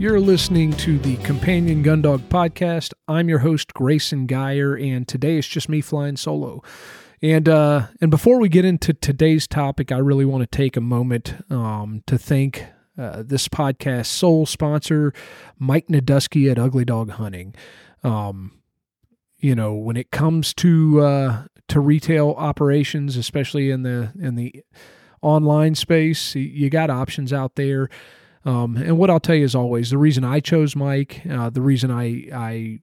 You're 0.00 0.18
listening 0.18 0.72
to 0.78 0.98
the 0.98 1.18
Companion 1.18 1.84
Gundog 1.84 2.20
podcast. 2.30 2.94
I'm 3.06 3.28
your 3.28 3.40
host, 3.40 3.74
Grayson 3.74 4.24
Geyer, 4.26 4.74
and 4.74 5.06
today 5.06 5.36
it's 5.36 5.46
just 5.46 5.68
me 5.68 5.82
flying 5.82 6.16
solo. 6.16 6.62
And 7.20 7.46
uh, 7.46 7.88
and 8.00 8.10
before 8.10 8.40
we 8.40 8.48
get 8.48 8.64
into 8.64 8.94
today's 8.94 9.46
topic, 9.46 9.92
I 9.92 9.98
really 9.98 10.24
want 10.24 10.40
to 10.40 10.46
take 10.46 10.78
a 10.78 10.80
moment 10.80 11.34
um, 11.50 12.02
to 12.06 12.16
thank 12.16 12.64
uh, 12.96 13.24
this 13.26 13.46
podcast 13.46 14.06
sole 14.06 14.46
sponsor, 14.46 15.12
Mike 15.58 15.88
Nadusky 15.88 16.50
at 16.50 16.58
Ugly 16.58 16.86
Dog 16.86 17.10
Hunting. 17.10 17.54
Um, 18.02 18.52
you 19.36 19.54
know, 19.54 19.74
when 19.74 19.98
it 19.98 20.10
comes 20.10 20.54
to 20.54 21.00
uh, 21.02 21.42
to 21.68 21.78
retail 21.78 22.30
operations, 22.38 23.18
especially 23.18 23.70
in 23.70 23.82
the 23.82 24.12
in 24.18 24.36
the 24.36 24.64
online 25.20 25.74
space, 25.74 26.34
you 26.34 26.70
got 26.70 26.88
options 26.88 27.34
out 27.34 27.56
there. 27.56 27.90
Um, 28.44 28.76
and 28.76 28.96
what 28.98 29.10
I'll 29.10 29.20
tell 29.20 29.34
you 29.34 29.44
is 29.44 29.54
always 29.54 29.90
the 29.90 29.98
reason 29.98 30.24
I 30.24 30.40
chose 30.40 30.74
Mike, 30.74 31.22
uh, 31.28 31.50
the 31.50 31.60
reason 31.62 31.90
I 31.90 32.28
I 32.32 32.80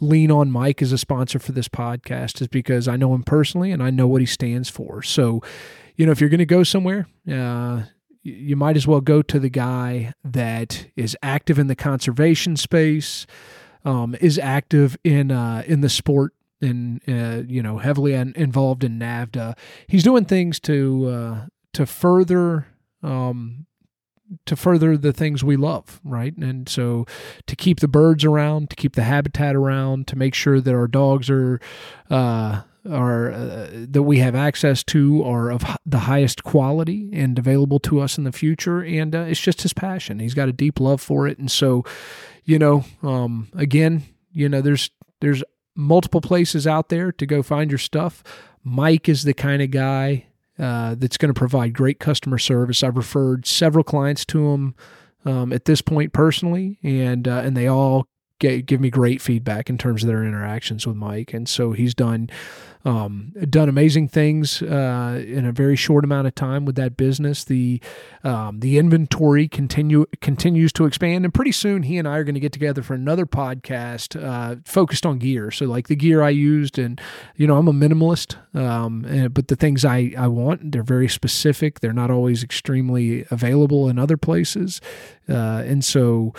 lean 0.00 0.30
on 0.30 0.50
Mike 0.50 0.82
as 0.82 0.92
a 0.92 0.98
sponsor 0.98 1.38
for 1.38 1.52
this 1.52 1.68
podcast 1.68 2.40
is 2.40 2.48
because 2.48 2.88
I 2.88 2.96
know 2.96 3.14
him 3.14 3.22
personally 3.22 3.70
and 3.70 3.82
I 3.82 3.90
know 3.90 4.08
what 4.08 4.20
he 4.20 4.26
stands 4.26 4.68
for. 4.68 5.02
So, 5.02 5.40
you 5.96 6.04
know, 6.04 6.12
if 6.12 6.20
you're 6.20 6.30
going 6.30 6.38
to 6.38 6.46
go 6.46 6.62
somewhere, 6.62 7.06
uh, 7.30 7.84
you 8.22 8.56
might 8.56 8.76
as 8.76 8.86
well 8.86 9.00
go 9.00 9.22
to 9.22 9.38
the 9.38 9.50
guy 9.50 10.12
that 10.24 10.86
is 10.96 11.16
active 11.22 11.58
in 11.58 11.66
the 11.66 11.76
conservation 11.76 12.56
space, 12.56 13.26
um, 13.84 14.16
is 14.20 14.38
active 14.38 14.96
in 15.04 15.30
uh, 15.30 15.62
in 15.66 15.82
the 15.82 15.90
sport 15.90 16.32
and 16.62 17.02
uh, 17.06 17.42
you 17.46 17.62
know 17.62 17.78
heavily 17.78 18.14
involved 18.14 18.82
in 18.82 18.98
NAVHDA. 18.98 19.56
He's 19.86 20.02
doing 20.02 20.24
things 20.24 20.58
to 20.60 21.06
uh, 21.06 21.46
to 21.74 21.84
further 21.84 22.66
um, 23.02 23.66
to 24.46 24.56
further 24.56 24.96
the 24.96 25.12
things 25.12 25.44
we 25.44 25.56
love, 25.56 26.00
right? 26.04 26.36
And 26.36 26.68
so 26.68 27.06
to 27.46 27.56
keep 27.56 27.80
the 27.80 27.88
birds 27.88 28.24
around, 28.24 28.70
to 28.70 28.76
keep 28.76 28.94
the 28.94 29.02
habitat 29.02 29.54
around, 29.54 30.06
to 30.08 30.16
make 30.16 30.34
sure 30.34 30.60
that 30.60 30.74
our 30.74 30.88
dogs 30.88 31.30
are 31.30 31.60
uh, 32.10 32.62
are 32.90 33.32
uh, 33.32 33.68
that 33.72 34.02
we 34.02 34.18
have 34.18 34.34
access 34.34 34.82
to 34.84 35.22
are 35.24 35.50
of 35.50 35.64
the 35.86 36.00
highest 36.00 36.44
quality 36.44 37.10
and 37.12 37.38
available 37.38 37.78
to 37.80 38.00
us 38.00 38.18
in 38.18 38.24
the 38.24 38.32
future. 38.32 38.82
And 38.82 39.14
uh, 39.14 39.20
it's 39.20 39.40
just 39.40 39.62
his 39.62 39.72
passion. 39.72 40.18
He's 40.18 40.34
got 40.34 40.48
a 40.48 40.52
deep 40.52 40.80
love 40.80 41.00
for 41.00 41.26
it, 41.26 41.38
and 41.38 41.50
so 41.50 41.84
you 42.44 42.58
know, 42.58 42.84
um, 43.02 43.48
again, 43.54 44.02
you 44.32 44.48
know, 44.48 44.60
there's 44.60 44.90
there's 45.20 45.42
multiple 45.74 46.20
places 46.20 46.66
out 46.66 46.88
there 46.88 47.10
to 47.12 47.26
go 47.26 47.42
find 47.42 47.70
your 47.70 47.78
stuff. 47.78 48.22
Mike 48.62 49.08
is 49.08 49.24
the 49.24 49.34
kind 49.34 49.62
of 49.62 49.70
guy 49.70 50.26
uh, 50.58 50.94
that's 50.96 51.16
going 51.16 51.32
to 51.32 51.38
provide 51.38 51.72
great 51.72 51.98
customer 51.98 52.38
service. 52.38 52.82
I've 52.82 52.96
referred 52.96 53.46
several 53.46 53.84
clients 53.84 54.24
to 54.26 54.48
him 54.50 54.74
um, 55.24 55.52
at 55.52 55.64
this 55.64 55.82
point 55.82 56.12
personally, 56.12 56.78
and 56.82 57.26
uh, 57.26 57.42
and 57.44 57.56
they 57.56 57.66
all 57.66 58.06
get, 58.38 58.66
give 58.66 58.80
me 58.80 58.90
great 58.90 59.20
feedback 59.20 59.70
in 59.70 59.78
terms 59.78 60.02
of 60.02 60.08
their 60.08 60.24
interactions 60.24 60.86
with 60.86 60.96
Mike. 60.96 61.32
And 61.32 61.48
so 61.48 61.72
he's 61.72 61.94
done 61.94 62.30
um, 62.84 63.32
done 63.48 63.68
amazing 63.68 64.08
things 64.08 64.60
uh, 64.60 65.22
in 65.26 65.46
a 65.46 65.52
very 65.52 65.76
short 65.76 66.04
amount 66.04 66.26
of 66.26 66.34
time 66.34 66.64
with 66.64 66.76
that 66.76 66.96
business. 66.96 67.44
The 67.44 67.80
um, 68.22 68.60
the 68.60 68.78
inventory 68.78 69.48
continue 69.48 70.06
continues 70.20 70.72
to 70.74 70.84
expand, 70.84 71.24
and 71.24 71.32
pretty 71.32 71.52
soon 71.52 71.84
he 71.84 71.96
and 71.96 72.06
I 72.06 72.18
are 72.18 72.24
going 72.24 72.34
to 72.34 72.40
get 72.40 72.52
together 72.52 72.82
for 72.82 72.94
another 72.94 73.24
podcast 73.24 74.22
uh, 74.22 74.56
focused 74.66 75.06
on 75.06 75.18
gear. 75.18 75.50
So 75.50 75.64
like 75.66 75.88
the 75.88 75.96
gear 75.96 76.22
I 76.22 76.30
used, 76.30 76.78
and 76.78 77.00
you 77.36 77.46
know 77.46 77.56
I'm 77.56 77.68
a 77.68 77.72
minimalist, 77.72 78.36
um, 78.54 79.04
and, 79.06 79.32
but 79.32 79.48
the 79.48 79.56
things 79.56 79.84
I 79.84 80.12
I 80.18 80.28
want 80.28 80.72
they're 80.72 80.82
very 80.82 81.08
specific. 81.08 81.80
They're 81.80 81.92
not 81.92 82.10
always 82.10 82.42
extremely 82.42 83.26
available 83.30 83.88
in 83.88 83.98
other 83.98 84.18
places, 84.18 84.82
uh, 85.28 85.62
and 85.64 85.82
so 85.82 86.34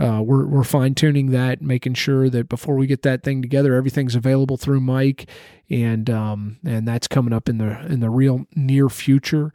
uh, 0.00 0.22
we're 0.22 0.46
we're 0.46 0.64
fine 0.64 0.94
tuning 0.94 1.30
that, 1.30 1.60
making 1.60 1.94
sure 1.94 2.30
that 2.30 2.48
before 2.48 2.76
we 2.76 2.86
get 2.86 3.02
that 3.02 3.22
thing 3.22 3.42
together, 3.42 3.74
everything's 3.74 4.14
available 4.14 4.56
through 4.56 4.80
Mike, 4.80 5.28
and 5.68 6.08
um, 6.08 6.58
and 6.64 6.88
that's 6.88 7.06
coming 7.06 7.34
up 7.34 7.48
in 7.48 7.58
the 7.58 7.84
in 7.86 8.00
the 8.00 8.08
real 8.08 8.46
near 8.56 8.88
future. 8.88 9.52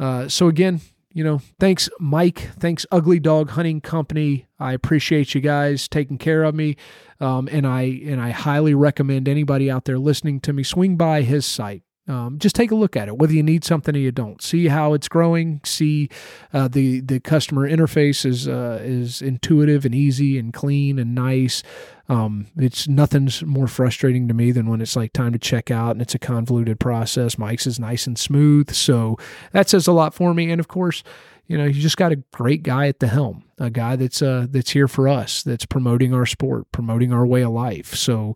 Uh, 0.00 0.28
so 0.28 0.48
again, 0.48 0.80
you 1.12 1.22
know, 1.22 1.40
thanks 1.60 1.88
Mike, 2.00 2.50
thanks 2.58 2.84
Ugly 2.90 3.20
Dog 3.20 3.50
Hunting 3.50 3.80
Company. 3.80 4.46
I 4.58 4.72
appreciate 4.72 5.32
you 5.32 5.40
guys 5.40 5.86
taking 5.86 6.18
care 6.18 6.42
of 6.42 6.56
me, 6.56 6.76
um, 7.20 7.48
and 7.52 7.64
I 7.64 7.82
and 8.04 8.20
I 8.20 8.30
highly 8.30 8.74
recommend 8.74 9.28
anybody 9.28 9.70
out 9.70 9.84
there 9.84 9.98
listening 9.98 10.40
to 10.40 10.52
me 10.52 10.64
swing 10.64 10.96
by 10.96 11.22
his 11.22 11.46
site 11.46 11.83
um, 12.06 12.38
just 12.38 12.54
take 12.54 12.70
a 12.70 12.74
look 12.74 12.96
at 12.96 13.08
it, 13.08 13.16
whether 13.16 13.32
you 13.32 13.42
need 13.42 13.64
something 13.64 13.94
or 13.96 13.98
you 13.98 14.12
don't. 14.12 14.42
See 14.42 14.68
how 14.68 14.92
it's 14.92 15.08
growing. 15.08 15.60
See 15.64 16.10
uh, 16.52 16.68
the 16.68 17.00
the 17.00 17.18
customer 17.18 17.68
interface 17.68 18.26
is 18.26 18.46
uh, 18.46 18.80
is 18.82 19.22
intuitive 19.22 19.86
and 19.86 19.94
easy 19.94 20.38
and 20.38 20.52
clean 20.52 20.98
and 20.98 21.14
nice. 21.14 21.62
Um, 22.10 22.48
it's 22.58 22.86
nothing's 22.86 23.42
more 23.42 23.66
frustrating 23.66 24.28
to 24.28 24.34
me 24.34 24.52
than 24.52 24.68
when 24.68 24.82
it's 24.82 24.96
like 24.96 25.14
time 25.14 25.32
to 25.32 25.38
check 25.38 25.70
out 25.70 25.92
and 25.92 26.02
it's 26.02 26.14
a 26.14 26.18
convoluted 26.18 26.78
process. 26.78 27.38
Mike's 27.38 27.66
is 27.66 27.80
nice 27.80 28.06
and 28.06 28.18
smooth, 28.18 28.70
so 28.74 29.16
that 29.52 29.70
says 29.70 29.86
a 29.86 29.92
lot 29.92 30.12
for 30.12 30.34
me. 30.34 30.50
And 30.50 30.60
of 30.60 30.68
course, 30.68 31.02
you 31.46 31.56
know, 31.56 31.64
you 31.64 31.80
just 31.80 31.96
got 31.96 32.12
a 32.12 32.16
great 32.16 32.62
guy 32.62 32.88
at 32.88 33.00
the 33.00 33.06
helm, 33.06 33.44
a 33.56 33.70
guy 33.70 33.96
that's 33.96 34.20
uh 34.20 34.46
that's 34.50 34.70
here 34.72 34.88
for 34.88 35.08
us, 35.08 35.42
that's 35.42 35.64
promoting 35.64 36.12
our 36.12 36.26
sport, 36.26 36.70
promoting 36.70 37.14
our 37.14 37.26
way 37.26 37.40
of 37.40 37.52
life. 37.52 37.94
So, 37.94 38.34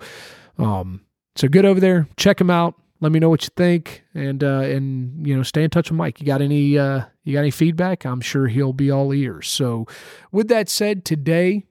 um, 0.57 1.03
so 1.37 1.49
get 1.49 1.67
over 1.67 1.81
there, 1.81 2.09
check 2.17 2.41
him 2.41 2.49
out 2.49 2.75
let 3.01 3.13
me 3.13 3.19
know 3.19 3.29
what 3.29 3.45
you 3.45 3.51
think, 3.57 4.03
and 4.15 4.43
uh, 4.43 4.61
and 4.61 5.27
you 5.27 5.37
know, 5.37 5.43
stay 5.43 5.63
in 5.63 5.71
touch 5.71 5.91
with 5.91 5.97
Mike. 5.97 6.21
You 6.21 6.27
got 6.27 6.43
any 6.43 6.79
uh, 6.79 7.03
you 7.25 7.35
got 7.35 7.41
any 7.41 7.51
feedback? 7.51 8.05
I'm 8.05 8.21
sure 8.21 8.49
he'll 8.49 8.73
be 8.73 8.91
all 8.91 9.13
ears. 9.15 9.49
So, 9.49 9.87
with 10.33 10.49
that 10.49 10.69
said, 10.69 11.05
today, 11.05 11.65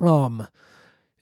um, 0.00 0.46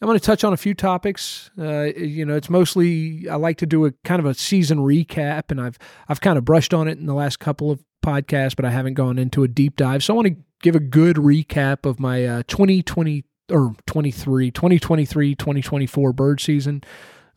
I'm 0.01 0.07
going 0.07 0.19
to 0.19 0.25
touch 0.25 0.45
on 0.45 0.53
a 0.53 0.59
few 0.59 0.75
topics. 0.75 1.51
Uh, 1.59 1.85
you 1.97 2.25
know, 2.25 2.35
it's 2.35 2.51
mostly 2.51 3.29
I 3.29 3.37
like 3.37 3.59
to 3.59 3.67
do 3.67 3.87
a 3.87 3.93
kind 4.05 4.21
of 4.21 4.27
a 4.27 4.35
season 4.35 4.79
recap, 4.79 5.51
and 5.51 5.61
I've 5.61 5.79
I've 6.09 6.21
kind 6.21 6.37
of 6.37 6.45
brushed 6.45 6.75
on 6.75 6.87
it 6.87 6.99
in 6.99 7.07
the 7.07 7.15
last 7.15 7.39
couple 7.39 7.71
of 7.71 7.83
podcasts, 8.05 8.57
but 8.57 8.65
I 8.65 8.71
haven't 8.71 8.95
gone 8.95 9.19
into 9.19 9.43
a 9.43 9.49
deep 9.49 9.77
dive. 9.77 10.05
So 10.05 10.15
I 10.15 10.17
want 10.17 10.29
to 10.29 10.37
give 10.63 10.75
a 10.75 10.81
good 10.81 11.17
recap 11.17 11.87
of 11.87 11.99
my 11.99 12.27
uh, 12.27 12.43
2020 12.47 13.25
or 13.51 13.75
23, 13.87 14.51
2023, 14.51 15.35
2024 15.35 16.13
bird 16.13 16.41
season 16.41 16.83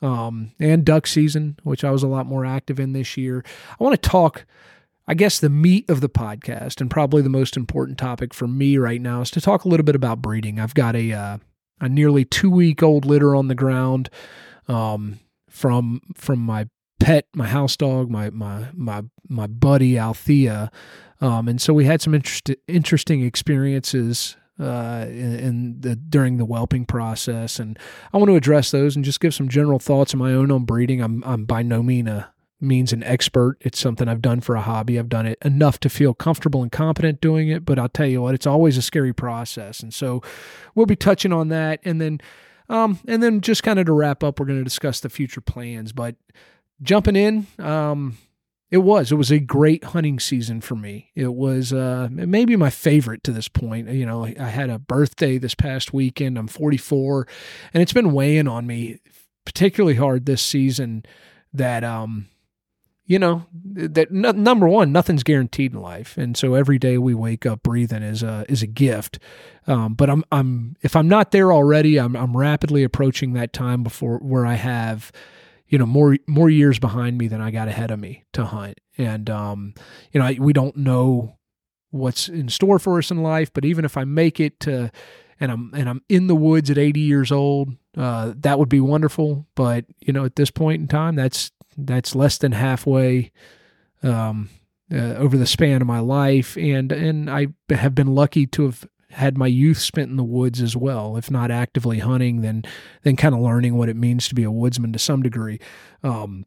um, 0.04 0.52
and 0.60 0.86
duck 0.86 1.08
season, 1.08 1.58
which 1.64 1.84
I 1.84 1.90
was 1.90 2.04
a 2.04 2.08
lot 2.08 2.26
more 2.26 2.46
active 2.46 2.80
in 2.80 2.92
this 2.92 3.16
year. 3.16 3.44
I 3.80 3.84
want 3.84 4.00
to 4.00 4.10
talk, 4.10 4.46
I 5.08 5.14
guess, 5.14 5.40
the 5.40 5.50
meat 5.50 5.90
of 5.90 6.02
the 6.02 6.10
podcast, 6.10 6.82
and 6.82 6.92
probably 6.92 7.22
the 7.22 7.30
most 7.30 7.56
important 7.56 7.98
topic 7.98 8.34
for 8.34 8.48
me 8.48 8.78
right 8.78 9.02
now 9.02 9.22
is 9.22 9.32
to 9.32 9.42
talk 9.42 9.64
a 9.64 9.70
little 9.70 9.86
bit 9.86 9.96
about 9.96 10.22
breeding. 10.22 10.60
I've 10.60 10.76
got 10.76 10.96
a 10.96 11.14
uh, 11.14 11.38
a 11.80 11.90
nearly 11.90 12.26
two 12.26 12.52
week 12.52 12.84
old 12.84 13.06
litter 13.06 13.34
on 13.34 13.48
the 13.48 13.56
ground 13.56 14.10
um, 14.68 15.20
from 15.50 16.02
from 16.16 16.40
my 16.40 16.68
pet, 17.00 17.28
my 17.34 17.48
house 17.48 17.78
dog, 17.78 18.10
my 18.10 18.30
my 18.30 18.68
my 18.74 19.04
my 19.30 19.48
buddy 19.48 19.98
Althea. 19.98 20.70
Um, 21.22 21.48
and 21.48 21.62
so 21.62 21.74
we 21.74 21.86
had 21.86 22.02
some 22.02 22.14
interest, 22.14 22.52
interesting 22.68 23.24
experiences 23.24 24.36
uh, 24.60 25.06
in, 25.08 25.36
in, 25.40 25.82
the 25.82 25.96
during 25.96 26.38
the 26.38 26.46
whelping 26.46 26.86
process, 26.86 27.60
and 27.60 27.78
I 28.14 28.18
want 28.18 28.30
to 28.30 28.36
address 28.36 28.72
those 28.72 28.96
and 28.96 29.04
just 29.04 29.20
give 29.20 29.34
some 29.34 29.50
general 29.50 29.80
thoughts 29.80 30.14
of 30.14 30.20
my 30.20 30.32
own 30.32 30.52
on 30.52 30.66
breeding. 30.66 31.02
I'm 31.02 31.24
I'm 31.24 31.46
by 31.46 31.64
no 31.64 31.82
means 31.82 32.10
a 32.10 32.32
means 32.62 32.94
an 32.94 33.04
expert. 33.04 33.58
It's 33.62 33.80
something 33.80 34.08
I've 34.08 34.22
done 34.22 34.42
for 34.42 34.56
a 34.56 34.62
hobby. 34.62 35.00
I've 35.00 35.10
done 35.10 35.26
it 35.26 35.38
enough 35.44 35.80
to 35.82 35.90
feel 35.90 36.14
comfortable 36.14 36.62
and 36.62 36.72
competent 36.72 37.20
doing 37.20 37.50
it, 37.50 37.66
but 37.66 37.80
I'll 37.80 37.90
tell 37.90 38.06
you 38.06 38.22
what, 38.22 38.36
it's 38.36 38.48
always 38.48 38.78
a 38.78 38.82
scary 38.82 39.14
process, 39.14 39.82
and 39.82 39.94
so 39.94 40.22
we'll 40.76 40.86
be 40.86 40.96
touching 40.96 41.34
on 41.34 41.50
that, 41.50 41.80
and 41.84 42.00
then 42.00 42.22
um, 42.70 43.00
and 43.08 43.24
then 43.24 43.42
just 43.42 43.64
kind 43.64 43.80
of 43.80 43.88
to 43.88 43.94
wrap 43.94 44.24
up, 44.24 44.40
we're 44.40 44.46
going 44.46 44.60
to 44.60 44.64
discuss 44.64 45.00
the 45.00 45.10
future 45.10 45.42
plans, 45.42 45.92
but. 45.92 46.16
Jumping 46.82 47.16
in, 47.16 47.48
um, 47.60 48.18
it 48.74 48.82
was. 48.82 49.12
It 49.12 49.16
was 49.16 49.32
a 49.32 49.38
great 49.38 49.84
hunting 49.84 50.20
season 50.20 50.60
for 50.60 50.74
me. 50.74 51.12
It 51.14 51.36
was 51.36 51.72
uh, 51.72 52.08
maybe 52.10 52.56
my 52.56 52.72
favorite 52.72 53.24
to 53.26 53.32
this 53.32 53.48
point. 53.48 53.88
You 53.88 54.04
know, 54.04 54.26
I 54.26 54.50
had 54.50 54.72
a 54.72 54.80
birthday 54.80 55.38
this 55.38 55.54
past 55.54 55.94
weekend. 55.94 56.40
I'm 56.40 56.48
44, 56.48 57.28
and 57.72 57.84
it's 57.84 57.94
been 57.94 58.14
weighing 58.14 58.48
on 58.48 58.66
me 58.66 58.98
particularly 59.46 59.94
hard 59.94 60.26
this 60.26 60.42
season 60.42 61.06
that 61.54 61.84
um, 61.84 62.30
you 63.06 63.20
know 63.20 63.46
that 63.54 64.10
number 64.12 64.68
one 64.68 64.92
nothing's 64.92 65.22
guaranteed 65.22 65.74
in 65.74 65.82
life 65.82 66.18
and 66.18 66.36
so 66.36 66.56
every 66.56 66.80
day 66.80 66.98
we 66.98 67.14
wake 67.14 67.46
up 67.46 67.62
breathing 67.62 68.02
is 68.02 68.24
a 68.24 68.46
is 68.48 68.64
a 68.64 68.68
gift 68.68 69.20
um, 69.68 69.94
but 69.94 70.10
i'm 70.10 70.24
i'm 70.32 70.78
if 70.82 70.96
i'm 70.96 71.10
not 71.10 71.32
there 71.32 71.52
already 71.52 72.00
i'm 72.00 72.16
i'm 72.16 72.36
rapidly 72.38 72.82
approaching 72.82 73.34
that 73.34 73.52
time 73.52 73.84
before 73.84 74.20
where 74.20 74.46
i 74.46 74.54
have 74.54 75.12
you 75.74 75.80
know 75.80 75.86
more 75.86 76.18
more 76.28 76.50
years 76.50 76.78
behind 76.78 77.18
me 77.18 77.28
than 77.28 77.42
i 77.42 77.50
got 77.50 77.68
ahead 77.68 77.92
of 77.92 78.00
me 78.00 78.24
to 78.34 78.46
hunt. 78.46 78.80
And 78.98 79.28
um, 79.30 79.74
you 80.12 80.20
know 80.20 80.28
I, 80.28 80.38
we 80.40 80.54
don't 80.54 80.78
know 80.78 81.38
what's 81.90 82.30
in 82.30 82.48
store 82.48 82.78
for 82.78 82.98
us 83.00 83.10
in 83.12 83.24
life 83.24 83.52
but 83.52 83.66
even 83.66 83.84
if 83.84 83.98
i 83.98 84.04
make 84.04 84.40
it 84.40 84.60
to 84.62 84.92
and 85.40 85.52
i'm 85.52 85.72
and 85.74 85.90
i'm 85.90 86.02
in 86.10 86.28
the 86.28 86.36
woods 86.36 86.70
at 86.70 86.78
80 86.78 87.00
years 87.00 87.32
old 87.32 87.76
uh, 87.98 88.34
that 88.38 88.58
would 88.58 88.70
be 88.70 88.80
wonderful. 88.80 89.48
But 89.56 89.86
you 90.00 90.14
know 90.14 90.26
at 90.26 90.36
this 90.36 90.52
point 90.52 90.82
in 90.82 90.88
time 90.88 91.16
that's 91.16 91.52
that's 91.78 92.16
less 92.16 92.38
than 92.38 92.52
halfway 92.52 93.32
um, 94.02 94.50
uh, 94.92 95.16
over 95.16 95.38
the 95.38 95.46
span 95.46 95.82
of 95.82 95.88
my 95.88 96.00
life, 96.00 96.58
and 96.58 96.92
and 96.92 97.30
I 97.30 97.48
have 97.70 97.96
been 97.96 98.16
lucky 98.16 98.46
to 98.48 98.66
have 98.66 98.88
had 99.14 99.38
my 99.38 99.48
youth 99.48 99.80
spent 99.80 100.10
in 100.10 100.18
the 100.18 100.24
woods 100.24 100.62
as 100.62 100.76
well, 100.76 101.18
if 101.18 101.30
not 101.30 101.52
actively 101.52 102.00
hunting, 102.00 102.42
then 102.42 102.64
then 103.04 103.16
kind 103.16 103.36
of 103.36 103.42
learning 103.42 103.78
what 103.78 103.90
it 103.90 103.96
means 103.96 104.28
to 104.28 104.36
be 104.36 104.44
a 104.44 104.52
woodsman 104.52 104.94
to 104.94 105.00
some 105.00 105.22
degree. 105.22 105.60
Um, 106.04 106.46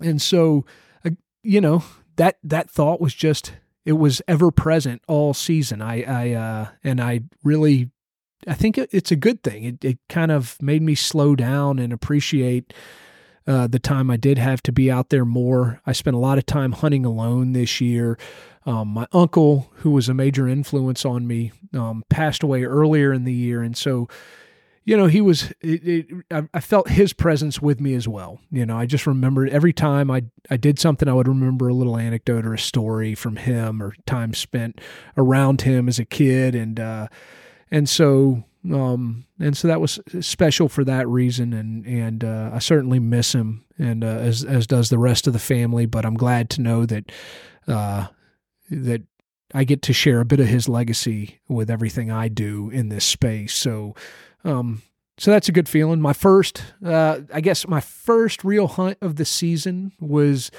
and 0.00 0.20
so, 0.20 0.64
uh, 1.04 1.10
you 1.42 1.60
know, 1.60 1.84
that 2.16 2.38
that 2.42 2.70
thought 2.70 3.00
was 3.00 3.14
just 3.14 3.52
it 3.84 3.92
was 3.92 4.20
ever 4.26 4.50
present 4.50 5.02
all 5.06 5.34
season. 5.34 5.80
I 5.82 6.02
I 6.02 6.32
uh, 6.32 6.68
and 6.82 7.00
I 7.00 7.20
really 7.44 7.90
I 8.46 8.54
think 8.54 8.78
it, 8.78 8.88
it's 8.92 9.12
a 9.12 9.16
good 9.16 9.42
thing. 9.42 9.64
It 9.64 9.84
it 9.84 9.98
kind 10.08 10.32
of 10.32 10.60
made 10.60 10.82
me 10.82 10.94
slow 10.94 11.36
down 11.36 11.78
and 11.78 11.92
appreciate 11.92 12.72
uh, 13.46 13.66
the 13.66 13.78
time 13.78 14.10
I 14.10 14.16
did 14.16 14.38
have 14.38 14.62
to 14.64 14.72
be 14.72 14.90
out 14.90 15.10
there 15.10 15.24
more. 15.24 15.80
I 15.86 15.92
spent 15.92 16.16
a 16.16 16.20
lot 16.20 16.38
of 16.38 16.46
time 16.46 16.72
hunting 16.72 17.04
alone 17.04 17.52
this 17.52 17.80
year. 17.80 18.18
Um, 18.64 18.88
my 18.88 19.06
uncle, 19.12 19.70
who 19.76 19.90
was 19.92 20.08
a 20.08 20.14
major 20.14 20.48
influence 20.48 21.04
on 21.04 21.26
me, 21.26 21.52
um, 21.72 22.02
passed 22.08 22.42
away 22.42 22.64
earlier 22.64 23.12
in 23.12 23.24
the 23.24 23.32
year, 23.32 23.62
and 23.62 23.76
so 23.76 24.08
you 24.84 24.96
know 24.96 25.06
he 25.06 25.20
was. 25.20 25.52
It, 25.60 26.08
it, 26.30 26.48
I 26.52 26.60
felt 26.60 26.88
his 26.88 27.12
presence 27.12 27.62
with 27.62 27.80
me 27.80 27.94
as 27.94 28.08
well. 28.08 28.40
You 28.50 28.66
know, 28.66 28.76
I 28.76 28.86
just 28.86 29.06
remembered 29.06 29.50
every 29.50 29.72
time 29.72 30.10
I 30.10 30.24
I 30.50 30.56
did 30.56 30.80
something, 30.80 31.08
I 31.08 31.12
would 31.12 31.28
remember 31.28 31.68
a 31.68 31.74
little 31.74 31.96
anecdote 31.96 32.44
or 32.44 32.54
a 32.54 32.58
story 32.58 33.14
from 33.14 33.36
him 33.36 33.80
or 33.80 33.94
time 34.06 34.34
spent 34.34 34.80
around 35.16 35.62
him 35.62 35.88
as 35.88 36.00
a 36.00 36.04
kid, 36.04 36.56
and 36.56 36.80
uh, 36.80 37.06
and 37.70 37.88
so 37.88 38.42
um, 38.72 39.26
and 39.38 39.56
so 39.56 39.68
that 39.68 39.80
was 39.80 40.00
special 40.20 40.68
for 40.68 40.84
that 40.84 41.08
reason, 41.08 41.52
and 41.52 41.86
and 41.86 42.24
uh, 42.24 42.50
I 42.54 42.58
certainly 42.58 42.98
miss 42.98 43.34
him, 43.34 43.64
and 43.78 44.02
uh, 44.02 44.08
as 44.08 44.44
as 44.44 44.66
does 44.66 44.88
the 44.88 44.98
rest 44.98 45.26
of 45.26 45.32
the 45.32 45.38
family. 45.38 45.86
But 45.86 46.04
I'm 46.04 46.16
glad 46.16 46.50
to 46.50 46.62
know 46.62 46.86
that 46.86 47.12
uh, 47.68 48.06
that 48.70 49.02
I 49.54 49.64
get 49.64 49.82
to 49.82 49.92
share 49.92 50.20
a 50.20 50.24
bit 50.24 50.40
of 50.40 50.46
his 50.46 50.68
legacy 50.68 51.40
with 51.48 51.70
everything 51.70 52.10
I 52.10 52.28
do 52.28 52.70
in 52.70 52.88
this 52.88 53.04
space. 53.04 53.54
So, 53.54 53.94
um, 54.44 54.82
so 55.18 55.30
that's 55.30 55.48
a 55.48 55.52
good 55.52 55.68
feeling. 55.68 56.00
My 56.00 56.12
first, 56.12 56.62
uh, 56.84 57.20
I 57.32 57.40
guess, 57.40 57.68
my 57.68 57.80
first 57.80 58.44
real 58.44 58.66
hunt 58.66 58.98
of 59.00 59.16
the 59.16 59.24
season 59.24 59.92
was 60.00 60.50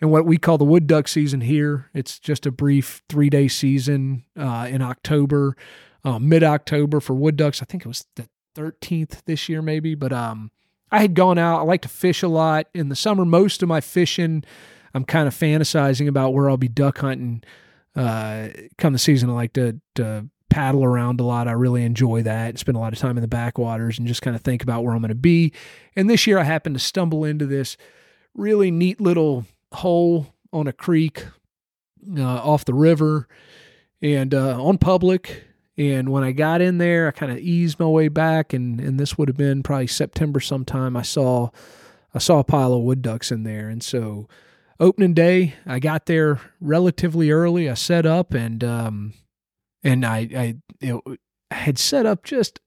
in 0.00 0.10
what 0.10 0.26
we 0.26 0.36
call 0.36 0.58
the 0.58 0.64
wood 0.64 0.86
duck 0.86 1.06
season 1.06 1.42
here. 1.42 1.88
It's 1.94 2.18
just 2.18 2.44
a 2.44 2.50
brief 2.50 3.02
three 3.08 3.30
day 3.30 3.46
season 3.46 4.24
uh, 4.36 4.66
in 4.68 4.82
October 4.82 5.56
uh, 6.04 6.18
mid 6.18 6.42
October 6.42 7.00
for 7.00 7.14
wood 7.14 7.36
ducks. 7.36 7.62
I 7.62 7.64
think 7.64 7.84
it 7.84 7.88
was 7.88 8.06
the 8.16 8.28
13th 8.54 9.24
this 9.24 9.48
year, 9.48 9.62
maybe. 9.62 9.94
But 9.94 10.12
um, 10.12 10.50
I 10.90 11.00
had 11.00 11.14
gone 11.14 11.38
out. 11.38 11.60
I 11.60 11.62
like 11.62 11.82
to 11.82 11.88
fish 11.88 12.22
a 12.22 12.28
lot 12.28 12.66
in 12.74 12.88
the 12.88 12.96
summer. 12.96 13.24
Most 13.24 13.62
of 13.62 13.68
my 13.68 13.80
fishing, 13.80 14.44
I'm 14.94 15.04
kind 15.04 15.26
of 15.26 15.34
fantasizing 15.34 16.08
about 16.08 16.34
where 16.34 16.50
I'll 16.50 16.56
be 16.56 16.68
duck 16.68 16.98
hunting 16.98 17.42
uh, 17.96 18.48
come 18.78 18.92
the 18.92 18.98
season. 18.98 19.30
I 19.30 19.34
like 19.34 19.52
to, 19.54 19.80
to 19.96 20.28
paddle 20.50 20.84
around 20.84 21.20
a 21.20 21.24
lot. 21.24 21.48
I 21.48 21.52
really 21.52 21.84
enjoy 21.84 22.22
that. 22.22 22.58
Spend 22.58 22.76
a 22.76 22.80
lot 22.80 22.92
of 22.92 22.98
time 22.98 23.16
in 23.16 23.22
the 23.22 23.28
backwaters 23.28 23.98
and 23.98 24.06
just 24.06 24.22
kind 24.22 24.36
of 24.36 24.42
think 24.42 24.62
about 24.62 24.84
where 24.84 24.94
I'm 24.94 25.00
going 25.00 25.08
to 25.08 25.14
be. 25.14 25.52
And 25.96 26.10
this 26.10 26.26
year 26.26 26.38
I 26.38 26.44
happened 26.44 26.74
to 26.74 26.80
stumble 26.80 27.24
into 27.24 27.46
this 27.46 27.76
really 28.34 28.70
neat 28.70 29.00
little 29.00 29.46
hole 29.72 30.34
on 30.52 30.66
a 30.66 30.72
creek 30.72 31.24
uh, 32.18 32.22
off 32.22 32.64
the 32.64 32.74
river 32.74 33.28
and 34.02 34.34
uh, 34.34 34.62
on 34.62 34.78
public 34.78 35.44
and 35.76 36.10
when 36.10 36.22
I 36.22 36.32
got 36.32 36.60
in 36.60 36.78
there, 36.78 37.08
I 37.08 37.12
kind 37.12 37.32
of 37.32 37.38
eased 37.38 37.80
my 37.80 37.86
way 37.86 38.08
back, 38.08 38.52
and 38.52 38.80
and 38.80 39.00
this 39.00 39.16
would 39.16 39.28
have 39.28 39.36
been 39.36 39.62
probably 39.62 39.86
September 39.86 40.40
sometime. 40.40 40.96
I 40.96 41.02
saw 41.02 41.50
I 42.14 42.18
saw 42.18 42.38
a 42.40 42.44
pile 42.44 42.74
of 42.74 42.82
wood 42.82 43.02
ducks 43.02 43.32
in 43.32 43.44
there, 43.44 43.68
and 43.68 43.82
so 43.82 44.28
opening 44.78 45.14
day, 45.14 45.54
I 45.64 45.78
got 45.78 46.06
there 46.06 46.40
relatively 46.60 47.30
early. 47.30 47.70
I 47.70 47.74
set 47.74 48.04
up, 48.04 48.34
and 48.34 48.62
um, 48.62 49.14
and 49.82 50.04
I 50.04 50.18
I 50.36 50.56
it, 50.80 51.20
had 51.50 51.78
set 51.78 52.04
up 52.04 52.24
just 52.24 52.60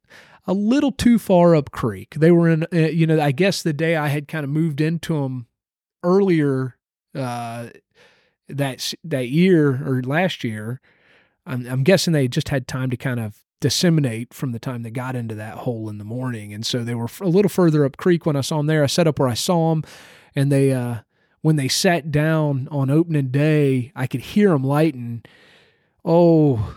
a 0.47 0.53
little 0.53 0.91
too 0.91 1.19
far 1.19 1.55
up 1.55 1.71
creek. 1.71 2.15
They 2.15 2.31
were 2.31 2.49
in, 2.49 2.63
uh, 2.71 2.77
you 2.77 3.07
know, 3.07 3.19
I 3.19 3.31
guess 3.31 3.61
the 3.61 3.73
day 3.73 3.95
I 3.95 4.07
had 4.07 4.27
kind 4.27 4.43
of 4.43 4.49
moved 4.49 4.79
into 4.79 5.21
them 5.21 5.47
earlier 6.03 6.77
uh, 7.15 7.69
that 8.47 8.93
that 9.03 9.29
year 9.29 9.69
or 9.87 10.01
last 10.03 10.43
year 10.43 10.81
I'm, 11.45 11.65
I'm 11.67 11.83
guessing 11.83 12.13
they 12.13 12.27
just 12.27 12.49
had 12.49 12.67
time 12.67 12.89
to 12.89 12.97
kind 12.97 13.19
of 13.19 13.37
disseminate 13.61 14.33
from 14.33 14.51
the 14.51 14.59
time 14.59 14.83
they 14.83 14.91
got 14.91 15.15
into 15.15 15.35
that 15.35 15.59
hole 15.59 15.89
in 15.89 15.97
the 15.97 16.03
morning. 16.03 16.53
And 16.53 16.65
so 16.65 16.83
they 16.83 16.95
were 16.95 17.09
a 17.21 17.27
little 17.27 17.49
further 17.49 17.85
up 17.85 17.97
creek 17.97 18.25
when 18.25 18.35
I 18.35 18.41
saw 18.41 18.57
them 18.57 18.67
there. 18.67 18.83
I 18.83 18.87
set 18.87 19.07
up 19.07 19.19
where 19.19 19.27
I 19.27 19.33
saw 19.33 19.69
them, 19.69 19.83
and 20.35 20.51
they, 20.51 20.71
uh, 20.71 20.97
when 21.41 21.55
they 21.55 21.67
sat 21.67 22.11
down 22.11 22.67
on 22.71 22.89
opening 22.89 23.29
day, 23.29 23.91
I 23.95 24.07
could 24.07 24.21
hear 24.21 24.49
them 24.49 24.63
lighting, 24.63 25.23
oh, 26.03 26.75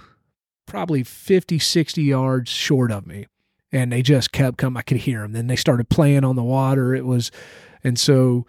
probably 0.67 1.03
50, 1.03 1.59
60 1.59 2.03
yards 2.03 2.50
short 2.50 2.93
of 2.93 3.06
me. 3.06 3.26
And 3.73 3.93
they 3.93 4.03
just 4.03 4.32
kept 4.32 4.56
coming. 4.56 4.79
I 4.79 4.82
could 4.82 4.99
hear 4.99 5.23
them. 5.23 5.32
Then 5.32 5.47
they 5.47 5.56
started 5.56 5.91
playing 5.91 6.25
on 6.25 6.37
the 6.37 6.43
water. 6.43 6.94
It 6.94 7.05
was, 7.05 7.31
and 7.85 7.99
so 7.99 8.47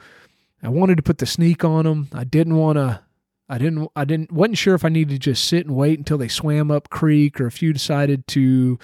I 0.64 0.70
wanted 0.70 0.96
to 0.96 1.04
put 1.04 1.18
the 1.18 1.26
sneak 1.26 1.66
on 1.66 1.86
them. 1.86 2.08
I 2.14 2.24
didn't 2.24 2.56
want 2.56 2.78
to 2.78 3.02
I 3.50 3.58
didn't 3.58 3.90
I 3.96 4.06
didn't 4.06 4.32
wasn't 4.32 4.58
sure 4.58 4.76
if 4.76 4.86
I 4.86 4.90
needed 4.90 5.14
to 5.14 5.20
just 5.20 5.46
sit 5.46 5.66
and 5.66 5.76
wait 5.76 5.98
until 5.98 6.18
they 6.18 6.28
swam 6.28 6.70
up 6.70 6.90
creek 6.90 7.42
or 7.42 7.48
if 7.48 7.62
you 7.62 7.74
decided 7.74 8.28
to 8.28 8.78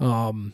um 0.00 0.52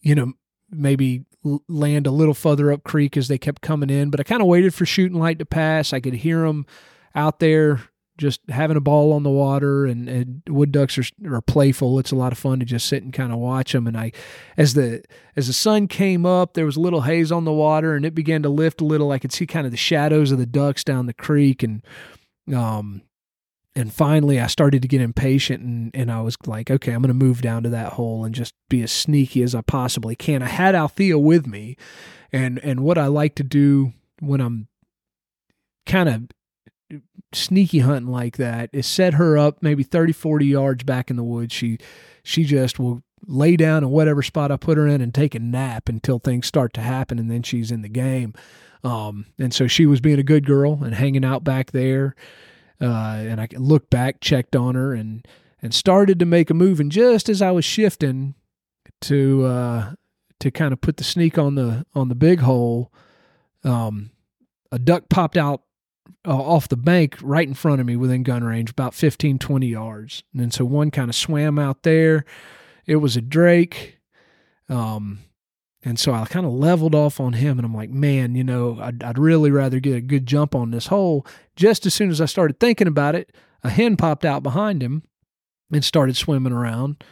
you 0.00 0.14
know 0.14 0.32
maybe 0.70 1.24
land 1.68 2.06
a 2.06 2.10
little 2.10 2.34
further 2.34 2.72
up 2.72 2.84
creek 2.84 3.16
as 3.16 3.28
they 3.28 3.38
kept 3.38 3.62
coming 3.62 3.90
in. 3.90 4.10
But 4.10 4.20
I 4.20 4.22
kind 4.24 4.42
of 4.42 4.48
waited 4.48 4.74
for 4.74 4.84
shooting 4.84 5.18
light 5.18 5.38
to 5.38 5.46
pass. 5.46 5.92
I 5.92 6.00
could 6.00 6.14
hear 6.14 6.42
them 6.42 6.66
out 7.14 7.40
there 7.40 7.80
just 8.18 8.40
having 8.48 8.76
a 8.76 8.80
ball 8.80 9.12
on 9.12 9.22
the 9.22 9.30
water 9.30 9.86
and, 9.86 10.08
and 10.08 10.42
wood 10.48 10.72
ducks 10.72 10.98
are, 10.98 11.04
are 11.32 11.40
playful. 11.40 12.00
It's 12.00 12.10
a 12.10 12.16
lot 12.16 12.32
of 12.32 12.38
fun 12.38 12.58
to 12.58 12.66
just 12.66 12.88
sit 12.88 13.04
and 13.04 13.12
kind 13.12 13.32
of 13.32 13.38
watch 13.38 13.72
them 13.72 13.86
and 13.86 13.96
I 13.96 14.12
as 14.56 14.74
the 14.74 15.04
as 15.36 15.46
the 15.46 15.52
sun 15.52 15.86
came 15.86 16.26
up 16.26 16.54
there 16.54 16.66
was 16.66 16.76
a 16.76 16.80
little 16.80 17.02
haze 17.02 17.30
on 17.30 17.44
the 17.44 17.52
water 17.52 17.94
and 17.94 18.04
it 18.04 18.16
began 18.16 18.42
to 18.42 18.48
lift 18.48 18.80
a 18.80 18.84
little. 18.84 19.12
I 19.12 19.20
could 19.20 19.32
see 19.32 19.46
kind 19.46 19.66
of 19.66 19.70
the 19.70 19.78
shadows 19.78 20.32
of 20.32 20.38
the 20.38 20.46
ducks 20.46 20.82
down 20.82 21.06
the 21.06 21.14
creek 21.14 21.62
and 21.62 21.80
um, 22.54 23.02
and 23.74 23.92
finally, 23.92 24.40
I 24.40 24.48
started 24.48 24.82
to 24.82 24.88
get 24.88 25.00
impatient, 25.00 25.62
and, 25.62 25.90
and 25.94 26.10
I 26.10 26.20
was 26.20 26.36
like, 26.46 26.70
okay, 26.70 26.92
I'm 26.92 27.02
going 27.02 27.08
to 27.08 27.14
move 27.14 27.42
down 27.42 27.62
to 27.62 27.68
that 27.68 27.92
hole 27.92 28.24
and 28.24 28.34
just 28.34 28.54
be 28.68 28.82
as 28.82 28.90
sneaky 28.90 29.42
as 29.42 29.54
I 29.54 29.60
possibly 29.60 30.16
can. 30.16 30.42
I 30.42 30.48
had 30.48 30.74
Althea 30.74 31.18
with 31.18 31.46
me, 31.46 31.76
and 32.32 32.58
and 32.58 32.80
what 32.80 32.98
I 32.98 33.06
like 33.06 33.34
to 33.36 33.44
do 33.44 33.92
when 34.20 34.40
I'm 34.40 34.68
kind 35.86 36.08
of 36.08 37.00
sneaky 37.32 37.80
hunting 37.80 38.10
like 38.10 38.36
that 38.36 38.70
is 38.72 38.86
set 38.86 39.14
her 39.14 39.36
up 39.36 39.62
maybe 39.62 39.82
30 39.82 40.12
40 40.12 40.46
yards 40.46 40.82
back 40.82 41.10
in 41.10 41.16
the 41.16 41.22
woods 41.22 41.52
she 41.52 41.76
she 42.22 42.44
just 42.44 42.78
will 42.78 43.02
lay 43.26 43.54
down 43.54 43.84
in 43.84 43.90
whatever 43.90 44.22
spot 44.22 44.50
i 44.50 44.56
put 44.56 44.78
her 44.78 44.86
in 44.86 45.02
and 45.02 45.12
take 45.12 45.34
a 45.34 45.38
nap 45.38 45.90
until 45.90 46.18
things 46.18 46.46
start 46.46 46.72
to 46.72 46.80
happen 46.80 47.18
and 47.18 47.30
then 47.30 47.42
she's 47.42 47.70
in 47.70 47.82
the 47.82 47.88
game 47.88 48.32
um, 48.84 49.26
and 49.38 49.52
so 49.52 49.66
she 49.66 49.86
was 49.86 50.00
being 50.00 50.18
a 50.18 50.24
good 50.24 50.46
girl 50.46 50.82
and 50.82 50.94
hanging 50.94 51.24
out 51.24 51.44
back 51.44 51.72
there. 51.72 52.14
Uh, 52.80 53.16
and 53.26 53.40
I 53.40 53.48
looked 53.56 53.90
back, 53.90 54.20
checked 54.20 54.54
on 54.54 54.74
her, 54.74 54.94
and 54.94 55.26
and 55.60 55.74
started 55.74 56.18
to 56.20 56.24
make 56.24 56.50
a 56.50 56.54
move. 56.54 56.78
And 56.78 56.92
just 56.92 57.28
as 57.28 57.42
I 57.42 57.50
was 57.50 57.64
shifting 57.64 58.34
to 59.02 59.44
uh, 59.44 59.92
to 60.40 60.50
kind 60.50 60.72
of 60.72 60.80
put 60.80 60.96
the 60.96 61.04
sneak 61.04 61.38
on 61.38 61.56
the 61.56 61.84
on 61.94 62.08
the 62.08 62.14
big 62.14 62.40
hole, 62.40 62.92
um, 63.64 64.10
a 64.70 64.78
duck 64.78 65.08
popped 65.08 65.36
out 65.36 65.62
uh, 66.26 66.36
off 66.36 66.68
the 66.68 66.76
bank 66.76 67.16
right 67.20 67.46
in 67.46 67.54
front 67.54 67.80
of 67.80 67.86
me 67.86 67.96
within 67.96 68.22
gun 68.22 68.44
range, 68.44 68.70
about 68.70 68.94
15, 68.94 69.38
20 69.38 69.66
yards. 69.66 70.22
And 70.36 70.52
so 70.52 70.64
one 70.64 70.90
kind 70.90 71.08
of 71.08 71.16
swam 71.16 71.58
out 71.58 71.82
there. 71.82 72.24
It 72.86 72.96
was 72.96 73.16
a 73.16 73.20
drake. 73.20 73.98
Um, 74.68 75.20
and 75.84 75.98
so 75.98 76.12
I 76.12 76.24
kind 76.26 76.44
of 76.44 76.52
leveled 76.52 76.94
off 76.94 77.20
on 77.20 77.34
him, 77.34 77.58
and 77.58 77.64
I'm 77.64 77.74
like, 77.74 77.90
man, 77.90 78.34
you 78.34 78.42
know, 78.42 78.78
I'd, 78.80 79.02
I'd, 79.02 79.18
really 79.18 79.50
rather 79.50 79.78
get 79.78 79.96
a 79.96 80.00
good 80.00 80.26
jump 80.26 80.54
on 80.54 80.70
this 80.70 80.88
hole. 80.88 81.24
Just 81.54 81.86
as 81.86 81.94
soon 81.94 82.10
as 82.10 82.20
I 82.20 82.26
started 82.26 82.58
thinking 82.58 82.88
about 82.88 83.14
it, 83.14 83.32
a 83.62 83.70
hen 83.70 83.96
popped 83.96 84.24
out 84.24 84.42
behind 84.42 84.82
him 84.82 85.04
and 85.72 85.84
started 85.84 86.16
swimming 86.16 86.52
around. 86.52 87.02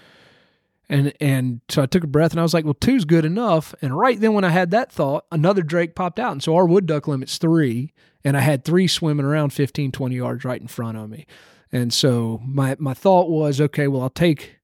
And 0.89 1.13
and 1.21 1.61
so 1.69 1.83
I 1.83 1.87
took 1.87 2.05
a 2.05 2.09
breath 2.09 2.31
and 2.31 2.41
I 2.41 2.45
was 2.45 2.55
like, 2.55 2.65
well, 2.65 2.75
two's 2.75 3.05
good 3.05 3.25
enough. 3.25 3.75
And 3.83 3.97
right 3.97 4.19
then 4.19 4.35
when 4.35 4.45
I 4.45 4.51
had 4.51 4.71
that 4.71 4.93
thought, 4.93 5.27
another 5.33 5.63
drake 5.63 5.95
popped 5.95 6.19
out. 6.19 6.33
And 6.33 6.43
so 6.43 6.55
our 6.55 6.67
wood 6.67 6.87
duck 6.87 7.09
limit's 7.09 7.39
three. 7.39 7.93
and 8.25 8.37
I 8.37 8.41
had 8.41 8.65
three 8.65 8.87
swimming 8.87 9.27
around 9.27 9.53
15, 9.53 9.93
20 9.93 10.15
yards 10.15 10.45
right 10.45 10.61
in 10.61 10.69
front 10.69 10.97
of 10.97 11.11
me. 11.11 11.27
And 11.73 11.93
so 11.93 12.41
my 12.45 12.77
my 12.79 12.95
thought 12.95 13.29
was, 13.29 13.61
okay, 13.61 13.89
well 13.89 14.03
I'll 14.03 14.11
take 14.11 14.56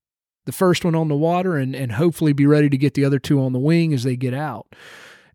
the 0.44 0.52
first 0.52 0.84
one 0.84 0.94
on 0.94 1.08
the 1.08 1.16
water 1.16 1.56
and 1.56 1.75
and 1.75 1.92
hopefully 1.92 2.32
be 2.32 2.46
ready 2.46 2.68
to 2.68 2.78
get 2.78 2.94
the 2.94 3.04
other 3.04 3.18
two 3.18 3.40
on 3.40 3.52
the 3.52 3.58
wing 3.58 3.92
as 3.92 4.04
they 4.04 4.16
get 4.16 4.34
out. 4.34 4.75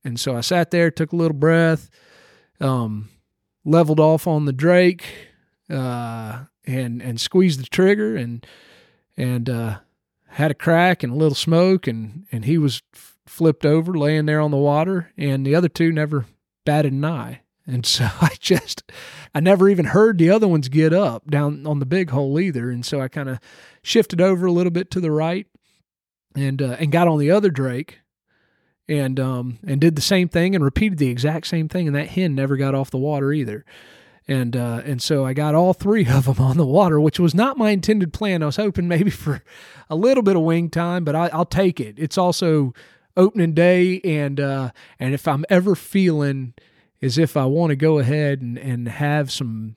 And 0.04 0.20
so 0.20 0.36
I 0.36 0.42
sat 0.42 0.72
there, 0.72 0.92
took 0.92 1.12
a 1.12 1.16
little 1.16 1.36
breath, 1.38 1.90
um, 2.60 3.10
leveled 3.66 4.00
off 4.00 4.28
on 4.28 4.46
the 4.46 4.54
Drake, 4.54 5.06
uh, 5.70 6.46
and 6.66 7.02
and 7.02 7.20
squeezed 7.20 7.60
the 7.60 7.68
trigger 7.68 8.16
and 8.16 8.46
and 9.16 9.50
uh, 9.50 9.80
had 10.30 10.52
a 10.52 10.56
crack 10.56 11.04
and 11.04 11.14
a 11.14 11.16
little 11.16 11.36
smoke 11.36 11.88
and 11.88 12.26
and 12.32 12.46
he 12.46 12.58
was 12.58 12.82
f- 12.94 13.18
flipped 13.26 13.66
over, 13.66 13.98
laying 13.98 14.26
there 14.26 14.42
on 14.42 14.52
the 14.52 14.58
water, 14.58 15.12
and 15.18 15.46
the 15.46 15.56
other 15.56 15.70
two 15.70 15.92
never 15.92 16.26
batted 16.66 16.94
an 16.94 17.06
eye. 17.06 17.42
And 17.68 17.86
so 17.86 18.10
I 18.22 18.32
just, 18.40 18.90
I 19.36 19.40
never 19.40 19.70
even 19.70 19.86
heard 19.86 20.18
the 20.18 20.30
other 20.30 20.48
ones 20.48 20.70
get 20.70 20.94
up 20.94 21.30
down 21.30 21.68
on 21.68 21.80
the 21.80 21.86
big 21.86 22.10
hole 22.10 22.40
either. 22.40 22.72
And 22.72 22.86
so 22.86 23.02
I 23.02 23.10
kind 23.10 23.30
of 23.30 23.40
shifted 23.84 24.22
over 24.22 24.46
a 24.46 24.52
little 24.52 24.72
bit 24.72 24.90
to 24.92 25.00
the 25.00 25.12
right 25.12 25.46
and, 26.36 26.62
uh, 26.62 26.78
and 26.80 26.92
got 26.92 27.08
on 27.08 27.20
the 27.20 27.32
other 27.32 27.50
Drake 27.50 28.00
and, 28.88 29.20
um, 29.20 29.60
and 29.68 29.82
did 29.82 29.96
the 29.96 30.02
same 30.02 30.30
thing 30.30 30.56
and 30.56 30.64
repeated 30.64 30.98
the 30.98 31.10
exact 31.10 31.48
same 31.48 31.68
thing. 31.68 31.88
And 31.88 31.96
that 31.96 32.10
hen 32.10 32.34
never 32.34 32.56
got 32.56 32.74
off 32.74 32.90
the 32.90 32.98
water 32.98 33.34
either. 33.34 33.66
And, 34.30 34.58
uh, 34.58 34.82
and 34.84 35.02
so 35.02 35.26
I 35.26 35.34
got 35.34 35.56
all 35.56 35.74
three 35.74 36.06
of 36.08 36.26
them 36.26 36.44
on 36.44 36.58
the 36.58 36.66
water, 36.66 37.00
which 37.00 37.20
was 37.20 37.34
not 37.34 37.58
my 37.58 37.72
intended 37.72 38.12
plan. 38.12 38.44
I 38.44 38.48
was 38.48 38.58
hoping 38.58 38.88
maybe 38.88 39.10
for 39.10 39.44
a 39.90 39.96
little 39.96 40.24
bit 40.24 40.36
of 40.36 40.42
wing 40.42 40.70
time, 40.70 41.04
but 41.04 41.16
I, 41.16 41.28
I'll 41.28 41.46
take 41.46 41.80
it. 41.80 41.96
It's 41.98 42.18
also 42.18 42.74
opening 43.16 43.54
day. 43.54 44.00
And, 44.02 44.40
uh, 44.40 44.72
and 45.00 45.14
if 45.14 45.28
I'm 45.28 45.46
ever 45.50 45.76
feeling, 45.76 46.54
is 47.02 47.18
if 47.18 47.38
I 47.38 47.46
want 47.46 47.72
to 47.72 47.76
go 47.76 48.00
ahead 48.00 48.42
and, 48.42 48.58
and 48.58 48.88
have 48.88 49.32
some 49.32 49.76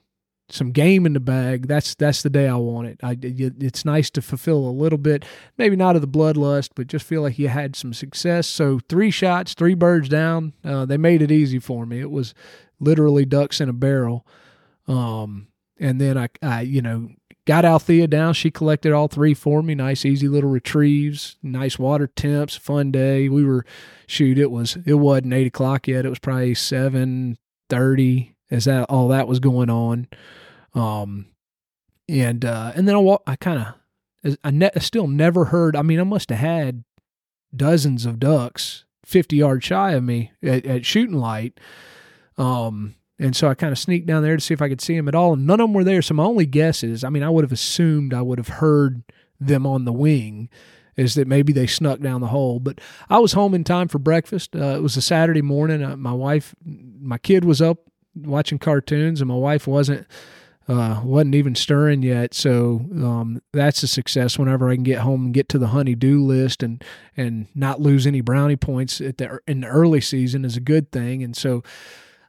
some 0.52 0.72
game 0.72 1.06
in 1.06 1.12
the 1.12 1.20
bag, 1.20 1.68
that's 1.68 1.94
that's 1.94 2.22
the 2.22 2.30
day 2.30 2.48
I 2.48 2.56
want 2.56 2.88
it. 2.88 3.00
I, 3.02 3.16
it's 3.22 3.84
nice 3.84 4.10
to 4.10 4.22
fulfill 4.22 4.68
a 4.68 4.70
little 4.70 4.98
bit, 4.98 5.24
maybe 5.56 5.76
not 5.76 5.94
of 5.94 6.02
the 6.02 6.08
bloodlust, 6.08 6.70
but 6.74 6.88
just 6.88 7.06
feel 7.06 7.22
like 7.22 7.38
you 7.38 7.48
had 7.48 7.76
some 7.76 7.92
success. 7.92 8.46
So 8.46 8.80
three 8.88 9.10
shots, 9.10 9.54
three 9.54 9.74
birds 9.74 10.08
down. 10.08 10.54
Uh, 10.64 10.86
they 10.86 10.96
made 10.96 11.22
it 11.22 11.30
easy 11.30 11.58
for 11.58 11.86
me. 11.86 12.00
It 12.00 12.10
was 12.10 12.34
literally 12.80 13.24
ducks 13.24 13.60
in 13.60 13.68
a 13.68 13.72
barrel. 13.72 14.26
Um, 14.88 15.48
and 15.78 16.00
then 16.00 16.18
I, 16.18 16.28
I, 16.42 16.62
you 16.62 16.82
know, 16.82 17.10
got 17.46 17.64
Althea 17.64 18.06
down. 18.06 18.34
She 18.34 18.50
collected 18.50 18.92
all 18.92 19.08
three 19.08 19.34
for 19.34 19.62
me. 19.62 19.74
Nice, 19.74 20.04
easy 20.04 20.28
little 20.28 20.50
retrieves. 20.50 21.36
Nice 21.42 21.78
water 21.78 22.06
temps. 22.06 22.56
Fun 22.56 22.90
day. 22.90 23.28
We 23.28 23.44
were 23.44 23.64
shoot. 24.06 24.38
It 24.38 24.50
was 24.50 24.76
it 24.86 24.94
wasn't 24.94 25.34
eight 25.34 25.46
o'clock 25.46 25.88
yet. 25.88 26.04
It 26.04 26.10
was 26.10 26.18
probably 26.18 26.54
seven 26.54 27.38
thirty. 27.68 28.36
As 28.52 28.64
that 28.64 28.90
all 28.90 29.06
that 29.08 29.28
was 29.28 29.38
going 29.38 29.70
on, 29.70 30.08
um, 30.74 31.26
and 32.08 32.44
uh, 32.44 32.72
and 32.74 32.88
then 32.88 32.96
I 32.96 33.16
I 33.24 33.36
kind 33.36 33.64
of 34.24 34.36
I 34.42 34.50
ne- 34.50 34.70
still 34.80 35.06
never 35.06 35.46
heard. 35.46 35.76
I 35.76 35.82
mean, 35.82 36.00
I 36.00 36.02
must 36.02 36.30
have 36.30 36.40
had 36.40 36.82
dozens 37.54 38.06
of 38.06 38.18
ducks 38.18 38.84
fifty 39.04 39.36
yards 39.36 39.64
shy 39.64 39.92
of 39.92 40.02
me 40.02 40.32
at, 40.42 40.66
at 40.66 40.84
shooting 40.84 41.14
light. 41.14 41.60
Um, 42.36 42.96
and 43.20 43.36
so 43.36 43.48
I 43.48 43.54
kind 43.54 43.70
of 43.70 43.78
sneaked 43.78 44.06
down 44.06 44.22
there 44.22 44.34
to 44.34 44.40
see 44.40 44.54
if 44.54 44.62
I 44.62 44.68
could 44.68 44.80
see 44.80 44.96
them 44.96 45.06
at 45.06 45.14
all. 45.14 45.34
And 45.34 45.46
none 45.46 45.60
of 45.60 45.64
them 45.64 45.74
were 45.74 45.84
there. 45.84 46.00
So 46.00 46.14
my 46.14 46.24
only 46.24 46.46
guess 46.46 46.82
is, 46.82 47.04
I 47.04 47.10
mean, 47.10 47.22
I 47.22 47.28
would 47.28 47.44
have 47.44 47.52
assumed 47.52 48.14
I 48.14 48.22
would 48.22 48.38
have 48.38 48.48
heard 48.48 49.02
them 49.38 49.66
on 49.66 49.84
the 49.84 49.92
wing, 49.92 50.48
is 50.96 51.14
that 51.14 51.28
maybe 51.28 51.52
they 51.52 51.66
snuck 51.66 52.00
down 52.00 52.22
the 52.22 52.28
hole. 52.28 52.58
But 52.58 52.80
I 53.08 53.18
was 53.18 53.34
home 53.34 53.54
in 53.54 53.62
time 53.62 53.88
for 53.88 53.98
breakfast. 53.98 54.56
Uh, 54.56 54.76
it 54.76 54.82
was 54.82 54.96
a 54.96 55.02
Saturday 55.02 55.42
morning. 55.42 55.84
Uh, 55.84 55.96
my 55.96 56.12
wife, 56.12 56.54
my 56.64 57.18
kid 57.18 57.44
was 57.44 57.60
up 57.60 57.78
watching 58.16 58.58
cartoons, 58.58 59.20
and 59.20 59.28
my 59.28 59.36
wife 59.36 59.66
wasn't. 59.66 60.06
Uh, 60.68 61.00
wasn't 61.02 61.34
even 61.34 61.56
stirring 61.56 62.00
yet, 62.00 62.32
so 62.32 62.86
um, 62.94 63.42
that's 63.52 63.82
a 63.82 63.88
success. 63.88 64.38
Whenever 64.38 64.70
I 64.70 64.76
can 64.76 64.84
get 64.84 64.98
home 65.00 65.24
and 65.24 65.34
get 65.34 65.48
to 65.48 65.58
the 65.58 65.68
honey-do 65.68 66.22
list 66.24 66.62
and 66.62 66.84
and 67.16 67.48
not 67.56 67.80
lose 67.80 68.06
any 68.06 68.20
brownie 68.20 68.54
points 68.54 69.00
at 69.00 69.18
the 69.18 69.40
in 69.48 69.62
the 69.62 69.66
early 69.66 70.00
season 70.00 70.44
is 70.44 70.56
a 70.56 70.60
good 70.60 70.92
thing. 70.92 71.24
And 71.24 71.36
so 71.36 71.64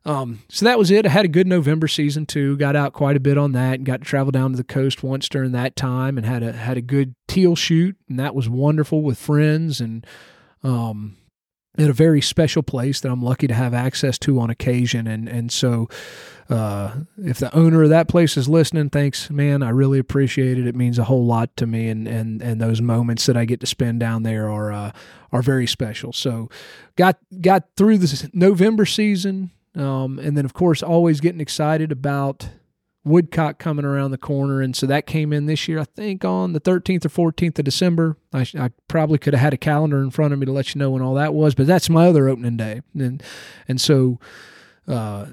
um, 0.04 0.42
so 0.50 0.66
that 0.66 0.80
was 0.80 0.90
it. 0.90 1.06
I 1.06 1.10
had 1.10 1.26
a 1.26 1.30
good 1.30 1.48
November 1.48 1.88
season 1.88 2.26
too. 2.26 2.58
Got 2.58 2.76
out 2.76 2.94
quite 2.94 3.16
a 3.16 3.20
bit 3.20 3.38
on 3.38 3.52
that 3.52 3.76
and 3.76 3.86
got 3.86 4.02
to 4.02 4.06
travel 4.06 4.32
down 4.32 4.52
to 4.52 4.58
the 4.58 4.64
coast 4.64 5.04
once 5.04 5.30
during 5.30 5.52
that 5.52 5.76
time 5.76 6.18
and 6.18 6.26
had 6.26 6.42
a 6.42 6.54
had 6.54 6.78
a 6.78 6.82
good 6.82 7.14
teal 7.28 7.56
shoot 7.56 7.96
and 8.10 8.20
that 8.20 8.36
was 8.36 8.50
wonderful 8.50 9.04
with 9.04 9.18
friends 9.18 9.80
and 9.80 10.06
um 10.64 11.16
at 11.78 11.90
a 11.90 11.94
very 11.94 12.20
special 12.20 12.62
place 12.62 13.00
that 13.00 13.10
I'm 13.10 13.22
lucky 13.22 13.48
to 13.48 13.54
have 13.54 13.74
access 13.74 14.18
to 14.20 14.40
on 14.40 14.50
occasion 14.50 15.08
and 15.08 15.30
and 15.30 15.52
so 15.52 15.88
uh, 16.50 16.92
if 17.18 17.38
the 17.38 17.56
owner 17.56 17.82
of 17.82 17.90
that 17.90 18.10
place 18.10 18.36
is 18.36 18.50
listening, 18.50 18.90
thanks, 18.90 19.30
man. 19.30 19.64
I 19.64 19.70
really 19.70 20.00
appreciate 20.00 20.60
it. 20.60 20.68
It 20.68 20.76
means 20.76 21.00
a 21.00 21.06
whole 21.06 21.26
lot 21.26 21.56
to 21.56 21.66
me, 21.66 21.88
and 21.88 22.10
and 22.10 22.42
and 22.42 22.60
those 22.60 22.82
moments 22.82 23.26
that 23.28 23.38
I 23.38 23.46
get 23.46 23.62
to 23.62 23.66
spend 23.66 24.02
down 24.02 24.24
there 24.24 24.50
are 24.50 24.70
uh, 24.74 24.92
are 25.32 25.42
very 25.42 25.66
special. 25.66 26.12
So, 26.12 26.50
got 26.98 27.20
got 27.40 27.70
through 27.78 28.00
this 28.00 28.28
November 28.34 28.86
season. 28.86 29.52
Um, 29.76 30.20
and 30.20 30.36
then, 30.38 30.46
of 30.46 30.54
course, 30.54 30.84
always 30.84 31.22
getting 31.22 31.42
excited 31.42 31.92
about 31.92 32.50
woodcock 33.04 33.58
coming 33.58 33.86
around 33.86 34.12
the 34.12 34.18
corner. 34.18 34.62
And 34.62 34.76
so 34.76 34.86
that 34.86 35.08
came 35.08 35.34
in 35.34 35.46
this 35.46 35.68
year, 35.68 35.80
I 35.80 35.86
think, 35.86 36.24
on 36.24 36.54
the 36.54 36.60
13th 36.60 37.06
or 37.06 37.32
14th 37.32 37.58
of 37.60 37.66
December. 37.66 38.18
I, 38.34 38.46
I, 38.58 38.70
probably 38.88 39.18
could 39.18 39.34
have 39.34 39.42
had 39.42 39.54
a 39.54 39.58
calendar 39.58 40.02
in 40.02 40.12
front 40.12 40.34
of 40.34 40.40
me 40.40 40.46
to 40.46 40.52
let 40.52 40.76
you 40.76 40.80
know 40.80 40.92
when 40.92 41.02
all 41.02 41.16
that 41.16 41.34
was, 41.34 41.56
but 41.56 41.66
that's 41.66 41.90
my 41.90 42.08
other 42.08 42.30
opening 42.30 42.58
day. 42.58 42.82
And, 42.94 43.24
and 43.68 43.82
so, 43.82 44.20
uh, 44.88 45.26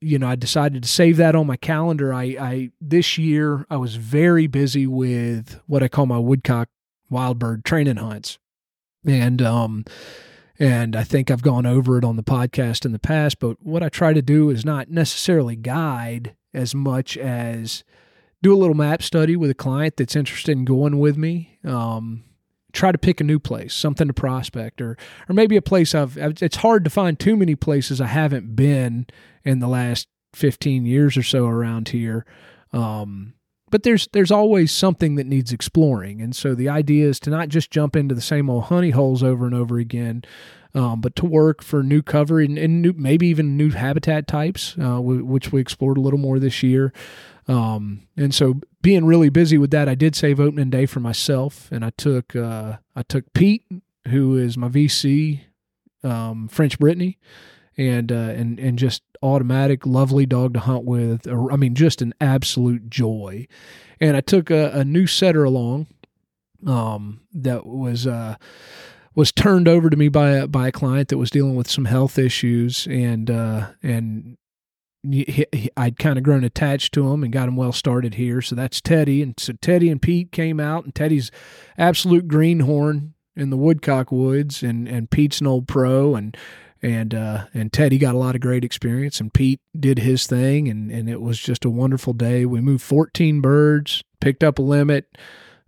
you 0.00 0.18
know, 0.18 0.28
I 0.28 0.36
decided 0.36 0.82
to 0.82 0.88
save 0.88 1.18
that 1.18 1.34
on 1.34 1.46
my 1.46 1.56
calendar. 1.56 2.14
I, 2.14 2.22
I, 2.40 2.70
this 2.80 3.18
year, 3.18 3.66
I 3.68 3.76
was 3.76 3.96
very 3.96 4.46
busy 4.46 4.86
with 4.86 5.60
what 5.66 5.82
I 5.82 5.88
call 5.88 6.06
my 6.06 6.18
woodcock 6.18 6.68
wild 7.10 7.38
bird 7.38 7.64
training 7.64 7.96
hunts. 7.96 8.38
And, 9.04 9.42
um, 9.42 9.84
and 10.58 10.94
I 10.94 11.04
think 11.04 11.30
I've 11.30 11.42
gone 11.42 11.66
over 11.66 11.98
it 11.98 12.04
on 12.04 12.16
the 12.16 12.22
podcast 12.22 12.84
in 12.84 12.92
the 12.92 12.98
past, 12.98 13.38
but 13.38 13.56
what 13.62 13.82
I 13.82 13.88
try 13.88 14.12
to 14.12 14.22
do 14.22 14.50
is 14.50 14.64
not 14.64 14.90
necessarily 14.90 15.56
guide 15.56 16.34
as 16.54 16.74
much 16.74 17.16
as 17.16 17.84
do 18.42 18.54
a 18.54 18.58
little 18.58 18.74
map 18.74 19.02
study 19.02 19.36
with 19.36 19.50
a 19.50 19.54
client 19.54 19.96
that's 19.96 20.16
interested 20.16 20.52
in 20.52 20.64
going 20.64 20.98
with 20.98 21.16
me. 21.16 21.58
Um, 21.64 22.24
try 22.72 22.90
to 22.90 22.98
pick 22.98 23.20
a 23.20 23.24
new 23.24 23.38
place, 23.38 23.74
something 23.74 24.08
to 24.08 24.14
prospect, 24.14 24.80
or 24.80 24.96
or 25.28 25.34
maybe 25.34 25.56
a 25.56 25.62
place 25.62 25.94
I've. 25.94 26.16
It's 26.18 26.56
hard 26.56 26.84
to 26.84 26.90
find 26.90 27.18
too 27.18 27.36
many 27.36 27.54
places 27.54 28.00
I 28.00 28.06
haven't 28.06 28.56
been 28.56 29.06
in 29.44 29.60
the 29.60 29.68
last 29.68 30.08
fifteen 30.34 30.84
years 30.84 31.16
or 31.16 31.22
so 31.22 31.46
around 31.46 31.90
here. 31.90 32.26
Um, 32.72 33.34
but 33.72 33.82
there's 33.82 34.06
there's 34.12 34.30
always 34.30 34.70
something 34.70 35.16
that 35.16 35.26
needs 35.26 35.50
exploring. 35.50 36.20
And 36.20 36.36
so 36.36 36.54
the 36.54 36.68
idea 36.68 37.08
is 37.08 37.18
to 37.20 37.30
not 37.30 37.48
just 37.48 37.70
jump 37.70 37.96
into 37.96 38.14
the 38.14 38.20
same 38.20 38.48
old 38.48 38.64
honey 38.64 38.90
holes 38.90 39.22
over 39.22 39.46
and 39.46 39.54
over 39.54 39.78
again 39.78 40.22
um, 40.74 41.00
but 41.00 41.16
to 41.16 41.26
work 41.26 41.62
for 41.62 41.82
new 41.82 42.02
cover 42.02 42.40
and, 42.40 42.56
and 42.58 42.82
new, 42.82 42.92
maybe 42.96 43.26
even 43.26 43.56
new 43.56 43.70
habitat 43.70 44.26
types 44.26 44.76
uh, 44.78 44.96
w- 44.96 45.24
which 45.24 45.52
we 45.52 45.60
explored 45.60 45.98
a 45.98 46.00
little 46.00 46.18
more 46.18 46.38
this 46.38 46.62
year. 46.62 46.92
Um, 47.48 48.06
and 48.16 48.34
so 48.34 48.60
being 48.82 49.04
really 49.04 49.28
busy 49.28 49.58
with 49.58 49.70
that 49.72 49.88
i 49.88 49.94
did 49.94 50.14
save 50.14 50.38
opening 50.38 50.70
day 50.70 50.86
for 50.86 51.00
myself. 51.00 51.68
And 51.72 51.84
i 51.84 51.90
took 51.90 52.36
uh, 52.36 52.76
i 52.94 53.02
took 53.02 53.32
pete 53.32 53.64
who 54.08 54.36
is 54.36 54.56
my 54.56 54.68
vc 54.68 55.40
um, 56.04 56.48
french 56.48 56.78
brittany 56.78 57.18
and 57.76 58.12
uh, 58.12 58.14
and 58.14 58.58
and 58.58 58.78
just 58.78 59.02
automatic, 59.22 59.86
lovely 59.86 60.26
dog 60.26 60.54
to 60.54 60.60
hunt 60.60 60.84
with. 60.84 61.26
I 61.28 61.56
mean, 61.56 61.74
just 61.74 62.02
an 62.02 62.14
absolute 62.20 62.90
joy. 62.90 63.46
And 64.00 64.16
I 64.16 64.20
took 64.20 64.50
a, 64.50 64.70
a 64.70 64.84
new 64.84 65.06
setter 65.06 65.44
along 65.44 65.86
um, 66.66 67.20
that 67.32 67.66
was 67.66 68.06
uh, 68.06 68.36
was 69.14 69.32
turned 69.32 69.68
over 69.68 69.90
to 69.90 69.96
me 69.96 70.08
by 70.08 70.30
a, 70.30 70.46
by 70.46 70.68
a 70.68 70.72
client 70.72 71.08
that 71.08 71.18
was 71.18 71.30
dealing 71.30 71.54
with 71.54 71.70
some 71.70 71.84
health 71.84 72.18
issues, 72.18 72.86
and 72.88 73.30
uh, 73.30 73.70
and 73.82 74.36
he, 75.02 75.46
he, 75.52 75.70
I'd 75.76 75.98
kind 75.98 76.18
of 76.18 76.24
grown 76.24 76.44
attached 76.44 76.94
to 76.94 77.12
him 77.12 77.22
and 77.22 77.32
got 77.32 77.48
him 77.48 77.56
well 77.56 77.72
started 77.72 78.14
here. 78.14 78.40
So 78.40 78.54
that's 78.54 78.80
Teddy, 78.80 79.22
and 79.22 79.34
so 79.38 79.52
Teddy 79.60 79.90
and 79.90 80.00
Pete 80.00 80.32
came 80.32 80.60
out, 80.60 80.84
and 80.84 80.94
Teddy's 80.94 81.30
absolute 81.76 82.28
greenhorn 82.28 83.14
in 83.34 83.50
the 83.50 83.56
woodcock 83.56 84.12
woods, 84.12 84.62
and 84.62 84.88
and 84.88 85.10
Pete's 85.10 85.40
an 85.40 85.46
old 85.46 85.68
pro, 85.68 86.14
and 86.14 86.36
and 86.82 87.14
uh, 87.14 87.46
and 87.54 87.72
Teddy 87.72 87.98
got 87.98 88.14
a 88.14 88.18
lot 88.18 88.34
of 88.34 88.40
great 88.40 88.64
experience, 88.64 89.20
and 89.20 89.32
Pete 89.32 89.60
did 89.78 90.00
his 90.00 90.26
thing, 90.26 90.68
and 90.68 90.90
and 90.90 91.08
it 91.08 91.20
was 91.20 91.38
just 91.38 91.64
a 91.64 91.70
wonderful 91.70 92.12
day. 92.12 92.44
We 92.44 92.60
moved 92.60 92.82
14 92.82 93.40
birds, 93.40 94.02
picked 94.20 94.42
up 94.42 94.58
a 94.58 94.62
limit, 94.62 95.06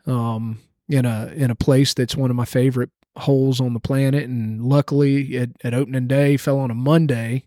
um, 0.07 0.61
in 0.89 1.07
a 1.07 1.33
in 1.35 1.51
a 1.51 1.55
place 1.55 1.95
that's 1.95 2.17
one 2.17 2.31
of 2.31 2.37
my 2.37 2.45
favorite 2.45 2.91
holes 3.17 3.61
on 3.61 3.75
the 3.75 3.81
planet, 3.81 4.25
and 4.25 4.63
luckily 4.63 5.37
at, 5.37 5.51
at 5.63 5.75
opening 5.75 6.09
day 6.09 6.37
fell 6.37 6.59
on 6.59 6.71
a 6.71 6.75
Monday. 6.75 7.45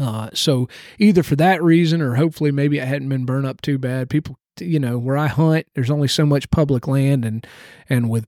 Uh, 0.00 0.30
so 0.32 0.68
either 0.98 1.22
for 1.22 1.36
that 1.36 1.62
reason, 1.62 2.00
or 2.00 2.14
hopefully 2.14 2.50
maybe 2.50 2.80
I 2.80 2.86
hadn't 2.86 3.10
been 3.10 3.26
burned 3.26 3.46
up 3.46 3.60
too 3.60 3.78
bad. 3.78 4.10
People, 4.10 4.36
you 4.58 4.80
know, 4.80 4.98
where 4.98 5.18
I 5.18 5.28
hunt, 5.28 5.66
there's 5.74 5.90
only 5.90 6.08
so 6.08 6.26
much 6.26 6.50
public 6.50 6.88
land, 6.88 7.24
and 7.24 7.46
and 7.88 8.10
with 8.10 8.26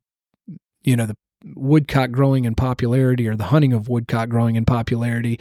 you 0.85 0.95
know 0.95 1.07
the 1.07 1.17
woodcock 1.55 2.11
growing 2.11 2.45
in 2.45 2.55
popularity 2.55 3.29
or 3.29 3.37
the 3.37 3.45
hunting 3.45 3.73
of 3.73 3.89
woodcock 3.89 4.29
growing 4.29 4.57
in 4.57 4.65
popularity, 4.65 5.39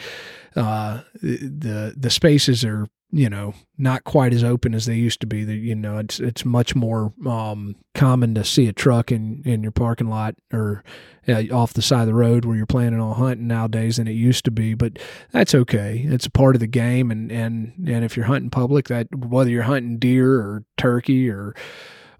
uh, 0.55 1.01
the 1.22 1.93
the 1.95 2.10
spaces 2.10 2.63
are 2.63 2.88
you 3.12 3.29
know 3.29 3.53
not 3.77 4.03
quite 4.03 4.33
as 4.33 4.43
open 4.43 4.74
as 4.74 4.86
they 4.86 4.95
used 4.95 5.22
to 5.22 5.27
be. 5.27 5.43
That 5.43 5.55
you 5.55 5.75
know 5.75 6.00
it's 6.00 6.19
it's 6.19 6.43
much 6.43 6.75
more 6.75 7.13
um, 7.27 7.75
common 7.93 8.33
to 8.36 8.43
see 8.43 8.67
a 8.67 8.74
truck 8.74 9.12
in 9.12 9.43
in 9.45 9.62
your 9.62 9.72
parking 9.72 10.10
lot 10.10 10.36
or 10.51 10.83
uh, 11.27 11.43
off 11.51 11.74
the 11.74 11.81
side 11.81 12.01
of 12.01 12.07
the 12.07 12.13
road 12.13 12.43
where 12.43 12.57
you're 12.57 12.65
planning 12.65 13.00
on 13.00 13.15
hunting 13.15 13.48
nowadays 13.48 13.98
than 13.98 14.07
it 14.07 14.13
used 14.13 14.45
to 14.45 14.51
be. 14.51 14.74
But 14.74 14.98
that's 15.31 15.53
okay. 15.53 16.03
It's 16.07 16.25
a 16.25 16.31
part 16.31 16.55
of 16.55 16.60
the 16.60 16.67
game, 16.67 17.12
and 17.12 17.31
and 17.31 17.74
and 17.88 18.03
if 18.03 18.17
you're 18.17 18.25
hunting 18.25 18.50
public, 18.50 18.88
that 18.88 19.13
whether 19.15 19.50
you're 19.50 19.63
hunting 19.63 20.00
deer 20.00 20.33
or 20.33 20.63
turkey 20.77 21.29
or 21.29 21.55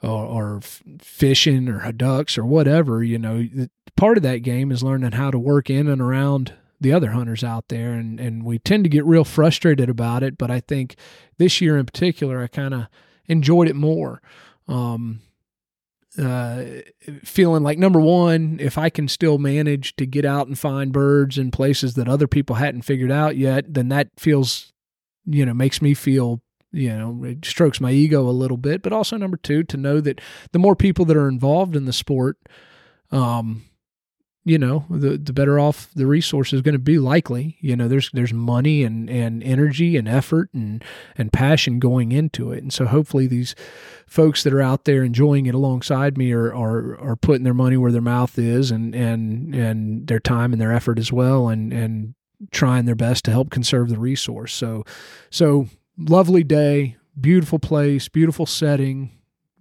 or, 0.04 0.26
or 0.26 0.62
fishing 1.02 1.70
or 1.70 1.92
ducks 1.92 2.38
or 2.38 2.46
whatever, 2.46 3.04
you 3.04 3.18
know, 3.18 3.48
part 3.96 4.18
of 4.18 4.24
that 4.24 4.40
game 4.40 4.72
is 4.72 4.84
learning 4.84 5.14
how 5.14 5.32
to 5.32 5.40
work 5.40 5.70
in 5.70 5.88
and 5.88 6.02
around 6.02 6.54
the 6.82 6.92
other 6.92 7.12
hunters 7.12 7.46
out 7.46 7.70
there 7.70 7.94
and 7.94 8.20
and 8.20 8.44
we 8.44 8.60
tend 8.60 8.84
to 8.84 8.90
get 8.90 9.06
real 9.06 9.24
frustrated 9.24 9.90
about 9.90 10.22
it 10.22 10.38
but 10.38 10.52
i 10.52 10.60
think 10.60 10.98
this 11.38 11.62
year 11.62 11.78
in 11.78 11.86
particular 11.86 12.44
i 12.44 12.48
kind 12.48 12.74
of 12.74 12.88
enjoyed 13.28 13.68
it 13.68 13.76
more. 13.76 14.22
Um, 14.68 15.22
uh, 16.22 16.64
feeling 17.24 17.64
like 17.64 17.80
number 17.80 18.00
one 18.00 18.58
if 18.62 18.78
i 18.78 18.88
can 18.88 19.08
still 19.08 19.40
manage 19.40 19.96
to 19.96 20.06
get 20.06 20.26
out 20.26 20.46
and 20.46 20.60
find 20.60 20.92
birds 20.92 21.40
in 21.40 21.50
places 21.50 21.96
that 21.96 22.08
other 22.08 22.28
people 22.28 22.58
hadn't 22.58 22.84
figured 22.84 23.12
out 23.12 23.36
yet 23.36 23.74
then 23.74 23.90
that 23.90 24.10
feels 24.16 24.74
you 25.26 25.44
know 25.44 25.56
makes 25.56 25.82
me 25.82 25.96
feel 25.96 26.40
you 26.74 26.90
know, 26.98 27.24
it 27.24 27.46
strokes 27.46 27.80
my 27.80 27.92
ego 27.92 28.28
a 28.28 28.32
little 28.32 28.58
bit, 28.58 28.82
but 28.82 28.92
also 28.92 29.16
number 29.16 29.38
two, 29.38 29.64
to 29.64 29.78
know 29.78 30.02
that 30.02 30.20
the 30.52 30.60
more 30.60 30.76
people 30.76 31.06
that 31.06 31.16
are 31.18 31.30
involved 31.30 31.76
in 31.76 31.86
the 31.86 31.94
sport, 31.94 32.38
um, 33.12 33.64
you 34.46 34.58
know, 34.58 34.86
the 34.90 35.18
the 35.18 35.32
better 35.32 35.58
off 35.58 35.90
the 35.96 36.06
resource 36.06 36.52
is 36.52 36.62
going 36.62 36.74
to 36.74 36.80
be 36.80 37.00
likely. 37.00 37.58
You 37.62 37.78
know, 37.78 37.88
there's 37.88 38.10
there's 38.12 38.34
money 38.34 38.84
and, 38.84 39.10
and 39.10 39.42
energy 39.42 39.96
and 39.96 40.08
effort 40.08 40.50
and 40.54 40.84
and 41.18 41.32
passion 41.32 41.80
going 41.80 42.12
into 42.12 42.52
it. 42.52 42.62
And 42.62 42.74
so 42.74 42.86
hopefully 42.86 43.26
these 43.26 43.56
folks 44.06 44.44
that 44.44 44.54
are 44.54 44.62
out 44.62 44.84
there 44.84 45.04
enjoying 45.04 45.46
it 45.46 45.56
alongside 45.56 46.18
me 46.18 46.34
are 46.34 46.54
are, 46.54 47.00
are 47.00 47.16
putting 47.16 47.44
their 47.44 47.54
money 47.54 47.78
where 47.78 47.92
their 47.92 48.02
mouth 48.02 48.38
is 48.38 48.70
and 48.70 48.94
and 48.94 49.56
and 49.56 50.08
their 50.08 50.20
time 50.20 50.52
and 50.52 50.62
their 50.62 50.74
effort 50.74 51.00
as 51.00 51.12
well 51.14 51.48
and 51.48 51.72
and 51.72 52.14
trying 52.52 52.84
their 52.84 52.96
best 52.96 53.24
to 53.26 53.32
help 53.32 53.50
conserve 53.50 53.88
the 53.88 54.00
resource. 54.00 54.54
So 54.54 54.84
so 55.30 55.68
lovely 55.98 56.44
day, 56.44 56.98
beautiful 57.20 57.60
place, 57.60 58.08
beautiful 58.10 58.46
setting, 58.46 59.12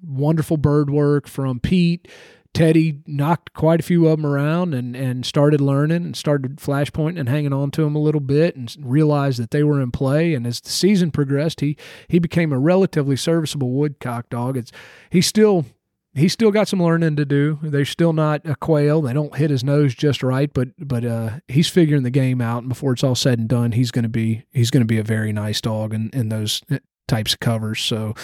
wonderful 0.02 0.56
bird 0.56 0.90
work 0.90 1.28
from 1.28 1.60
Pete. 1.60 2.08
Teddy 2.54 3.00
knocked 3.06 3.54
quite 3.54 3.80
a 3.80 3.82
few 3.82 4.06
of 4.06 4.18
them 4.18 4.26
around 4.26 4.74
and, 4.74 4.94
and 4.94 5.24
started 5.24 5.60
learning 5.60 6.04
and 6.04 6.14
started 6.14 6.56
flashpointing 6.56 7.18
and 7.18 7.28
hanging 7.28 7.52
on 7.52 7.70
to 7.70 7.82
them 7.82 7.96
a 7.96 8.00
little 8.00 8.20
bit 8.20 8.56
and 8.56 8.76
realized 8.78 9.40
that 9.40 9.52
they 9.52 9.62
were 9.62 9.80
in 9.80 9.90
play. 9.90 10.34
And 10.34 10.46
as 10.46 10.60
the 10.60 10.68
season 10.68 11.10
progressed, 11.10 11.60
he 11.60 11.78
he 12.08 12.18
became 12.18 12.52
a 12.52 12.58
relatively 12.58 13.16
serviceable 13.16 13.70
woodcock 13.70 14.28
dog. 14.28 14.58
It's 14.58 14.70
he's 15.08 15.26
still 15.26 15.64
he's 16.14 16.32
still 16.32 16.50
got 16.50 16.68
some 16.68 16.82
learning 16.82 17.16
to 17.16 17.24
do. 17.24 17.58
They're 17.62 17.84
still 17.84 18.12
not 18.12 18.46
a 18.46 18.56
quail. 18.56 19.02
They 19.02 19.12
don't 19.12 19.36
hit 19.36 19.50
his 19.50 19.64
nose 19.64 19.94
just 19.94 20.22
right, 20.22 20.52
but 20.52 20.68
but 20.78 21.04
uh, 21.04 21.30
he's 21.48 21.68
figuring 21.68 22.02
the 22.02 22.10
game 22.10 22.40
out. 22.40 22.58
And 22.58 22.68
before 22.68 22.92
it's 22.92 23.04
all 23.04 23.14
said 23.14 23.38
and 23.38 23.48
done, 23.48 23.72
he's 23.72 23.90
going 23.90 24.04
to 24.04 24.08
be 24.08 24.44
he's 24.52 24.70
going 24.70 24.82
to 24.82 24.86
be 24.86 24.98
a 24.98 25.04
very 25.04 25.32
nice 25.32 25.60
dog 25.60 25.94
in, 25.94 26.10
in 26.12 26.28
those 26.28 26.62
uh, 26.70 26.78
types 27.08 27.34
of 27.34 27.40
covers. 27.40 27.80
So, 27.80 28.14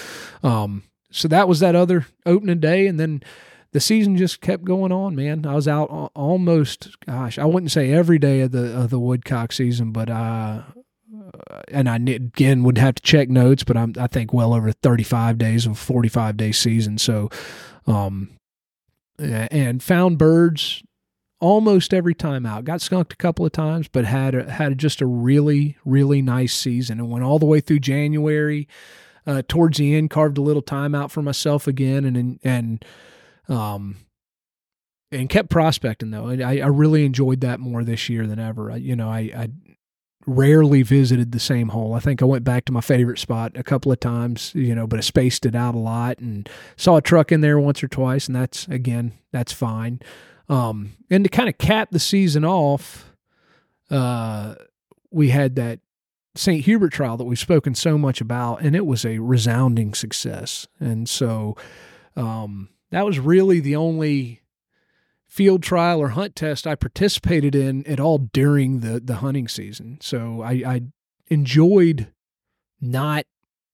um, 0.43 0.85
so 1.11 1.29
that 1.29 1.49
was 1.49 1.61
that 1.61 1.75
other 1.75 2.07
opening 2.27 2.61
day, 2.61 2.87
and 2.87 3.01
then 3.01 3.23
the 3.73 3.81
season 3.81 4.17
just 4.17 4.41
kept 4.41 4.65
going 4.65 4.93
on. 4.93 5.15
Man, 5.15 5.47
I 5.47 5.55
was 5.55 5.69
out 5.69 6.11
almost, 6.15 6.99
gosh, 7.05 7.39
I 7.39 7.45
wouldn't 7.45 7.73
say 7.73 7.91
every 7.91 8.19
day 8.19 8.41
of 8.41 8.53
the 8.53 8.77
of 8.77 8.91
the 8.91 8.99
woodcock 8.99 9.53
season, 9.53 9.93
but 9.93 10.11
uh, 10.11 10.63
and 11.69 11.89
I 11.89 11.97
again 11.97 12.63
would 12.65 12.79
have 12.79 12.97
to 12.97 13.03
check 13.03 13.29
notes, 13.29 13.65
but 13.65 13.77
I'm 13.77 13.95
I 13.99 14.07
think 14.07 14.33
well 14.33 14.55
over 14.55 14.73
35 14.73 15.39
days 15.39 15.67
of 15.67 15.79
45 15.79 16.37
day 16.37 16.53
season. 16.53 16.99
So 16.99 17.31
um, 17.89 18.31
and 19.19 19.83
found 19.83 20.19
birds 20.19 20.83
almost 21.41 21.95
every 21.95 22.15
time 22.15 22.47
out. 22.47 22.65
Got 22.65 22.81
skunked 22.81 23.13
a 23.13 23.17
couple 23.17 23.47
of 23.47 23.53
times, 23.53 23.89
but 23.89 24.05
had 24.05 24.35
a, 24.35 24.51
had 24.51 24.79
just 24.79 25.01
a 25.01 25.07
really 25.07 25.77
really 25.85 26.23
nice 26.23 26.55
season 26.55 26.99
and 26.99 27.11
went 27.11 27.25
all 27.25 27.39
the 27.39 27.47
way 27.47 27.61
through 27.61 27.81
January. 27.81 28.69
Uh, 29.27 29.43
towards 29.47 29.77
the 29.77 29.95
end, 29.95 30.09
carved 30.09 30.39
a 30.39 30.43
little 30.43 30.63
time 30.63 30.95
out 30.95 31.11
for 31.11 31.21
myself 31.23 31.67
again, 31.67 32.05
and 32.05 32.39
and 32.43 32.85
um, 33.49 33.97
and 35.13 35.29
kept 35.29 35.51
prospecting 35.51 36.11
though. 36.11 36.31
I, 36.31 36.59
I 36.59 36.67
really 36.67 37.05
enjoyed 37.05 37.41
that 37.43 37.61
more 37.61 37.85
this 37.85 38.09
year 38.09 38.27
than 38.27 38.39
ever. 38.39 38.71
I, 38.71 38.77
you 38.77 38.97
know, 38.97 39.11
I, 39.11 39.19
I 39.19 39.49
rarely 40.27 40.83
visited 40.83 41.33
the 41.33 41.41
same 41.41 41.69
hole. 41.69 41.95
I 41.95 42.01
think 42.01 42.21
I 42.21 42.27
went 42.27 42.45
back 42.45 42.65
to 42.67 42.73
my 42.73 42.81
favorite 42.81 43.19
spot 43.19 43.53
a 43.57 43.63
couple 43.63 43.91
of 43.91 44.01
times, 44.01 44.53
you 44.55 44.75
know, 44.75 44.87
but 44.87 44.99
I 44.99 45.01
spaced 45.01 45.47
it 45.47 45.55
out 45.55 45.75
a 45.75 45.79
lot 45.79 46.19
and 46.19 46.49
saw 46.77 46.97
a 46.97 47.03
truck 47.03 47.33
in 47.33 47.41
there 47.41 47.59
once 47.59 47.83
or 47.83 47.89
twice, 47.89 48.27
and 48.27 48.37
that's 48.37 48.67
again, 48.69 49.13
that's 49.33 49.53
fine. 49.53 50.01
Um, 50.49 50.93
and 51.11 51.25
to 51.25 51.31
kind 51.31 51.49
of 51.49 51.59
cap 51.59 51.91
the 51.91 51.99
season 51.99 52.45
off, 52.45 53.13
uh, 53.91 54.55
we 55.11 55.31
had 55.31 55.57
that 55.57 55.81
St. 56.35 56.65
Hubert 56.65 56.93
trial 56.93 57.17
that 57.17 57.25
we've 57.25 57.39
spoken 57.39 57.75
so 57.75 57.99
much 57.99 58.21
about, 58.21 58.63
and 58.63 58.77
it 58.77 58.87
was 58.87 59.05
a 59.05 59.19
resounding 59.19 59.95
success. 59.95 60.67
And 60.79 61.09
so 61.09 61.57
um, 62.17 62.69
that 62.91 63.05
was 63.05 63.19
really 63.19 63.61
the 63.61 63.77
only 63.77 64.43
field 65.29 65.63
trial 65.63 66.01
or 66.01 66.11
hunt 66.11 66.35
test 66.35 66.67
I 66.67 66.75
participated 66.75 67.55
in 67.55 67.87
at 67.87 68.01
all 68.01 68.19
during 68.19 68.81
the 68.81 69.01
the 69.01 69.17
hunting 69.17 69.49
season. 69.49 69.99
So 70.01 70.43
I, 70.43 70.63
I 70.67 70.83
enjoyed 71.29 72.09
not 72.81 73.27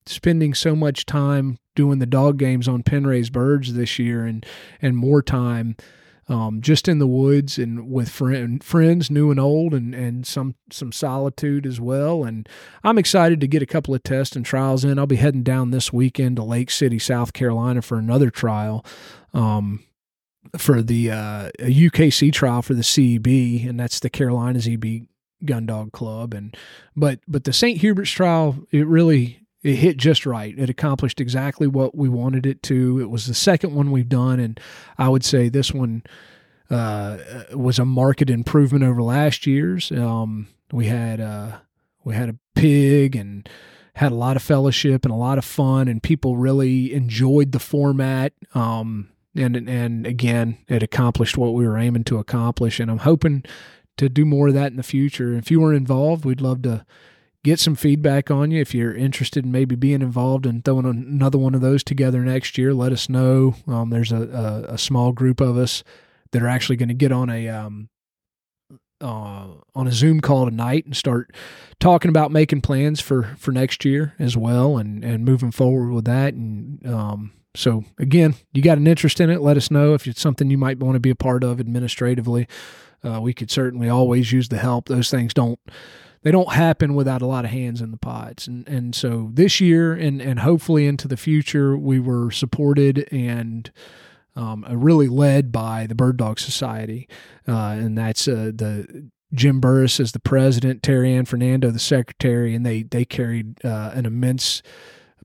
spending 0.07 0.53
so 0.53 0.77
much 0.77 1.07
time 1.07 1.59
doing 1.75 1.99
the 1.99 2.07
dog 2.07 2.39
games 2.39 2.69
on 2.69 2.83
pen 2.83 3.07
raised 3.07 3.33
birds 3.33 3.73
this 3.73 3.99
year 3.99 4.25
and 4.25 4.45
and 4.83 4.97
more 4.97 5.23
time 5.23 5.77
um, 6.29 6.61
just 6.63 6.89
in 6.89 6.99
the 6.99 7.07
woods 7.07 7.59
and 7.59 7.91
with 7.91 8.09
friend, 8.09 8.63
friends 8.65 9.11
new 9.11 9.31
and 9.31 9.39
old 9.39 9.75
and 9.75 9.95
and 9.95 10.27
some 10.27 10.55
some 10.71 10.93
solitude 10.93 11.67
as 11.67 11.81
well. 11.81 12.25
And 12.25 12.49
I'm 12.83 12.99
excited 12.99 13.41
to 13.41 13.47
get 13.47 13.63
a 13.63 13.67
couple 13.67 13.95
of 13.95 14.03
tests 14.03 14.35
and 14.35 14.45
trials 14.45 14.85
in. 14.85 14.99
I'll 14.99 15.07
be 15.07 15.17
heading 15.17 15.43
down 15.43 15.71
this 15.71 15.93
weekend 15.93 16.37
to 16.37 16.43
Lake 16.43 16.71
City 16.71 16.99
South 16.99 17.33
Carolina 17.33 17.83
for 17.83 17.99
another 17.99 18.31
trial. 18.31 18.85
Um, 19.33 19.85
for 20.57 20.83
the 20.83 21.11
uh, 21.11 21.51
UKC 21.61 22.33
trial 22.33 22.63
for 22.63 22.75
the 22.75 22.83
CEB, 22.83 23.69
and 23.69 23.79
that's 23.79 24.01
the 24.01 24.11
Carolinas 24.11 24.69
EB 24.69 25.07
Gun 25.45 25.67
Dog 25.67 25.93
Club. 25.93 26.35
And 26.35 26.57
but 26.97 27.21
but 27.27 27.45
the 27.45 27.53
St. 27.53 27.79
Hubert's 27.81 28.11
trial, 28.11 28.57
it 28.71 28.87
really 28.87 29.41
it 29.63 29.77
hit 29.77 29.97
just 29.97 30.27
right. 30.27 30.57
It 30.57 30.71
accomplished 30.71 31.21
exactly 31.21 31.67
what 31.67 31.97
we 31.97 32.09
wanted 32.09 32.47
it 32.47 32.63
to. 32.65 33.01
It 33.01 33.11
was 33.11 33.27
the 33.27 33.35
second 33.35 33.75
one 33.75 33.91
we've 33.91 34.09
done, 34.09 34.39
and 34.39 34.61
I 34.99 35.09
would 35.09 35.25
say 35.25 35.49
this 35.49 35.73
one 35.73 36.05
uh, 36.71 37.19
was 37.55 37.79
a 37.79 37.85
market 37.85 38.31
improvement 38.31 38.85
over 38.85 39.03
last 39.03 39.47
year's. 39.47 39.91
Um, 39.91 40.49
we 40.73 40.87
had 40.87 41.21
uh, 41.21 41.59
we 42.05 42.15
had 42.15 42.29
a 42.29 42.37
pig 42.55 43.17
and 43.17 43.49
had 43.95 44.13
a 44.13 44.17
lot 44.17 44.37
of 44.37 44.43
fellowship 44.43 45.05
and 45.05 45.13
a 45.13 45.17
lot 45.17 45.39
of 45.39 45.45
fun, 45.45 45.89
and 45.89 46.03
people 46.03 46.37
really 46.37 46.93
enjoyed 46.93 47.53
the 47.53 47.59
format. 47.59 48.33
Um, 48.55 49.09
and 49.37 49.69
and 49.69 50.07
again, 50.07 50.59
it 50.69 50.83
accomplished 50.83 51.37
what 51.37 51.55
we 51.55 51.67
were 51.67 51.79
aiming 51.79 52.05
to 52.05 52.19
accomplish. 52.19 52.81
And 52.81 52.91
I'm 52.91 52.99
hoping 52.99 53.45
to 53.97 54.09
do 54.09 54.25
more 54.25 54.49
of 54.49 54.55
that 54.55 54.71
in 54.71 54.77
the 54.77 54.83
future. 54.83 55.35
If 55.35 55.51
you 55.51 55.61
were 55.61 55.73
involved, 55.73 56.25
we'd 56.25 56.41
love 56.41 56.63
to 56.63 56.85
get 57.45 57.61
some 57.61 57.75
feedback 57.75 58.31
on 58.31 58.51
you. 58.51 58.61
If 58.61 58.75
you're 58.75 58.95
interested 58.95 59.45
in 59.45 59.53
maybe 59.53 59.77
being 59.77 60.03
involved 60.03 60.47
and 60.47 60.65
throwing 60.65 60.87
another 60.87 61.39
one 61.39 61.55
of 61.55 61.61
those 61.61 61.85
together 61.85 62.21
next 62.23 62.59
year, 62.59 62.75
let 62.75 62.93
us 62.93 63.09
know. 63.09 63.55
Um, 63.69 63.91
there's 63.91 64.13
a, 64.13 64.67
a, 64.69 64.75
a, 64.75 64.79
small 64.79 65.13
group 65.13 65.41
of 65.41 65.57
us 65.57 65.85
that 66.33 66.43
are 66.43 66.49
actually 66.49 66.77
going 66.77 66.89
to 66.89 66.95
get 66.95 67.13
on 67.13 67.31
a 67.31 67.49
um, 67.49 67.91
uh, 69.01 69.49
on 69.75 69.87
a 69.87 69.93
Zoom 69.93 70.21
call 70.21 70.47
tonight 70.47 70.87
and 70.87 70.97
start 70.97 71.35
talking 71.79 72.09
about 72.09 72.33
making 72.33 72.63
plans 72.63 73.01
for 73.01 73.35
for 73.39 73.53
next 73.53 73.85
year 73.85 74.15
as 74.19 74.37
well, 74.37 74.79
and 74.79 75.05
and 75.05 75.25
moving 75.25 75.51
forward 75.51 75.93
with 75.93 76.07
that. 76.07 76.35
And 76.35 76.85
um, 76.87 77.33
so 77.55 77.85
again, 77.99 78.35
you 78.53 78.63
got 78.63 78.79
an 78.79 78.87
interest 78.87 79.21
in 79.21 79.31
it, 79.31 79.41
let 79.41 79.57
us 79.57 79.71
know 79.71 79.95
if 79.95 80.07
it's 80.07 80.21
something 80.21 80.51
you 80.51 80.59
might 80.59 80.79
want 80.79 80.95
to 80.95 81.01
be 81.01 81.11
a 81.11 81.15
part 81.15 81.45
of 81.45 81.61
administratively. 81.61 82.49
Uh, 83.03 83.21
we 83.21 83.35
could 83.35 83.51
certainly 83.51 83.89
always 83.89 84.33
use 84.33 84.49
the 84.49 84.59
help. 84.59 84.89
Those 84.89 85.11
things 85.11 85.35
don't 85.35 85.59
they 86.23 86.31
don't 86.31 86.55
happen 86.55 86.95
without 86.95 87.21
a 87.21 87.27
lot 87.27 87.45
of 87.45 87.51
hands 87.51 87.83
in 87.83 87.91
the 87.91 87.97
pots. 87.99 88.47
And 88.47 88.67
and 88.67 88.95
so 88.95 89.31
this 89.33 89.61
year 89.61 89.93
and 89.93 90.21
and 90.21 90.41
hopefully 90.41 90.87
into 90.87 91.07
the 91.07 91.17
future, 91.17 91.77
we 91.77 92.01
were 92.01 92.31
supported 92.31 93.07
and 93.13 93.71
um, 94.37 94.65
really 94.69 95.07
led 95.07 95.53
by 95.53 95.87
the 95.87 95.95
Bird 95.95 96.17
Dog 96.17 96.41
Society, 96.41 97.09
uh, 97.47 97.77
and 97.79 97.97
that's 97.97 98.27
uh, 98.27 98.51
the 98.53 99.11
Jim 99.33 99.61
Burris 99.61 100.01
as 100.01 100.13
the 100.13 100.19
president, 100.19 100.83
Terry 100.83 101.13
Ann 101.13 101.25
Fernando 101.25 101.71
the 101.71 101.79
secretary, 101.79 102.55
and 102.55 102.65
they 102.65 102.83
they 102.83 103.05
carried 103.05 103.65
uh, 103.65 103.93
an 103.95 104.07
immense 104.07 104.63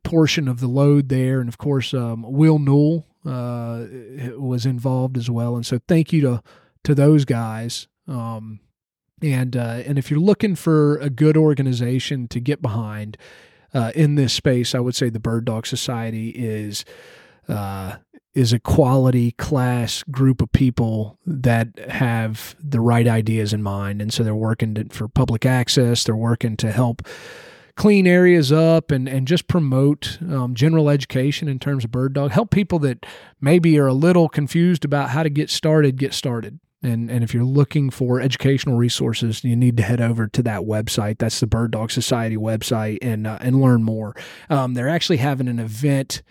portion 0.03 0.47
of 0.47 0.59
the 0.59 0.67
load 0.67 1.09
there. 1.09 1.39
And 1.39 1.49
of 1.49 1.57
course, 1.57 1.93
um, 1.93 2.23
Will 2.27 2.59
Newell 2.59 3.05
uh, 3.25 3.85
was 4.38 4.65
involved 4.65 5.17
as 5.17 5.29
well. 5.29 5.55
And 5.55 5.65
so 5.65 5.79
thank 5.88 6.13
you 6.13 6.21
to 6.21 6.43
to 6.83 6.95
those 6.95 7.25
guys. 7.25 7.88
Um, 8.07 8.62
and 9.21 9.55
uh, 9.55 9.83
and 9.85 9.97
if 9.97 10.09
you're 10.09 10.19
looking 10.19 10.55
for 10.55 10.97
a 10.97 11.09
good 11.09 11.35
organization 11.35 12.27
to 12.29 12.39
get 12.39 12.62
behind 12.62 13.17
uh, 13.73 13.91
in 13.95 14.15
this 14.15 14.33
space, 14.33 14.73
I 14.73 14.79
would 14.79 14.95
say 14.95 15.09
the 15.09 15.19
Bird 15.19 15.45
Dog 15.45 15.67
Society 15.67 16.29
is 16.29 16.85
uh, 17.47 17.97
is 18.33 18.53
a 18.53 18.59
quality 18.59 19.31
class 19.31 20.03
group 20.03 20.41
of 20.41 20.51
people 20.51 21.17
that 21.25 21.67
have 21.89 22.55
the 22.63 22.79
right 22.79 23.07
ideas 23.07 23.53
in 23.53 23.62
mind, 23.62 24.01
and 24.01 24.13
so 24.13 24.23
they're 24.23 24.35
working 24.35 24.75
to, 24.75 24.85
for 24.89 25.07
public 25.07 25.45
access. 25.45 26.03
They're 26.03 26.15
working 26.15 26.55
to 26.57 26.71
help 26.71 27.01
clean 27.75 28.08
areas 28.08 28.51
up 28.51 28.91
and, 28.91 29.08
and 29.08 29.27
just 29.27 29.47
promote 29.47 30.17
um, 30.21 30.53
general 30.53 30.89
education 30.89 31.47
in 31.47 31.60
terms 31.60 31.84
of 31.84 31.91
bird 31.91 32.13
dog. 32.13 32.32
Help 32.32 32.51
people 32.51 32.79
that 32.79 33.05
maybe 33.41 33.77
are 33.79 33.88
a 33.88 33.93
little 33.93 34.29
confused 34.29 34.86
about 34.86 35.10
how 35.10 35.23
to 35.23 35.29
get 35.29 35.49
started, 35.49 35.97
get 35.97 36.13
started. 36.13 36.60
And, 36.82 37.12
and 37.12 37.23
if 37.23 37.34
you're 37.34 37.43
looking 37.43 37.89
for 37.89 38.21
educational 38.21 38.77
resources, 38.77 39.43
you 39.43 39.55
need 39.55 39.75
to 39.77 39.84
head 39.84 39.99
over 39.99 40.27
to 40.27 40.43
that 40.43 40.62
website. 40.62 41.17
That's 41.17 41.39
the 41.41 41.47
Bird 41.47 41.71
Dog 41.71 41.91
Society 41.91 42.38
website 42.38 42.99
and 43.01 43.27
uh, 43.27 43.38
and 43.41 43.62
learn 43.62 43.84
more. 43.84 44.15
Um, 44.49 44.75
they're 44.75 44.88
actually 44.88 45.17
having 45.17 45.49
an 45.49 45.60
event 45.60 46.21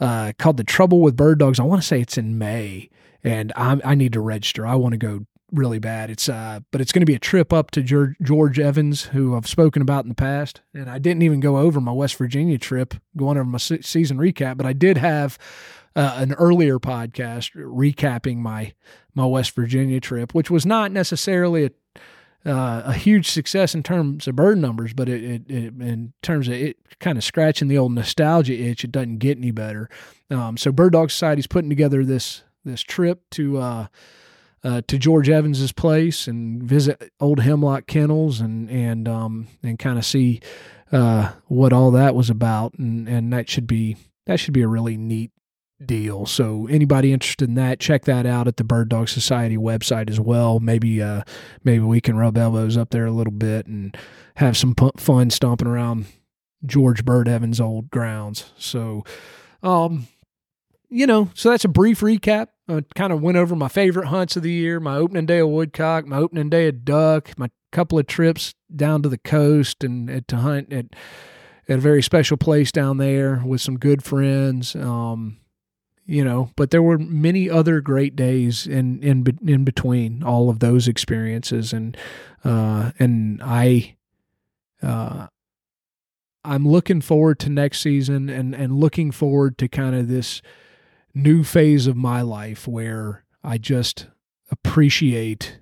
uh, 0.00 0.32
called 0.38 0.56
the 0.56 0.64
Trouble 0.64 1.00
with 1.02 1.14
Bird 1.14 1.38
Dogs. 1.38 1.60
I 1.60 1.64
want 1.64 1.82
to 1.82 1.86
say 1.86 2.00
it's 2.00 2.16
in 2.16 2.38
May, 2.38 2.88
and 3.22 3.52
I'm, 3.54 3.82
I 3.84 3.94
need 3.94 4.14
to 4.14 4.20
register. 4.20 4.66
I 4.66 4.76
want 4.76 4.92
to 4.92 4.98
go 4.98 5.26
really 5.52 5.78
bad. 5.78 6.10
It's 6.10 6.28
uh, 6.28 6.60
but 6.70 6.80
it's 6.80 6.92
going 6.92 7.02
to 7.02 7.06
be 7.06 7.14
a 7.14 7.20
trip 7.20 7.52
up 7.52 7.70
to 7.72 7.82
George, 7.82 8.16
George 8.22 8.58
Evans, 8.58 9.04
who 9.04 9.36
I've 9.36 9.46
spoken 9.46 9.82
about 9.82 10.04
in 10.04 10.08
the 10.08 10.14
past, 10.14 10.62
and 10.74 10.90
I 10.90 10.98
didn't 10.98 11.22
even 11.22 11.40
go 11.40 11.58
over 11.58 11.80
my 11.80 11.92
West 11.92 12.16
Virginia 12.16 12.58
trip, 12.58 12.94
going 13.16 13.36
over 13.36 13.48
my 13.48 13.58
se- 13.58 13.82
season 13.82 14.18
recap, 14.18 14.56
but 14.56 14.66
I 14.66 14.72
did 14.72 14.96
have 14.96 15.38
uh, 15.94 16.14
an 16.16 16.32
earlier 16.34 16.78
podcast 16.78 17.54
recapping 17.54 18.38
my 18.38 18.72
my 19.14 19.26
West 19.26 19.54
Virginia 19.54 20.00
trip, 20.00 20.34
which 20.34 20.50
was 20.50 20.64
not 20.64 20.90
necessarily 20.90 21.66
a 21.66 21.70
uh, 22.44 22.82
a 22.86 22.92
huge 22.92 23.30
success 23.30 23.74
in 23.74 23.82
terms 23.82 24.26
of 24.26 24.34
bird 24.34 24.58
numbers, 24.58 24.92
but 24.92 25.08
it, 25.08 25.22
it, 25.22 25.42
it 25.48 25.80
in 25.80 26.12
terms 26.22 26.48
of 26.48 26.54
it 26.54 26.76
kind 26.98 27.16
of 27.16 27.24
scratching 27.24 27.68
the 27.68 27.78
old 27.78 27.92
nostalgia 27.92 28.54
itch, 28.54 28.84
it 28.84 28.90
doesn't 28.90 29.18
get 29.18 29.38
any 29.38 29.52
better. 29.52 29.88
Um, 30.30 30.56
so 30.56 30.72
Bird 30.72 30.92
Dog 30.92 31.10
Society's 31.10 31.46
putting 31.46 31.70
together 31.70 32.04
this 32.04 32.42
this 32.64 32.80
trip 32.80 33.28
to 33.30 33.58
uh, 33.58 33.86
uh, 34.64 34.82
to 34.86 34.98
George 34.98 35.28
Evans's 35.28 35.72
place 35.72 36.26
and 36.26 36.62
visit 36.62 37.10
old 37.20 37.40
Hemlock 37.40 37.86
Kennels 37.86 38.40
and 38.40 38.70
and 38.70 39.08
um, 39.08 39.48
and 39.62 39.78
kind 39.78 39.98
of 39.98 40.04
see 40.04 40.40
uh, 40.92 41.32
what 41.46 41.72
all 41.72 41.90
that 41.92 42.14
was 42.14 42.30
about, 42.30 42.74
and 42.74 43.08
and 43.08 43.32
that 43.32 43.48
should 43.48 43.66
be 43.66 43.96
that 44.26 44.38
should 44.38 44.54
be 44.54 44.62
a 44.62 44.68
really 44.68 44.96
neat 44.96 45.32
deal. 45.84 46.26
So 46.26 46.66
anybody 46.70 47.12
interested 47.12 47.48
in 47.48 47.54
that, 47.56 47.80
check 47.80 48.04
that 48.04 48.24
out 48.24 48.46
at 48.46 48.56
the 48.56 48.64
Bird 48.64 48.88
Dog 48.88 49.08
Society 49.08 49.56
website 49.56 50.08
as 50.08 50.20
well. 50.20 50.60
Maybe 50.60 51.02
uh, 51.02 51.22
maybe 51.64 51.84
we 51.84 52.00
can 52.00 52.16
rub 52.16 52.38
elbows 52.38 52.76
up 52.76 52.90
there 52.90 53.06
a 53.06 53.12
little 53.12 53.32
bit 53.32 53.66
and 53.66 53.96
have 54.36 54.56
some 54.56 54.74
fun 54.96 55.30
stomping 55.30 55.68
around 55.68 56.06
George 56.64 57.04
Bird 57.04 57.28
Evans' 57.28 57.60
old 57.60 57.90
grounds. 57.90 58.52
So, 58.56 59.04
um, 59.62 60.06
you 60.92 61.06
know, 61.06 61.30
so 61.34 61.50
that's 61.50 61.64
a 61.64 61.68
brief 61.68 62.00
recap. 62.00 62.48
I 62.68 62.84
kind 62.94 63.12
of 63.12 63.22
went 63.22 63.38
over 63.38 63.56
my 63.56 63.68
favorite 63.68 64.08
hunts 64.08 64.36
of 64.36 64.42
the 64.42 64.52
year, 64.52 64.78
my 64.78 64.96
opening 64.96 65.26
day 65.26 65.38
of 65.38 65.48
woodcock, 65.48 66.06
my 66.06 66.18
opening 66.18 66.50
day 66.50 66.68
of 66.68 66.84
duck, 66.84 67.36
my 67.38 67.50
couple 67.72 67.98
of 67.98 68.06
trips 68.06 68.54
down 68.74 69.02
to 69.02 69.08
the 69.08 69.18
coast 69.18 69.82
and, 69.82 70.28
to 70.28 70.36
hunt 70.36 70.72
at 70.72 70.86
at 71.68 71.78
a 71.78 71.80
very 71.80 72.02
special 72.02 72.36
place 72.36 72.70
down 72.70 72.98
there 72.98 73.42
with 73.46 73.60
some 73.60 73.78
good 73.78 74.04
friends. 74.04 74.76
Um, 74.76 75.38
you 76.04 76.24
know 76.24 76.50
but 76.56 76.70
there 76.70 76.82
were 76.82 76.98
many 76.98 77.48
other 77.48 77.80
great 77.80 78.16
days 78.16 78.66
in 78.66 79.02
in 79.02 79.24
in 79.46 79.64
between 79.64 80.22
all 80.22 80.50
of 80.50 80.58
those 80.58 80.88
experiences 80.88 81.72
and 81.72 81.96
uh 82.44 82.90
and 82.98 83.40
i 83.42 83.94
uh 84.82 85.26
i'm 86.44 86.66
looking 86.66 87.00
forward 87.00 87.38
to 87.38 87.48
next 87.48 87.80
season 87.80 88.28
and 88.28 88.54
and 88.54 88.74
looking 88.74 89.10
forward 89.12 89.56
to 89.56 89.68
kind 89.68 89.94
of 89.94 90.08
this 90.08 90.42
new 91.14 91.44
phase 91.44 91.86
of 91.86 91.96
my 91.96 92.22
life 92.22 92.66
where 92.66 93.24
i 93.44 93.58
just 93.58 94.06
appreciate 94.50 95.60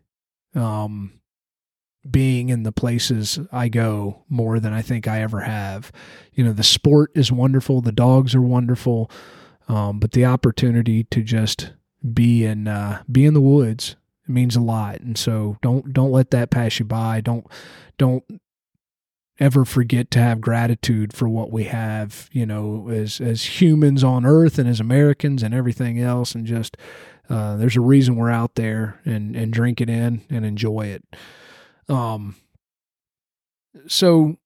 um 0.54 1.20
being 2.08 2.48
in 2.48 2.62
the 2.62 2.72
places 2.72 3.38
I 3.52 3.68
go 3.68 4.22
more 4.28 4.58
than 4.58 4.72
I 4.72 4.82
think 4.82 5.06
I 5.06 5.20
ever 5.20 5.40
have. 5.40 5.92
You 6.32 6.44
know, 6.44 6.52
the 6.52 6.62
sport 6.62 7.10
is 7.14 7.30
wonderful, 7.30 7.80
the 7.80 7.92
dogs 7.92 8.34
are 8.34 8.40
wonderful, 8.40 9.10
um, 9.68 9.98
but 9.98 10.12
the 10.12 10.24
opportunity 10.24 11.04
to 11.04 11.22
just 11.22 11.72
be 12.14 12.44
in 12.44 12.66
uh, 12.68 13.02
be 13.10 13.26
in 13.26 13.34
the 13.34 13.40
woods 13.40 13.96
means 14.26 14.56
a 14.56 14.60
lot, 14.60 15.00
and 15.00 15.18
so 15.18 15.58
don't 15.60 15.92
don't 15.92 16.12
let 16.12 16.30
that 16.30 16.50
pass 16.50 16.78
you 16.78 16.86
by. 16.86 17.20
Don't 17.20 17.46
don't 17.98 18.24
ever 19.40 19.64
forget 19.64 20.10
to 20.12 20.20
have 20.20 20.40
gratitude 20.40 21.12
for 21.12 21.28
what 21.28 21.50
we 21.50 21.64
have, 21.64 22.28
you 22.30 22.46
know, 22.46 22.88
as 22.90 23.20
as 23.20 23.60
humans 23.60 24.04
on 24.04 24.24
Earth 24.24 24.58
and 24.58 24.68
as 24.68 24.78
Americans 24.80 25.42
and 25.42 25.54
everything 25.54 25.98
else, 25.98 26.34
and 26.34 26.46
just 26.46 26.76
uh, 27.28 27.56
there's 27.56 27.76
a 27.76 27.80
reason 27.80 28.16
we're 28.16 28.30
out 28.30 28.54
there 28.54 29.00
and 29.04 29.34
and 29.34 29.52
drink 29.52 29.80
it 29.80 29.90
in 29.90 30.22
and 30.30 30.44
enjoy 30.44 30.86
it. 30.86 31.04
Um. 31.88 32.36
So, 33.86 34.36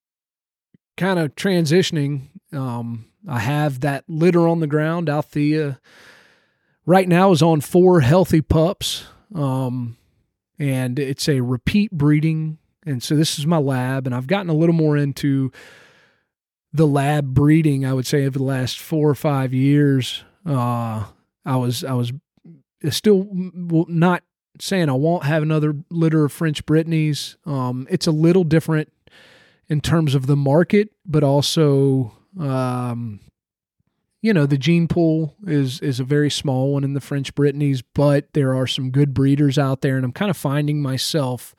kind 0.99 1.19
of 1.19 1.35
transitioning 1.35 2.29
um, 2.55 3.07
I 3.29 3.41
have 3.41 3.81
that 3.81 4.05
litter 4.09 4.47
on 4.49 4.61
the 4.61 4.67
ground. 4.67 5.09
Althea 5.09 5.81
right 6.87 7.09
now 7.09 7.33
is 7.33 7.43
on 7.43 7.61
four 7.61 8.01
healthy 8.01 8.41
pups. 8.41 9.07
Um, 9.35 9.97
and 10.59 10.99
it's 10.99 11.29
a 11.29 11.41
repeat 11.41 11.91
breeding. 11.91 12.59
And 12.87 13.03
so 13.03 13.17
this 13.17 13.39
is 13.39 13.47
my 13.47 13.59
lab, 13.59 14.07
and 14.07 14.15
I've 14.15 14.27
gotten 14.27 14.51
a 14.51 14.55
little 14.55 14.75
more 14.75 14.97
into 14.97 15.51
the 16.73 16.87
lab 16.87 17.35
breeding, 17.35 17.87
I 17.87 17.93
would 17.93 18.07
say, 18.07 18.27
over 18.27 18.39
the 18.39 18.45
last 18.45 18.79
four 18.79 19.09
or 19.09 19.15
five 19.15 19.55
years. 19.55 20.25
Uh, 20.45 21.05
I 21.45 21.57
was, 21.57 21.85
I 21.85 21.93
was 21.93 22.13
still 22.91 23.27
not 23.33 24.23
saying 24.61 24.89
I 24.89 24.93
won't 24.93 25.25
have 25.25 25.43
another 25.43 25.75
litter 25.91 26.25
of 26.25 26.33
French 26.33 26.65
Brittany's. 26.67 27.37
Um, 27.47 27.87
it's 27.91 28.07
a 28.07 28.13
little 28.13 28.45
different 28.45 28.93
in 29.69 29.81
terms 29.81 30.15
of 30.15 30.27
the 30.27 30.37
market, 30.37 30.91
but 31.07 31.25
also 31.25 32.13
um, 32.39 33.21
you 34.25 34.33
know, 34.33 34.47
the 34.47 34.57
gene 34.57 34.89
pool 34.89 35.37
is 35.47 35.81
is 35.81 36.01
a 36.01 36.05
very 36.05 36.31
small 36.31 36.73
one 36.73 36.83
in 36.83 36.95
the 36.95 37.01
French 37.03 37.35
Brittany's, 37.35 37.83
but 37.83 38.33
there 38.33 38.55
are 38.55 38.67
some 38.67 38.91
good 38.91 39.13
breeders 39.13 39.59
out 39.59 39.83
there, 39.83 39.97
and 39.97 40.05
I'm 40.05 40.13
kind 40.13 40.31
of 40.31 40.37
finding 40.39 40.81
myself 40.81 41.55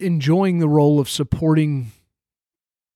enjoying 0.00 0.58
the 0.58 0.68
role 0.68 1.00
of 1.00 1.08
supporting 1.08 1.92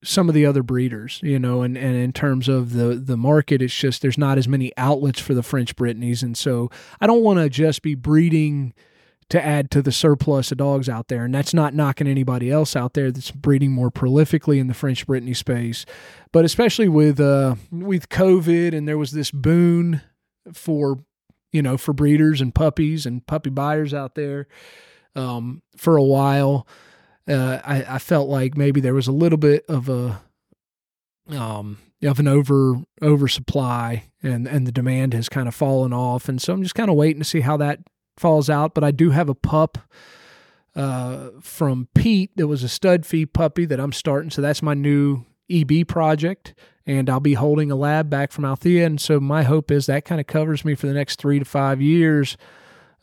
some 0.05 0.29
of 0.29 0.35
the 0.35 0.45
other 0.45 0.63
breeders, 0.63 1.21
you 1.23 1.39
know, 1.39 1.63
and, 1.63 1.77
and 1.77 1.95
in 1.95 2.13
terms 2.13 2.49
of 2.49 2.73
the 2.73 2.95
the 2.97 3.17
market, 3.17 3.63
it's 3.63 3.75
just 3.75 4.03
there's 4.03 4.19
not 4.19 4.39
as 4.39 4.49
many 4.49 4.73
outlets 4.77 5.21
for 5.21 5.35
the 5.35 5.43
French 5.43 5.77
Brittany's, 5.77 6.23
and 6.23 6.37
so 6.37 6.71
I 7.01 7.07
don't 7.07 7.23
want 7.23 7.39
to 7.39 7.49
just 7.49 7.83
be 7.83 7.95
breeding 7.95 8.75
to 9.29 9.43
add 9.43 9.71
to 9.71 9.81
the 9.81 9.93
surplus 9.93 10.53
of 10.53 10.59
dogs 10.59 10.91
out 10.91 11.09
there. 11.09 11.25
And 11.25 11.35
that's 11.35 11.55
not 11.55 11.73
knocking 11.73 12.07
anybody 12.07 12.51
else 12.51 12.77
out 12.77 12.93
there 12.93 13.11
that's 13.11 13.31
breeding 13.31 13.73
more 13.73 13.91
prolifically 13.91 14.59
in 14.59 14.67
the 14.67 14.75
French 14.75 15.07
Brittany 15.07 15.33
space. 15.33 15.87
But 16.33 16.45
especially 16.45 16.89
with 16.89 17.19
uh, 17.19 17.55
with 17.71 18.09
COVID 18.09 18.77
and 18.77 18.87
there 18.87 18.99
was 18.99 19.13
this 19.13 19.31
boon 19.31 20.03
for 20.53 20.99
you 21.53 21.63
know 21.63 21.79
for 21.79 21.93
breeders 21.93 22.41
and 22.41 22.55
puppies 22.55 23.07
and 23.07 23.27
puppy 23.27 23.51
buyers 23.51 23.95
out 23.95 24.17
there 24.17 24.49
um, 25.15 25.63
for 25.77 25.97
a 25.97 26.03
while. 26.03 26.67
Uh, 27.29 27.61
I, 27.65 27.85
I 27.95 27.99
felt 27.99 28.29
like 28.29 28.57
maybe 28.57 28.81
there 28.81 28.95
was 28.95 29.07
a 29.07 29.13
little 29.13 29.39
bit 29.39 29.65
of 29.69 29.89
a 29.89 30.21
um, 31.29 31.79
of 32.03 32.19
an 32.19 32.27
over 32.27 32.83
oversupply 33.01 34.11
and 34.23 34.49
and 34.49 34.67
the 34.67 34.73
demand 34.73 35.15
has 35.15 35.29
kind 35.29 35.47
of 35.47 35.55
fallen 35.55 35.93
off 35.93 36.29
and 36.29 36.43
so 36.43 36.53
I'm 36.53 36.65
just 36.65 36.75
kind 36.75 36.91
of 36.91 36.97
waiting 36.97 37.21
to 37.23 37.29
see 37.29 37.41
how 37.41 37.57
that 37.59 37.79
falls 38.17 38.51
out, 38.51 38.75
but 38.75 38.85
I 38.85 38.91
do 38.91 39.11
have 39.11 39.29
a 39.29 39.35
pup 39.35 39.79
uh, 40.75 41.29
from 41.41 41.89
Pete 41.95 42.31
that 42.37 42.47
was 42.47 42.63
a 42.63 42.69
stud 42.69 43.05
fee 43.07 43.27
puppy 43.27 43.65
that 43.67 43.81
I'm 43.81 43.93
starting. 43.93 44.31
So 44.31 44.43
that's 44.43 44.63
my 44.63 44.75
new 44.75 45.25
EB 45.51 45.87
project. 45.87 46.55
And 46.85 47.09
I'll 47.09 47.21
be 47.21 47.35
holding 47.35 47.71
a 47.71 47.77
lab 47.77 48.11
back 48.11 48.33
from 48.33 48.45
Althea. 48.45 48.85
And 48.87 49.01
so 49.01 49.21
my 49.21 49.45
hope 49.45 49.71
is 49.71 49.87
that 49.87 50.05
kind 50.05 50.21
of 50.21 50.27
covers 50.27 50.65
me 50.65 50.75
for 50.75 50.89
the 50.89 50.95
next 50.95 51.21
three 51.21 51.39
to 51.39 51.45
five 51.45 51.81
years 51.81 52.37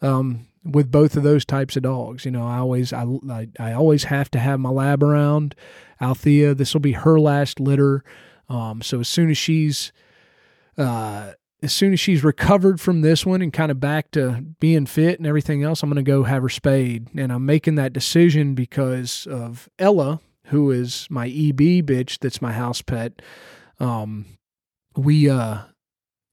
um, 0.01 0.47
with 0.63 0.91
both 0.91 1.15
of 1.15 1.23
those 1.23 1.45
types 1.45 1.75
of 1.75 1.83
dogs. 1.83 2.25
You 2.25 2.31
know, 2.31 2.45
I 2.45 2.57
always 2.57 2.93
I, 2.93 3.05
I, 3.29 3.47
I 3.59 3.73
always 3.73 4.05
have 4.05 4.29
to 4.31 4.39
have 4.39 4.59
my 4.59 4.69
lab 4.69 5.03
around. 5.03 5.55
Althea, 6.01 6.53
this 6.53 6.73
will 6.73 6.81
be 6.81 6.93
her 6.93 7.19
last 7.19 7.59
litter. 7.59 8.03
Um, 8.47 8.81
so 8.81 8.99
as 8.99 9.07
soon 9.09 9.29
as 9.29 9.37
she's 9.37 9.91
uh, 10.77 11.33
as 11.61 11.73
soon 11.73 11.93
as 11.93 11.99
she's 11.99 12.23
recovered 12.23 12.79
from 12.79 13.01
this 13.01 13.25
one 13.25 13.41
and 13.41 13.51
kind 13.51 13.71
of 13.71 13.79
back 13.79 14.11
to 14.11 14.43
being 14.59 14.85
fit 14.85 15.19
and 15.19 15.27
everything 15.27 15.63
else, 15.63 15.83
I'm 15.83 15.89
going 15.89 16.03
to 16.03 16.09
go 16.09 16.23
have 16.23 16.41
her 16.41 16.49
spayed. 16.49 17.07
And 17.15 17.31
I'm 17.33 17.45
making 17.45 17.75
that 17.75 17.93
decision 17.93 18.55
because 18.55 19.27
of 19.29 19.67
Ella, 19.77 20.21
who 20.45 20.71
is 20.71 21.07
my 21.09 21.27
EB 21.27 21.85
bitch 21.85 22.19
that's 22.19 22.41
my 22.41 22.53
house 22.53 22.81
pet. 22.81 23.21
Um, 23.79 24.25
we, 24.95 25.29
uh, 25.29 25.59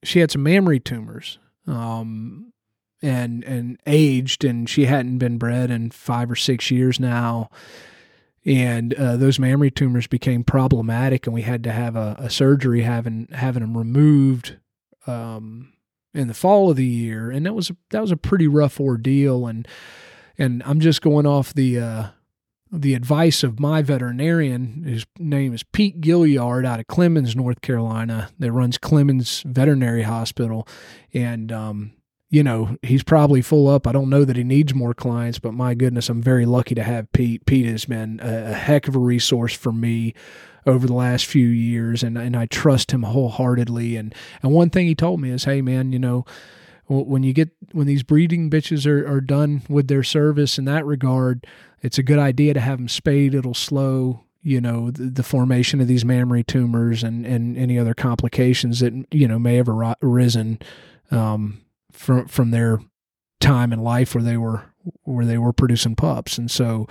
she 0.03 0.19
had 0.19 0.31
some 0.31 0.43
mammary 0.43 0.79
tumors. 0.79 1.39
Um, 1.65 2.53
and 3.01 3.43
and 3.43 3.79
aged, 3.85 4.43
and 4.43 4.69
she 4.69 4.85
hadn't 4.85 5.17
been 5.17 5.37
bred 5.37 5.69
in 5.69 5.91
five 5.91 6.31
or 6.31 6.35
six 6.35 6.71
years 6.71 6.99
now. 6.99 7.49
And 8.45 8.93
uh, 8.93 9.17
those 9.17 9.39
mammary 9.39 9.71
tumors 9.71 10.07
became 10.07 10.43
problematic, 10.43 11.27
and 11.27 11.33
we 11.33 11.41
had 11.41 11.63
to 11.65 11.71
have 11.71 11.95
a, 11.95 12.15
a 12.17 12.29
surgery 12.29 12.81
having 12.81 13.27
having 13.31 13.61
them 13.61 13.77
removed 13.77 14.55
um, 15.05 15.73
in 16.13 16.27
the 16.27 16.33
fall 16.33 16.69
of 16.69 16.77
the 16.77 16.85
year, 16.85 17.29
and 17.29 17.45
that 17.45 17.53
was 17.53 17.71
that 17.89 18.01
was 18.01 18.11
a 18.11 18.17
pretty 18.17 18.47
rough 18.47 18.79
ordeal. 18.79 19.47
And 19.47 19.67
and 20.37 20.63
I'm 20.65 20.79
just 20.79 21.01
going 21.01 21.25
off 21.25 21.53
the 21.53 21.79
uh, 21.79 22.07
the 22.71 22.93
advice 22.93 23.43
of 23.43 23.59
my 23.59 23.81
veterinarian. 23.81 24.83
His 24.83 25.05
name 25.19 25.53
is 25.53 25.63
Pete 25.63 25.99
Gilliard 26.01 26.65
out 26.65 26.79
of 26.79 26.87
Clemmons, 26.87 27.35
North 27.35 27.61
Carolina, 27.61 28.29
that 28.39 28.51
runs 28.51 28.77
Clemmons 28.77 29.43
Veterinary 29.43 30.03
Hospital, 30.03 30.67
and 31.13 31.51
um, 31.51 31.91
you 32.29 32.43
know, 32.43 32.77
he's 32.81 33.03
probably 33.03 33.41
full 33.41 33.67
up. 33.67 33.87
I 33.87 33.93
don't 33.93 34.09
know 34.09 34.25
that 34.25 34.35
he 34.35 34.43
needs 34.43 34.73
more 34.73 34.93
clients, 34.93 35.39
but 35.39 35.53
my 35.53 35.73
goodness, 35.73 36.09
I'm 36.09 36.21
very 36.21 36.45
lucky 36.45 36.75
to 36.75 36.83
have 36.83 37.11
Pete. 37.13 37.45
Pete 37.45 37.65
has 37.67 37.85
been 37.85 38.19
a, 38.21 38.51
a 38.51 38.53
heck 38.53 38.87
of 38.87 38.95
a 38.95 38.99
resource 38.99 39.53
for 39.53 39.71
me 39.71 40.13
over 40.65 40.85
the 40.85 40.93
last 40.93 41.25
few 41.25 41.47
years, 41.47 42.03
and 42.03 42.17
and 42.17 42.35
I 42.35 42.45
trust 42.45 42.91
him 42.91 43.03
wholeheartedly. 43.03 43.95
And 43.95 44.13
and 44.43 44.51
one 44.51 44.69
thing 44.69 44.87
he 44.87 44.95
told 44.95 45.21
me 45.21 45.29
is, 45.29 45.45
hey 45.45 45.61
man, 45.61 45.93
you 45.93 45.99
know, 45.99 46.25
when 46.87 47.23
you 47.23 47.31
get 47.31 47.49
when 47.71 47.87
these 47.87 48.03
breeding 48.03 48.49
bitches 48.49 48.85
are, 48.85 49.07
are 49.09 49.21
done 49.21 49.61
with 49.69 49.87
their 49.87 50.03
service 50.03 50.57
in 50.57 50.65
that 50.65 50.85
regard, 50.85 51.47
it's 51.81 51.97
a 51.97 52.03
good 52.03 52.19
idea 52.19 52.53
to 52.53 52.59
have 52.59 52.77
them 52.77 52.89
spayed. 52.89 53.35
It'll 53.35 53.53
slow 53.53 54.23
you 54.43 54.61
know 54.61 54.91
the, 54.91 55.03
the, 55.03 55.23
formation 55.23 55.81
of 55.81 55.87
these 55.87 56.05
mammary 56.05 56.43
tumors 56.43 57.03
and 57.03 57.25
and 57.25 57.57
any 57.57 57.77
other 57.77 57.93
complications 57.93 58.79
that 58.79 58.93
you 59.11 59.27
know 59.27 59.39
may 59.39 59.55
have 59.55 59.67
arisen 59.67 60.59
um, 61.09 61.59
from 61.97 62.27
from 62.27 62.51
their 62.51 62.79
time 63.39 63.73
in 63.73 63.79
life 63.79 64.15
where 64.15 64.23
they 64.23 64.37
were 64.37 64.63
where 65.03 65.25
they 65.25 65.37
were 65.37 65.53
producing 65.53 65.95
pups. 65.95 66.37
And 66.37 66.49
so 66.49 66.87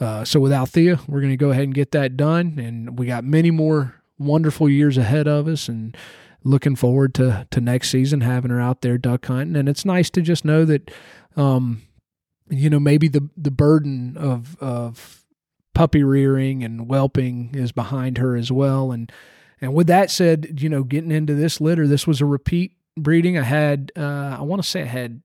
uh, 0.00 0.24
so 0.24 0.40
with 0.40 0.52
Althea, 0.52 0.98
we're 1.06 1.20
going 1.20 1.32
to 1.32 1.36
go 1.36 1.50
ahead 1.50 1.64
and 1.64 1.74
get 1.74 1.92
that 1.92 2.16
done, 2.16 2.58
and 2.58 2.98
we 2.98 3.06
got 3.06 3.24
many 3.24 3.50
more 3.50 4.02
wonderful 4.18 4.68
years 4.68 4.98
ahead 4.98 5.28
of 5.28 5.46
us, 5.46 5.68
and 5.68 5.96
looking 6.44 6.74
forward 6.74 7.14
to 7.14 7.46
to 7.50 7.60
next 7.60 7.90
season 7.90 8.20
having 8.20 8.50
her 8.50 8.60
out 8.60 8.80
there 8.80 8.98
duck 8.98 9.26
hunting. 9.26 9.56
And 9.56 9.68
it's 9.68 9.84
nice 9.84 10.10
to 10.10 10.20
just 10.20 10.44
know 10.44 10.64
that, 10.64 10.90
um, 11.36 11.82
you 12.50 12.68
know, 12.68 12.80
maybe 12.80 13.08
the 13.08 13.28
the 13.36 13.52
burden 13.52 14.16
of 14.16 14.56
of 14.60 15.24
puppy 15.74 16.02
rearing 16.02 16.64
and 16.64 16.88
whelping 16.88 17.54
is 17.54 17.72
behind 17.72 18.18
her 18.18 18.36
as 18.36 18.50
well. 18.50 18.90
And 18.90 19.10
and 19.60 19.72
with 19.72 19.86
that 19.86 20.10
said, 20.10 20.60
you 20.60 20.68
know, 20.68 20.82
getting 20.82 21.12
into 21.12 21.34
this 21.34 21.60
litter, 21.60 21.86
this 21.86 22.06
was 22.08 22.20
a 22.20 22.26
repeat 22.26 22.72
breeding. 22.96 23.38
I 23.38 23.42
had, 23.42 23.92
uh, 23.96 24.36
I 24.38 24.42
want 24.42 24.62
to 24.62 24.68
say 24.68 24.82
I 24.82 24.86
had 24.86 25.22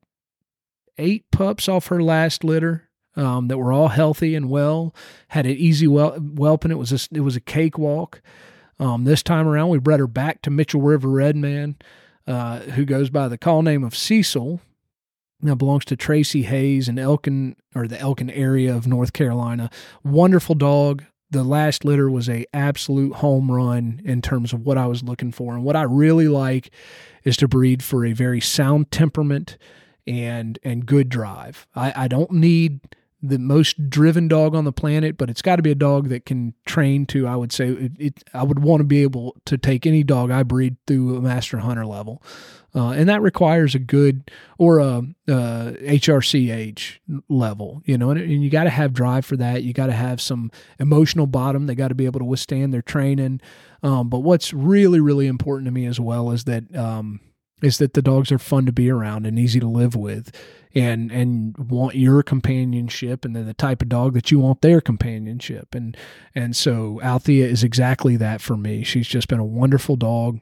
eight 0.97 1.25
pups 1.31 1.67
off 1.67 1.87
her 1.87 2.01
last 2.01 2.43
litter 2.43 2.89
um, 3.15 3.47
that 3.47 3.57
were 3.57 3.71
all 3.71 3.89
healthy 3.89 4.35
and 4.35 4.49
well. 4.49 4.93
Had 5.29 5.45
an 5.45 5.53
easy 5.53 5.87
wel- 5.87 6.17
whelping. 6.17 6.71
It 6.71 6.77
was 6.77 6.91
a, 6.91 7.15
it 7.15 7.21
was 7.21 7.35
a 7.35 7.41
cakewalk. 7.41 8.21
Um, 8.79 9.05
this 9.05 9.23
time 9.23 9.47
around, 9.47 9.69
we 9.69 9.79
bred 9.79 9.99
her 9.99 10.07
back 10.07 10.41
to 10.43 10.51
Mitchell 10.51 10.81
River 10.81 11.09
Redman, 11.09 11.77
uh, 12.27 12.59
who 12.59 12.85
goes 12.85 13.09
by 13.09 13.27
the 13.27 13.37
call 13.37 13.61
name 13.63 13.83
of 13.83 13.95
Cecil. 13.95 14.61
Now 15.41 15.55
belongs 15.55 15.85
to 15.85 15.95
Tracy 15.95 16.43
Hayes 16.43 16.87
in 16.87 16.97
Elkin 16.97 17.55
or 17.75 17.87
the 17.87 17.99
Elkin 17.99 18.29
area 18.29 18.75
of 18.75 18.87
North 18.87 19.13
Carolina. 19.13 19.69
Wonderful 20.03 20.55
dog. 20.55 21.03
The 21.29 21.43
last 21.43 21.83
litter 21.83 22.09
was 22.09 22.29
a 22.29 22.45
absolute 22.53 23.15
home 23.15 23.51
run 23.51 24.01
in 24.05 24.21
terms 24.21 24.53
of 24.53 24.65
what 24.65 24.77
I 24.77 24.87
was 24.87 25.03
looking 25.03 25.31
for, 25.31 25.53
and 25.53 25.63
what 25.63 25.75
I 25.75 25.83
really 25.83 26.27
like 26.27 26.71
is 27.27 27.35
to 27.35 27.47
breed 27.47 27.83
for 27.83 28.05
a 28.05 28.13
very 28.13 28.39
sound 28.39 28.89
temperament 28.89 29.57
and 30.07 30.57
and 30.63 30.85
good 30.85 31.09
drive. 31.09 31.67
I, 31.75 32.05
I 32.05 32.07
don't 32.07 32.31
need 32.31 32.79
the 33.21 33.37
most 33.37 33.89
driven 33.89 34.29
dog 34.29 34.55
on 34.55 34.63
the 34.63 34.71
planet, 34.71 35.17
but 35.17 35.29
it's 35.29 35.41
got 35.41 35.57
to 35.57 35.61
be 35.61 35.71
a 35.71 35.75
dog 35.75 36.07
that 36.07 36.25
can 36.25 36.53
train 36.65 37.05
to. 37.07 37.27
I 37.27 37.35
would 37.35 37.51
say 37.51 37.67
it, 37.67 37.91
it, 37.99 38.23
I 38.33 38.43
would 38.43 38.59
want 38.59 38.79
to 38.79 38.85
be 38.85 39.01
able 39.01 39.35
to 39.45 39.57
take 39.57 39.85
any 39.85 40.03
dog 40.03 40.31
I 40.31 40.43
breed 40.43 40.77
through 40.87 41.17
a 41.17 41.21
master 41.21 41.57
hunter 41.57 41.85
level, 41.85 42.23
uh, 42.77 42.91
and 42.91 43.09
that 43.09 43.23
requires 43.23 43.73
a 43.73 43.79
good 43.79 44.29
or 44.59 44.77
a, 44.77 45.01
a 45.27 45.75
HRC 45.81 46.99
level. 47.27 47.81
You 47.85 47.97
know, 47.97 48.11
and, 48.11 48.21
and 48.21 48.43
you 48.43 48.51
got 48.51 48.65
to 48.65 48.69
have 48.69 48.93
drive 48.93 49.25
for 49.25 49.35
that. 49.37 49.63
You 49.63 49.73
got 49.73 49.87
to 49.87 49.93
have 49.93 50.21
some 50.21 50.51
emotional 50.77 51.25
bottom. 51.25 51.65
They 51.65 51.73
got 51.73 51.87
to 51.87 51.95
be 51.95 52.05
able 52.05 52.19
to 52.19 52.25
withstand 52.25 52.71
their 52.71 52.83
training. 52.83 53.41
Um, 53.81 54.09
but 54.09 54.19
what's 54.19 54.53
really, 54.53 54.99
really 54.99 55.25
important 55.25 55.65
to 55.65 55.71
me 55.71 55.87
as 55.87 55.99
well 55.99 56.29
is 56.29 56.43
that 56.43 56.75
um, 56.75 57.19
is 57.63 57.79
that 57.79 57.95
the 57.95 58.01
dogs 58.03 58.31
are 58.31 58.37
fun 58.37 58.67
to 58.67 58.71
be 58.71 58.91
around 58.91 59.25
and 59.25 59.39
easy 59.39 59.59
to 59.59 59.67
live 59.67 59.95
with, 59.95 60.31
and 60.75 61.11
and 61.11 61.57
want 61.57 61.95
your 61.95 62.21
companionship, 62.21 63.25
and 63.25 63.35
they're 63.35 63.43
the 63.43 63.55
type 63.55 63.81
of 63.81 63.89
dog 63.89 64.13
that 64.13 64.29
you 64.29 64.37
want 64.37 64.61
their 64.61 64.81
companionship, 64.81 65.73
and 65.73 65.97
and 66.35 66.55
so 66.55 67.01
Althea 67.01 67.47
is 67.47 67.63
exactly 67.63 68.17
that 68.17 68.39
for 68.39 68.55
me. 68.55 68.83
She's 68.83 69.07
just 69.07 69.27
been 69.27 69.39
a 69.39 69.45
wonderful 69.45 69.95
dog, 69.95 70.39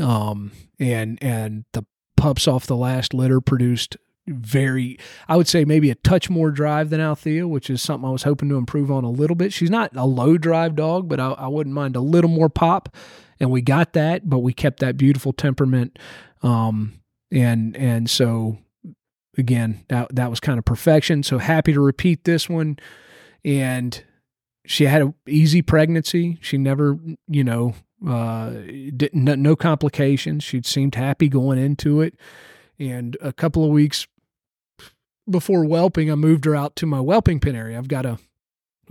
um, 0.00 0.52
and 0.78 1.18
and 1.22 1.64
the 1.72 1.84
pups 2.16 2.46
off 2.46 2.66
the 2.66 2.76
last 2.76 3.14
litter 3.14 3.40
produced 3.40 3.96
very, 4.26 4.98
I 5.28 5.36
would 5.36 5.48
say 5.48 5.64
maybe 5.64 5.90
a 5.90 5.94
touch 5.94 6.30
more 6.30 6.50
drive 6.50 6.90
than 6.90 7.00
Althea, 7.00 7.48
which 7.48 7.70
is 7.70 7.82
something 7.82 8.08
I 8.08 8.12
was 8.12 8.22
hoping 8.22 8.48
to 8.50 8.56
improve 8.56 8.90
on 8.90 9.04
a 9.04 9.10
little 9.10 9.36
bit. 9.36 9.52
She's 9.52 9.70
not 9.70 9.94
a 9.96 10.06
low 10.06 10.38
drive 10.38 10.76
dog, 10.76 11.08
but 11.08 11.20
I, 11.20 11.30
I 11.30 11.48
wouldn't 11.48 11.74
mind 11.74 11.96
a 11.96 12.00
little 12.00 12.30
more 12.30 12.48
pop. 12.48 12.94
And 13.40 13.50
we 13.50 13.62
got 13.62 13.94
that, 13.94 14.28
but 14.28 14.40
we 14.40 14.52
kept 14.52 14.80
that 14.80 14.96
beautiful 14.96 15.32
temperament. 15.32 15.98
Um, 16.42 17.00
and, 17.32 17.76
and 17.76 18.08
so 18.08 18.58
again, 19.38 19.84
that, 19.88 20.14
that 20.14 20.30
was 20.30 20.40
kind 20.40 20.58
of 20.58 20.64
perfection. 20.64 21.22
So 21.22 21.38
happy 21.38 21.72
to 21.72 21.80
repeat 21.80 22.24
this 22.24 22.48
one. 22.48 22.78
And 23.44 24.04
she 24.66 24.84
had 24.84 25.02
an 25.02 25.14
easy 25.26 25.62
pregnancy. 25.62 26.38
She 26.42 26.58
never, 26.58 26.98
you 27.26 27.42
know, 27.42 27.74
uh, 28.06 28.50
didn't, 28.96 29.42
no 29.42 29.56
complications. 29.56 30.44
She 30.44 30.62
seemed 30.62 30.94
happy 30.94 31.28
going 31.28 31.58
into 31.58 32.00
it. 32.00 32.14
And 32.78 33.16
a 33.20 33.32
couple 33.32 33.64
of 33.64 33.70
weeks 33.70 34.06
before 35.28 35.64
whelping, 35.64 36.10
I 36.10 36.14
moved 36.14 36.44
her 36.46 36.56
out 36.56 36.76
to 36.76 36.86
my 36.86 37.00
whelping 37.00 37.40
pen 37.40 37.54
area. 37.54 37.78
I've 37.78 37.88
got 37.88 38.06
a 38.06 38.18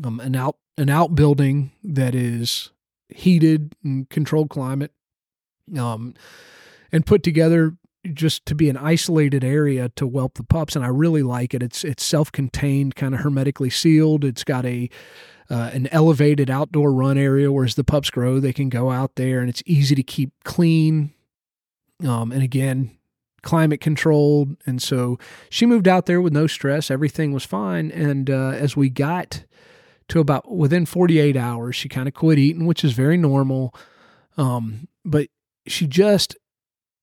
um, 0.04 0.19
an 0.19 0.36
out 0.36 0.58
an 0.78 0.89
outbuilding 0.89 1.72
that 1.84 2.15
is 2.15 2.72
heated 3.10 3.74
and 3.84 4.10
controlled 4.10 4.50
climate, 4.50 4.93
um, 5.78 6.13
and 6.91 7.06
put 7.06 7.24
together 7.24 7.76
just 8.13 8.45
to 8.45 8.56
be 8.56 8.69
an 8.69 8.78
isolated 8.78 9.43
area 9.43 9.89
to 9.95 10.08
whelp 10.08 10.36
the 10.36 10.43
pups. 10.43 10.76
And 10.76 10.86
I 10.86 10.89
really 10.89 11.24
like 11.24 11.54
it. 11.54 11.63
It's 11.63 11.84
it's 11.84 12.04
self 12.04 12.32
contained, 12.32 12.95
kind 12.95 13.13
of 13.13 13.22
hermetically 13.22 13.69
sealed. 13.69 14.24
It's 14.24 14.43
got 14.43 14.65
a 14.65 14.89
uh, 15.50 15.72
an 15.74 15.88
elevated 15.88 16.50
outdoor 16.50 16.94
run 16.94 17.18
area 17.18 17.52
where 17.52 17.66
as 17.66 17.76
the 17.76 17.84
pups 17.84 18.10
grow, 18.10 18.40
they 18.40 18.54
can 18.54 18.70
go 18.70 18.92
out 18.92 19.16
there, 19.16 19.40
and 19.40 19.50
it's 19.50 19.64
easy 19.66 19.96
to 19.96 20.04
keep 20.04 20.32
clean. 20.44 21.12
Um, 22.06 22.32
and 22.32 22.44
again, 22.44 22.92
climate 23.42 23.82
controlled. 23.82 24.56
And 24.66 24.82
so 24.82 25.18
she 25.50 25.66
moved 25.66 25.88
out 25.88 26.06
there 26.06 26.22
with 26.22 26.34
no 26.34 26.48
stress. 26.48 26.92
Everything 26.92 27.32
was 27.32 27.44
fine. 27.44 27.92
And 27.92 28.30
uh, 28.30 28.50
as 28.50 28.76
we 28.76 28.90
got 28.90 29.44
to 30.10 30.20
about 30.20 30.52
within 30.52 30.86
48 30.86 31.36
hours, 31.36 31.76
she 31.76 31.90
kind 31.90 32.08
of 32.08 32.14
quit 32.14 32.38
eating, 32.38 32.66
which 32.66 32.84
is 32.84 32.94
very 32.94 33.18
normal. 33.18 33.74
Um, 34.38 34.88
but 35.04 35.28
she 35.68 35.88
just, 35.88 36.38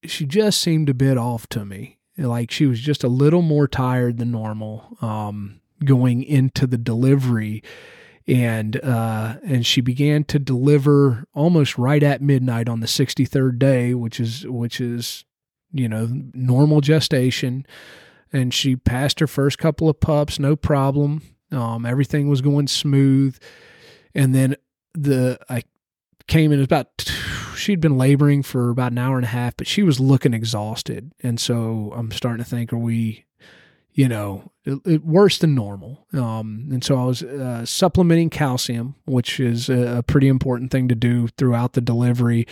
she 0.05 0.27
just 0.27 0.61
seemed 0.61 0.89
a 0.89 0.95
bit 0.95 1.19
off 1.19 1.47
to 1.49 1.65
me. 1.65 1.99
Like 2.19 2.51
she 2.51 2.67
was 2.67 2.81
just 2.81 3.05
a 3.05 3.09
little 3.09 3.43
more 3.43 3.69
tired 3.69 4.17
than 4.19 4.31
normal 4.31 4.97
um, 5.03 5.61
going 5.85 6.23
into 6.23 6.67
the 6.67 6.79
delivery 6.79 7.63
and 8.29 8.83
uh, 8.83 9.37
and 9.45 9.65
she 9.65 9.81
began 9.81 10.25
to 10.25 10.39
deliver 10.39 11.27
almost 11.35 11.79
right 11.79 12.03
at 12.03 12.21
midnight 12.21 12.69
on 12.69 12.81
the 12.81 12.87
63rd 12.87 13.59
day, 13.59 13.95
which 13.95 14.19
is 14.19 14.47
which 14.47 14.81
is 14.81 15.25
you 15.73 15.89
know, 15.89 16.09
normal 16.35 16.81
gestation. 16.81 17.67
And 18.33 18.53
she 18.53 18.77
passed 18.77 19.21
her 19.21 19.27
first 19.27 19.59
couple 19.59 19.89
of 19.89 20.01
pups, 20.01 20.39
no 20.39 20.57
problem. 20.57 21.23
Um, 21.53 21.87
everything 21.87 22.29
was 22.29 22.41
going 22.41 22.67
smooth. 22.67 23.39
And 24.15 24.35
then 24.35 24.57
the 24.95 25.39
I 25.49 25.63
came 26.27 26.53
in 26.53 26.63
about 26.63 26.89
she'd 27.57 27.81
been 27.81 27.99
laboring 27.99 28.43
for 28.43 28.71
about 28.71 28.93
an 28.93 28.99
hour 28.99 29.17
and 29.17 29.25
a 29.25 29.29
half, 29.29 29.57
but 29.57 29.67
she 29.67 29.83
was 29.83 30.01
looking 30.01 30.35
exhausted. 30.35 31.13
And 31.23 31.39
so 31.39 31.93
I'm 31.95 32.11
starting 32.11 32.43
to 32.43 32.51
think, 32.51 32.73
are 32.73 32.79
we, 32.79 33.26
you 33.97 34.09
know, 34.09 34.53
it, 34.65 34.79
it, 34.85 35.05
worse 35.05 35.39
than 35.39 35.55
normal? 35.55 36.07
Um, 36.13 36.69
and 36.71 36.85
so 36.85 37.01
I 37.01 37.05
was 37.05 37.23
uh, 37.23 37.65
supplementing 37.65 38.31
calcium, 38.31 38.95
which 39.07 39.41
is 39.41 39.69
a, 39.69 39.99
a 39.99 40.03
pretty 40.03 40.29
important 40.29 40.71
thing 40.71 40.87
to 40.89 40.95
do 40.95 41.29
throughout 41.29 41.73
the 41.73 41.81
delivery 41.81 42.47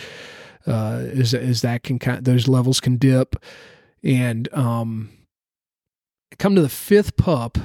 uh, 0.67 1.01
is 1.03 1.33
is 1.33 1.61
that 1.61 1.83
can 1.83 1.99
kind 1.99 2.25
those 2.25 2.47
levels 2.47 2.79
can 2.79 2.97
dip, 2.97 3.35
and 4.03 4.51
um, 4.53 5.09
come 6.39 6.55
to 6.55 6.61
the 6.61 6.69
fifth 6.69 7.15
pup, 7.15 7.59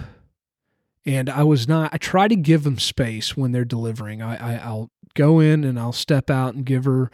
and 1.07 1.31
I 1.31 1.43
was 1.43 1.67
not. 1.67 1.95
I 1.95 1.99
try 1.99 2.29
to 2.29 2.37
give 2.37 2.65
them 2.65 2.79
space 2.79 3.37
when 3.37 3.53
they're 3.53 3.65
delivering. 3.65 4.21
I, 4.21 4.37
I 4.37 4.57
I'll 4.59 4.91
go 5.15 5.41
in 5.41 5.65
and 5.65 5.81
I'll 5.81 5.93
step 5.93 6.29
out 6.29 6.55
and 6.55 6.65
give 6.65 6.85
her 6.85 7.11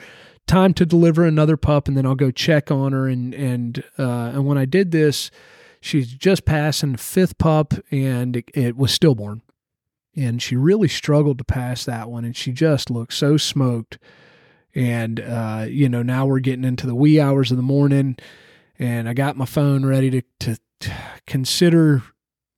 time 0.49 0.75
to 0.75 0.85
deliver 0.85 1.25
another 1.25 1.57
pup, 1.57 1.87
and 1.87 1.97
then 1.97 2.05
I'll 2.05 2.17
go 2.17 2.33
check 2.33 2.73
on 2.73 2.91
her. 2.93 3.07
And 3.07 3.33
and 3.33 3.85
uh, 3.97 4.33
and 4.35 4.47
when 4.47 4.59
I 4.59 4.65
did 4.65 4.91
this, 4.91 5.31
she's 5.87 6.12
just 6.12 6.44
passing 6.44 6.96
fifth 6.96 7.38
pup 7.38 7.72
and 7.90 8.37
it, 8.37 8.51
it 8.55 8.77
was 8.77 8.92
stillborn. 8.92 9.42
And 10.14 10.42
she 10.42 10.57
really 10.57 10.88
struggled 10.88 11.38
to 11.38 11.44
pass 11.44 11.85
that 11.85 12.11
one. 12.11 12.25
And 12.25 12.35
she 12.35 12.51
just 12.51 12.90
looked 12.90 13.12
so 13.12 13.37
smoked. 13.37 13.99
And, 14.75 15.20
uh, 15.20 15.66
you 15.68 15.88
know, 15.88 16.03
now 16.03 16.27
we're 16.27 16.40
getting 16.40 16.64
into 16.64 16.87
the 16.87 16.94
wee 16.94 17.20
hours 17.20 17.51
of 17.51 17.57
the 17.57 17.62
morning. 17.62 18.16
And 18.79 19.09
I 19.09 19.14
got 19.14 19.37
my 19.37 19.44
phone 19.44 19.85
ready 19.85 20.11
to, 20.11 20.22
to, 20.40 20.59
to 20.81 20.92
consider 21.27 22.03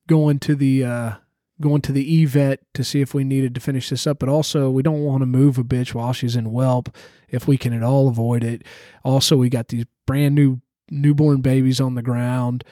going 0.07 0.39
to 0.41 0.55
the, 0.55 0.85
uh, 0.85 1.13
going 1.61 1.83
to 1.83 1.93
the 1.93 2.25
evet 2.25 2.59
to 2.75 2.85
see 2.85 3.01
if 3.01 3.13
we 3.13 3.25
needed 3.25 3.55
to 3.57 3.61
finish 3.61 3.91
this 3.91 4.07
up, 4.07 4.21
but 4.21 4.29
also 4.29 4.71
we 4.71 4.83
don't 4.83 5.03
want 5.03 5.23
to 5.23 5.27
move 5.27 5.59
a 5.59 5.65
bitch 5.65 5.93
while 5.93 6.13
she's 6.13 6.37
in 6.37 6.47
whelp 6.47 6.95
if 7.29 7.49
we 7.49 7.59
can 7.59 7.73
at 7.73 7.83
all 7.83 8.09
avoid 8.09 8.45
it. 8.45 8.63
Also, 9.05 9.37
we 9.37 9.49
got 9.49 9.69
these 9.69 9.85
brand 10.07 10.35
new 10.37 10.61
newborn 10.91 11.41
babies 11.41 11.81
on 11.81 11.97
the 11.97 12.03
ground. 12.03 12.65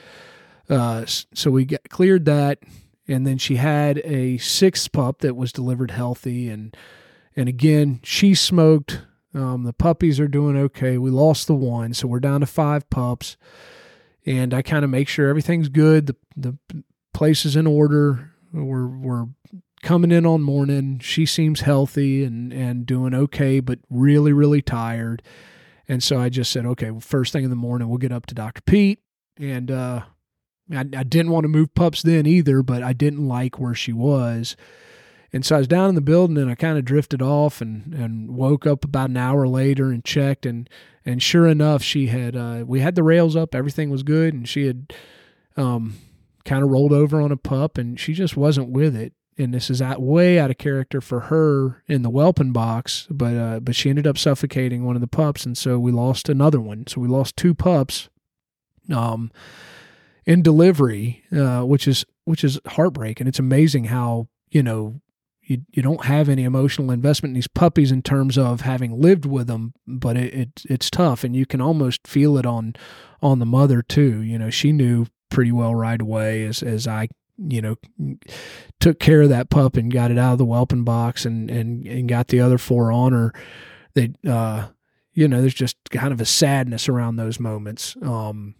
Uh, 0.68 1.04
so 1.06 1.50
we 1.50 1.64
got, 1.64 1.88
cleared 1.88 2.24
that, 2.24 2.58
and 3.06 3.26
then 3.26 3.38
she 3.38 3.56
had 3.56 3.98
a 3.98 4.38
sixth 4.38 4.92
pup 4.92 5.20
that 5.20 5.36
was 5.36 5.52
delivered 5.52 5.92
healthy, 5.92 6.48
and 6.48 6.76
and 7.34 7.48
again 7.48 8.00
she 8.02 8.34
smoked. 8.34 9.02
Um, 9.34 9.64
the 9.64 9.72
puppies 9.72 10.18
are 10.18 10.28
doing 10.28 10.56
okay. 10.56 10.96
We 10.96 11.10
lost 11.10 11.46
the 11.46 11.54
one, 11.54 11.92
so 11.92 12.08
we're 12.08 12.20
down 12.20 12.40
to 12.40 12.46
five 12.46 12.88
pups, 12.90 13.36
and 14.24 14.54
I 14.54 14.62
kind 14.62 14.84
of 14.84 14.90
make 14.90 15.08
sure 15.08 15.28
everything's 15.28 15.68
good. 15.68 16.06
The 16.06 16.16
the 16.36 16.56
place 17.12 17.44
is 17.44 17.56
in 17.56 17.66
order. 17.66 18.32
We're 18.52 18.86
we're 18.86 19.26
coming 19.82 20.10
in 20.10 20.26
on 20.26 20.42
morning. 20.42 20.98
She 21.00 21.26
seems 21.26 21.60
healthy 21.60 22.24
and 22.24 22.52
and 22.52 22.86
doing 22.86 23.14
okay, 23.14 23.60
but 23.60 23.78
really 23.90 24.32
really 24.32 24.62
tired. 24.62 25.22
And 25.88 26.02
so 26.02 26.18
I 26.18 26.28
just 26.28 26.50
said, 26.50 26.66
okay, 26.66 26.90
well, 26.90 27.00
first 27.00 27.32
thing 27.32 27.44
in 27.44 27.50
the 27.50 27.56
morning, 27.56 27.88
we'll 27.88 27.98
get 27.98 28.12
up 28.12 28.26
to 28.26 28.34
Dr. 28.34 28.60
Pete. 28.62 28.98
And 29.38 29.70
uh, 29.70 30.02
I, 30.72 30.80
I 30.80 31.02
didn't 31.02 31.30
want 31.30 31.44
to 31.44 31.48
move 31.48 31.74
pups 31.74 32.02
then 32.02 32.26
either, 32.26 32.62
but 32.62 32.82
I 32.82 32.92
didn't 32.92 33.26
like 33.26 33.58
where 33.58 33.74
she 33.74 33.92
was. 33.92 34.56
And 35.32 35.44
so 35.44 35.56
I 35.56 35.58
was 35.58 35.68
down 35.68 35.88
in 35.88 35.94
the 35.94 36.00
building 36.00 36.38
and 36.38 36.50
I 36.50 36.54
kind 36.54 36.78
of 36.78 36.84
drifted 36.84 37.20
off 37.20 37.60
and, 37.60 37.92
and 37.94 38.30
woke 38.30 38.66
up 38.66 38.84
about 38.84 39.10
an 39.10 39.16
hour 39.16 39.46
later 39.46 39.90
and 39.90 40.04
checked 40.04 40.46
and 40.46 40.68
and 41.04 41.22
sure 41.22 41.46
enough 41.46 41.82
she 41.82 42.06
had 42.06 42.34
uh, 42.34 42.64
we 42.66 42.80
had 42.80 42.94
the 42.94 43.02
rails 43.02 43.36
up 43.36 43.54
everything 43.54 43.90
was 43.90 44.02
good 44.02 44.32
and 44.32 44.48
she 44.48 44.66
had 44.66 44.92
um, 45.56 45.96
kind 46.44 46.62
of 46.62 46.70
rolled 46.70 46.92
over 46.92 47.20
on 47.20 47.32
a 47.32 47.36
pup 47.36 47.76
and 47.76 48.00
she 48.00 48.12
just 48.14 48.36
wasn't 48.36 48.70
with 48.70 48.96
it 48.96 49.12
and 49.38 49.52
this 49.52 49.70
is 49.70 49.82
out, 49.82 50.00
way 50.00 50.38
out 50.38 50.50
of 50.50 50.58
character 50.58 51.00
for 51.00 51.20
her 51.20 51.82
in 51.86 52.02
the 52.02 52.10
whelping 52.10 52.52
box, 52.52 53.06
but 53.10 53.34
uh, 53.36 53.60
but 53.60 53.76
she 53.76 53.90
ended 53.90 54.06
up 54.06 54.16
suffocating 54.16 54.84
one 54.84 54.94
of 54.94 55.00
the 55.00 55.06
pups, 55.06 55.44
and 55.44 55.58
so 55.58 55.78
we 55.78 55.92
lost 55.92 56.28
another 56.28 56.60
one. 56.60 56.86
So 56.86 57.00
we 57.00 57.08
lost 57.08 57.36
two 57.36 57.54
pups, 57.54 58.08
um, 58.92 59.30
in 60.26 60.42
delivery, 60.42 61.22
uh, 61.32 61.62
which 61.62 61.86
is 61.86 62.04
which 62.24 62.42
is 62.44 62.60
heartbreaking. 62.66 63.26
It's 63.26 63.38
amazing 63.38 63.84
how 63.84 64.28
you 64.50 64.62
know 64.62 65.00
you 65.42 65.62
you 65.70 65.82
don't 65.82 66.04
have 66.04 66.28
any 66.28 66.44
emotional 66.44 66.90
investment 66.90 67.30
in 67.30 67.34
these 67.34 67.48
puppies 67.48 67.92
in 67.92 68.02
terms 68.02 68.36
of 68.36 68.62
having 68.62 69.00
lived 69.00 69.24
with 69.24 69.46
them, 69.46 69.74
but 69.86 70.16
it, 70.16 70.34
it 70.34 70.62
it's 70.68 70.90
tough, 70.90 71.24
and 71.24 71.36
you 71.36 71.46
can 71.46 71.60
almost 71.60 72.06
feel 72.06 72.36
it 72.36 72.46
on 72.46 72.74
on 73.22 73.38
the 73.38 73.46
mother 73.46 73.82
too. 73.82 74.20
You 74.22 74.38
know, 74.38 74.50
she 74.50 74.72
knew 74.72 75.06
pretty 75.30 75.52
well 75.52 75.74
right 75.74 76.00
away 76.00 76.44
as 76.44 76.62
as 76.62 76.86
I 76.86 77.08
you 77.38 77.60
know, 77.60 77.76
took 78.80 78.98
care 78.98 79.22
of 79.22 79.28
that 79.28 79.50
pup 79.50 79.76
and 79.76 79.92
got 79.92 80.10
it 80.10 80.18
out 80.18 80.32
of 80.32 80.38
the 80.38 80.44
whelping 80.44 80.84
box 80.84 81.24
and, 81.24 81.50
and, 81.50 81.86
and 81.86 82.08
got 82.08 82.28
the 82.28 82.40
other 82.40 82.58
four 82.58 82.90
on 82.90 83.12
her. 83.12 83.32
They, 83.94 84.12
uh, 84.26 84.68
you 85.12 85.28
know, 85.28 85.40
there's 85.40 85.54
just 85.54 85.76
kind 85.90 86.12
of 86.12 86.20
a 86.20 86.26
sadness 86.26 86.88
around 86.88 87.16
those 87.16 87.38
moments. 87.38 87.96
Um, 88.02 88.54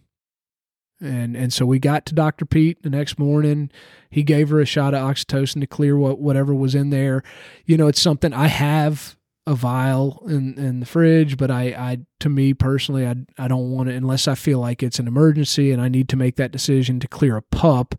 and, 0.99 1.35
and 1.35 1.53
so 1.53 1.65
we 1.65 1.79
got 1.79 2.05
to 2.07 2.15
Dr. 2.15 2.45
Pete 2.45 2.81
the 2.83 2.89
next 2.89 3.19
morning. 3.19 3.71
He 4.09 4.23
gave 4.23 4.49
her 4.49 4.59
a 4.59 4.65
shot 4.65 4.93
of 4.93 5.01
oxytocin 5.01 5.61
to 5.61 5.67
clear 5.67 5.97
what, 5.97 6.19
whatever 6.19 6.53
was 6.53 6.75
in 6.75 6.89
there. 6.89 7.23
You 7.65 7.77
know, 7.77 7.87
it's 7.87 8.01
something 8.01 8.33
I 8.33 8.47
have 8.47 9.15
a 9.45 9.55
vial 9.55 10.23
in, 10.27 10.57
in 10.57 10.79
the 10.79 10.85
fridge, 10.85 11.37
but 11.37 11.49
I, 11.49 11.63
I, 11.67 11.97
to 12.19 12.29
me 12.29 12.53
personally, 12.53 13.07
I, 13.07 13.15
I 13.37 13.47
don't 13.47 13.71
want 13.71 13.89
it 13.89 13.95
unless 13.95 14.27
I 14.27 14.35
feel 14.35 14.59
like 14.59 14.83
it's 14.83 14.99
an 14.99 15.07
emergency 15.07 15.71
and 15.71 15.81
I 15.81 15.87
need 15.87 16.09
to 16.09 16.17
make 16.17 16.35
that 16.35 16.51
decision 16.51 16.99
to 16.99 17.07
clear 17.07 17.37
a 17.37 17.41
pup 17.41 17.95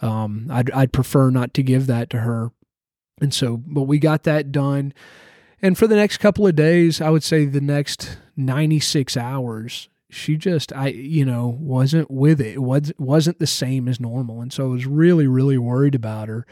um, 0.00 0.48
I'd, 0.50 0.70
I'd 0.72 0.92
prefer 0.92 1.30
not 1.30 1.54
to 1.54 1.62
give 1.62 1.86
that 1.86 2.10
to 2.10 2.18
her. 2.18 2.50
And 3.20 3.32
so, 3.32 3.56
but 3.56 3.82
we 3.82 3.98
got 3.98 4.24
that 4.24 4.52
done. 4.52 4.92
And 5.62 5.78
for 5.78 5.86
the 5.86 5.96
next 5.96 6.18
couple 6.18 6.46
of 6.46 6.54
days, 6.54 7.00
I 7.00 7.10
would 7.10 7.24
say 7.24 7.46
the 7.46 7.62
next 7.62 8.18
96 8.36 9.16
hours, 9.16 9.88
she 10.16 10.36
just, 10.36 10.72
I, 10.72 10.88
you 10.88 11.24
know, 11.24 11.56
wasn't 11.60 12.10
with 12.10 12.40
it. 12.40 12.54
It 12.54 12.62
was, 12.62 12.92
wasn't 12.98 13.38
the 13.38 13.46
same 13.46 13.88
as 13.88 14.00
normal. 14.00 14.40
And 14.40 14.52
so 14.52 14.64
I 14.64 14.68
was 14.68 14.86
really, 14.86 15.26
really 15.26 15.58
worried 15.58 15.94
about 15.94 16.28
her. 16.28 16.46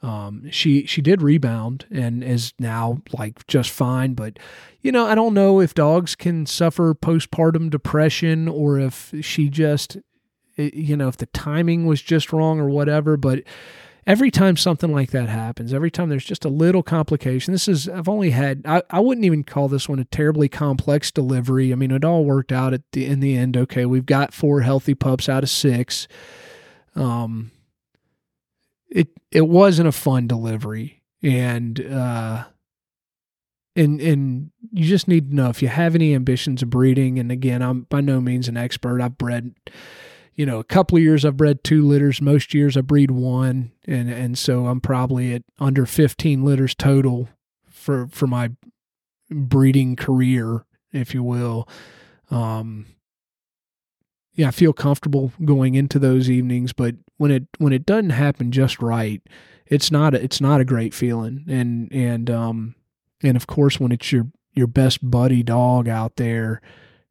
Um, 0.00 0.48
she, 0.50 0.86
she 0.86 1.02
did 1.02 1.22
rebound 1.22 1.86
and 1.90 2.22
is 2.22 2.52
now 2.58 3.02
like 3.12 3.46
just 3.48 3.70
fine. 3.70 4.14
But, 4.14 4.38
you 4.80 4.92
know, 4.92 5.06
I 5.06 5.14
don't 5.14 5.34
know 5.34 5.60
if 5.60 5.74
dogs 5.74 6.14
can 6.14 6.46
suffer 6.46 6.94
postpartum 6.94 7.70
depression 7.70 8.46
or 8.46 8.78
if 8.78 9.12
she 9.20 9.48
just 9.48 9.96
you 10.58 10.96
know, 10.96 11.08
if 11.08 11.16
the 11.16 11.26
timing 11.26 11.86
was 11.86 12.02
just 12.02 12.32
wrong 12.32 12.58
or 12.58 12.68
whatever. 12.68 13.16
But 13.16 13.44
every 14.08 14.30
time 14.30 14.56
something 14.56 14.90
like 14.90 15.10
that 15.10 15.28
happens, 15.28 15.74
every 15.74 15.90
time 15.90 16.08
there's 16.08 16.24
just 16.24 16.46
a 16.46 16.48
little 16.48 16.82
complication, 16.82 17.52
this 17.52 17.68
is, 17.68 17.90
I've 17.90 18.08
only 18.08 18.30
had, 18.30 18.62
I, 18.64 18.82
I 18.88 19.00
wouldn't 19.00 19.26
even 19.26 19.44
call 19.44 19.68
this 19.68 19.86
one 19.86 19.98
a 19.98 20.04
terribly 20.06 20.48
complex 20.48 21.10
delivery. 21.10 21.72
I 21.72 21.76
mean, 21.76 21.90
it 21.90 22.06
all 22.06 22.24
worked 22.24 22.50
out 22.50 22.72
at 22.72 22.80
the, 22.92 23.04
in 23.04 23.20
the 23.20 23.36
end. 23.36 23.54
Okay. 23.54 23.84
We've 23.84 24.06
got 24.06 24.32
four 24.32 24.62
healthy 24.62 24.94
pups 24.94 25.28
out 25.28 25.42
of 25.42 25.50
six. 25.50 26.08
Um, 26.96 27.50
it, 28.88 29.08
it 29.30 29.46
wasn't 29.46 29.88
a 29.88 29.92
fun 29.92 30.26
delivery 30.26 31.02
and, 31.22 31.78
uh, 31.78 32.44
and 33.76 34.00
and 34.00 34.50
you 34.72 34.88
just 34.88 35.06
need 35.06 35.30
to 35.30 35.36
know 35.36 35.50
if 35.50 35.62
you 35.62 35.68
have 35.68 35.94
any 35.94 36.12
ambitions 36.12 36.62
of 36.62 36.70
breeding 36.70 37.20
and 37.20 37.30
again 37.30 37.62
i'm 37.62 37.82
by 37.82 38.00
no 38.00 38.20
means 38.20 38.48
an 38.48 38.56
expert 38.56 39.00
i've 39.00 39.16
bred 39.16 39.54
you 40.38 40.46
know, 40.46 40.60
a 40.60 40.64
couple 40.64 40.96
of 40.96 41.02
years 41.02 41.24
I've 41.24 41.36
bred 41.36 41.64
two 41.64 41.84
litters. 41.84 42.22
Most 42.22 42.54
years 42.54 42.76
I 42.76 42.80
breed 42.82 43.10
one, 43.10 43.72
and 43.88 44.08
and 44.08 44.38
so 44.38 44.68
I'm 44.68 44.80
probably 44.80 45.34
at 45.34 45.42
under 45.58 45.84
15 45.84 46.44
litters 46.44 46.76
total 46.76 47.28
for 47.68 48.06
for 48.06 48.28
my 48.28 48.52
breeding 49.28 49.96
career, 49.96 50.64
if 50.92 51.12
you 51.12 51.24
will. 51.24 51.68
Um, 52.30 52.86
yeah, 54.34 54.46
I 54.46 54.50
feel 54.52 54.72
comfortable 54.72 55.32
going 55.44 55.74
into 55.74 55.98
those 55.98 56.30
evenings, 56.30 56.72
but 56.72 56.94
when 57.16 57.32
it 57.32 57.48
when 57.58 57.72
it 57.72 57.84
doesn't 57.84 58.10
happen 58.10 58.52
just 58.52 58.80
right, 58.80 59.20
it's 59.66 59.90
not 59.90 60.14
a, 60.14 60.22
it's 60.22 60.40
not 60.40 60.60
a 60.60 60.64
great 60.64 60.94
feeling. 60.94 61.44
And 61.48 61.92
and 61.92 62.30
um 62.30 62.76
and 63.24 63.36
of 63.36 63.48
course 63.48 63.80
when 63.80 63.90
it's 63.90 64.12
your 64.12 64.28
your 64.54 64.68
best 64.68 64.98
buddy 65.10 65.42
dog 65.42 65.88
out 65.88 66.14
there 66.14 66.60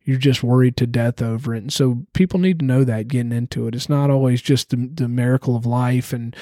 you're 0.08 0.18
just 0.18 0.42
worried 0.42 0.78
to 0.78 0.88
death 0.88 1.22
over 1.22 1.54
it. 1.54 1.64
And 1.64 1.74
so 1.74 2.06
people 2.14 2.40
need 2.40 2.60
to 2.60 2.66
know 2.66 2.86
that 2.86 3.10
getting 3.10 3.34
into 3.34 3.68
it. 3.68 3.76
It's 3.76 3.90
not 3.90 4.10
always 4.10 4.42
just 4.42 4.70
the, 4.70 4.90
the 4.94 5.10
miracle 5.10 5.58
of 5.58 5.66
life 5.66 6.14
and 6.14 6.34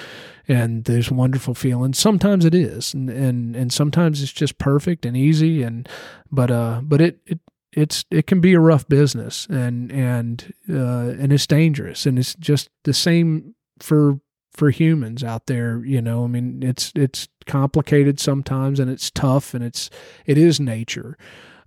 and 0.47 0.84
there's 0.84 1.10
wonderful 1.10 1.56
feelings. 1.56 1.97
Sometimes 1.97 2.45
it 2.45 2.54
is, 2.54 2.93
and 2.93 3.10
and 3.10 3.56
and 3.56 3.73
sometimes 3.73 4.21
it's 4.21 4.32
just 4.32 4.60
perfect 4.60 5.04
and 5.04 5.17
easy. 5.17 5.63
And 5.63 5.89
but 6.32 6.51
uh, 6.51 6.82
but 6.84 7.01
it 7.01 7.19
it 7.25 7.39
it's 7.71 8.06
it 8.12 8.28
can 8.28 8.39
be 8.39 8.54
a 8.54 8.60
rough 8.60 8.88
business 8.88 9.47
and 9.49 9.91
and 9.91 10.54
uh, 10.69 11.15
and 11.19 11.34
it's 11.34 11.47
dangerous 11.47 12.06
and 12.06 12.19
it's 12.19 12.36
just 12.36 12.69
the 12.84 12.93
same 12.93 13.56
for 13.80 14.19
for 14.54 14.69
humans 14.69 15.21
out 15.21 15.47
there 15.47 15.84
you 15.84 16.01
know 16.01 16.23
i 16.23 16.28
mean 16.28 16.63
it's 16.63 16.93
it's 16.95 17.28
complicated 17.45 18.21
sometimes 18.21 18.80
and 18.80 18.89
it's 18.89 19.12
tough 19.12 19.54
and 19.54 19.65
it's 19.65 19.89
it 20.25 20.38
is 20.38 20.62
nature 20.62 21.17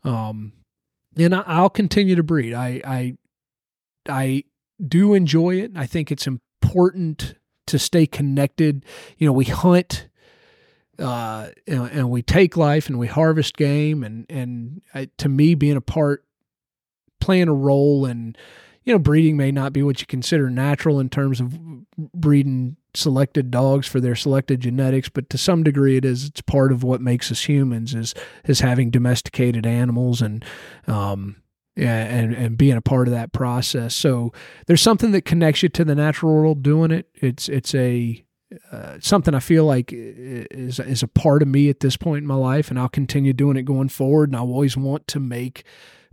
um 0.04 0.52
and 1.18 1.35
I, 1.35 1.61
will 1.61 1.70
continue 1.70 2.14
to 2.14 2.22
breed. 2.22 2.54
I, 2.54 2.81
I, 2.85 3.16
I 4.09 4.44
do 4.87 5.14
enjoy 5.14 5.57
it. 5.57 5.72
I 5.74 5.87
think 5.87 6.11
it's 6.11 6.26
important 6.26 7.35
to 7.66 7.78
stay 7.78 8.07
connected. 8.07 8.84
You 9.18 9.26
know, 9.26 9.32
we 9.32 9.45
hunt, 9.45 10.09
uh, 10.99 11.49
and, 11.66 11.90
and 11.90 12.11
we 12.11 12.22
take 12.22 12.57
life 12.57 12.88
and 12.88 12.99
we 12.99 13.07
harvest 13.07 13.57
game, 13.57 14.03
and 14.03 14.26
and 14.28 14.82
uh, 14.95 15.07
to 15.18 15.28
me, 15.28 15.55
being 15.55 15.76
a 15.76 15.80
part, 15.80 16.24
playing 17.20 17.49
a 17.49 17.55
role 17.55 18.07
in, 18.07 18.34
you 18.84 18.92
know, 18.92 18.99
breeding 18.99 19.36
may 19.36 19.53
not 19.53 19.72
be 19.72 19.82
what 19.82 20.01
you 20.01 20.07
consider 20.07 20.51
natural 20.51 20.99
in 20.99 21.09
terms 21.09 21.40
of 21.40 21.57
breeding 21.97 22.76
selected 22.95 23.51
dogs 23.51 23.86
for 23.86 24.01
their 24.01 24.14
selected 24.14 24.61
genetics, 24.61 25.09
but 25.09 25.28
to 25.30 25.39
some 25.39 25.62
degree 25.62 25.97
it 25.97 26.05
is. 26.05 26.26
It's 26.26 26.41
part 26.41 26.72
of 26.72 26.82
what 26.82 27.01
makes 27.01 27.30
us 27.30 27.49
humans 27.49 27.95
is 27.95 28.14
is 28.45 28.61
having 28.61 28.91
domesticated 28.91 29.66
animals 29.66 30.22
and 30.22 30.45
um 30.86 31.43
yeah, 31.76 32.05
and 32.07 32.34
and 32.34 32.59
being 32.59 32.76
a 32.76 32.82
part 32.82 33.07
of 33.07 33.14
that 33.14 33.32
process. 33.32 33.95
So 33.95 34.32
there's 34.66 34.82
something 34.82 35.12
that 35.12 35.24
connects 35.24 35.62
you 35.62 35.68
to 35.68 35.84
the 35.84 35.95
natural 35.95 36.34
world 36.34 36.62
doing 36.62 36.91
it. 36.91 37.09
It's 37.14 37.49
it's 37.49 37.72
a 37.72 38.24
uh, 38.72 38.97
something 39.01 39.34
I 39.34 39.41
feel 39.41 39.64
like 39.64 39.91
is 39.93 40.80
is 40.80 41.03
a 41.05 41.09
part 41.09 41.41
of 41.41 41.49
me 41.49 41.68
at 41.68 41.80
this 41.80 41.97
point 41.97 42.22
in 42.22 42.26
my 42.26 42.34
life, 42.34 42.70
and 42.70 42.80
I'll 42.80 42.89
continue 42.89 43.32
doing 43.32 43.57
it 43.57 43.62
going 43.62 43.91
forward. 43.91 44.30
And 44.30 44.36
I 44.36 44.41
always 44.41 44.76
want 44.76 45.07
to 45.09 45.20
make 45.20 45.64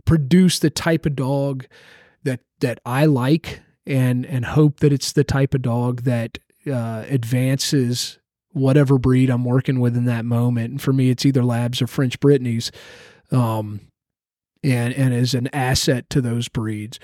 produce 0.04 0.60
the 0.60 0.70
type 0.70 1.04
of 1.04 1.16
dog 1.16 1.66
that 2.22 2.40
that 2.60 2.78
I 2.86 3.06
like 3.06 3.60
and 3.86 4.24
and 4.24 4.44
hope 4.44 4.80
that 4.80 4.92
it's 4.92 5.12
the 5.12 5.24
type 5.24 5.52
of 5.52 5.62
dog 5.62 6.02
that 6.02 6.38
uh, 6.70 7.04
advances 7.08 8.18
whatever 8.52 8.98
breed 8.98 9.28
I'm 9.28 9.44
working 9.44 9.80
with 9.80 9.96
in 9.96 10.06
that 10.06 10.24
moment. 10.24 10.70
And 10.70 10.82
for 10.82 10.92
me, 10.92 11.10
it's 11.10 11.26
either 11.26 11.44
Labs 11.44 11.82
or 11.82 11.86
French 11.86 12.18
Brittany's. 12.20 12.72
Um, 13.30 13.80
and 14.64 14.94
and 14.94 15.14
is 15.14 15.34
an 15.34 15.48
asset 15.52 16.10
to 16.10 16.20
those 16.20 16.48
breeds. 16.48 16.98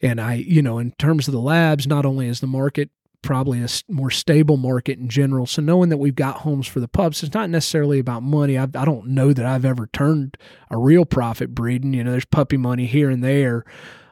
And 0.00 0.20
I, 0.20 0.34
you 0.34 0.62
know, 0.62 0.78
in 0.78 0.92
terms 0.92 1.26
of 1.26 1.32
the 1.32 1.40
labs, 1.40 1.86
not 1.86 2.06
only 2.06 2.28
is 2.28 2.40
the 2.40 2.46
market 2.46 2.90
probably 3.22 3.60
a 3.62 3.68
more 3.88 4.10
stable 4.10 4.56
market 4.56 4.98
in 4.98 5.08
general. 5.08 5.44
So 5.44 5.60
knowing 5.60 5.88
that 5.88 5.96
we've 5.96 6.14
got 6.14 6.38
homes 6.38 6.68
for 6.68 6.80
the 6.80 6.88
pups, 6.88 7.22
it's 7.22 7.34
not 7.34 7.50
necessarily 7.50 7.98
about 7.98 8.22
money. 8.22 8.56
I, 8.56 8.62
I 8.62 8.84
don't 8.84 9.08
know 9.08 9.32
that 9.32 9.44
I've 9.44 9.64
ever 9.64 9.88
turned 9.88 10.36
a 10.70 10.78
real 10.78 11.04
profit 11.04 11.54
breeding. 11.54 11.94
You 11.94 12.04
know, 12.04 12.12
there's 12.12 12.24
puppy 12.24 12.56
money 12.56 12.86
here 12.86 13.10
and 13.10 13.22
there. 13.22 13.64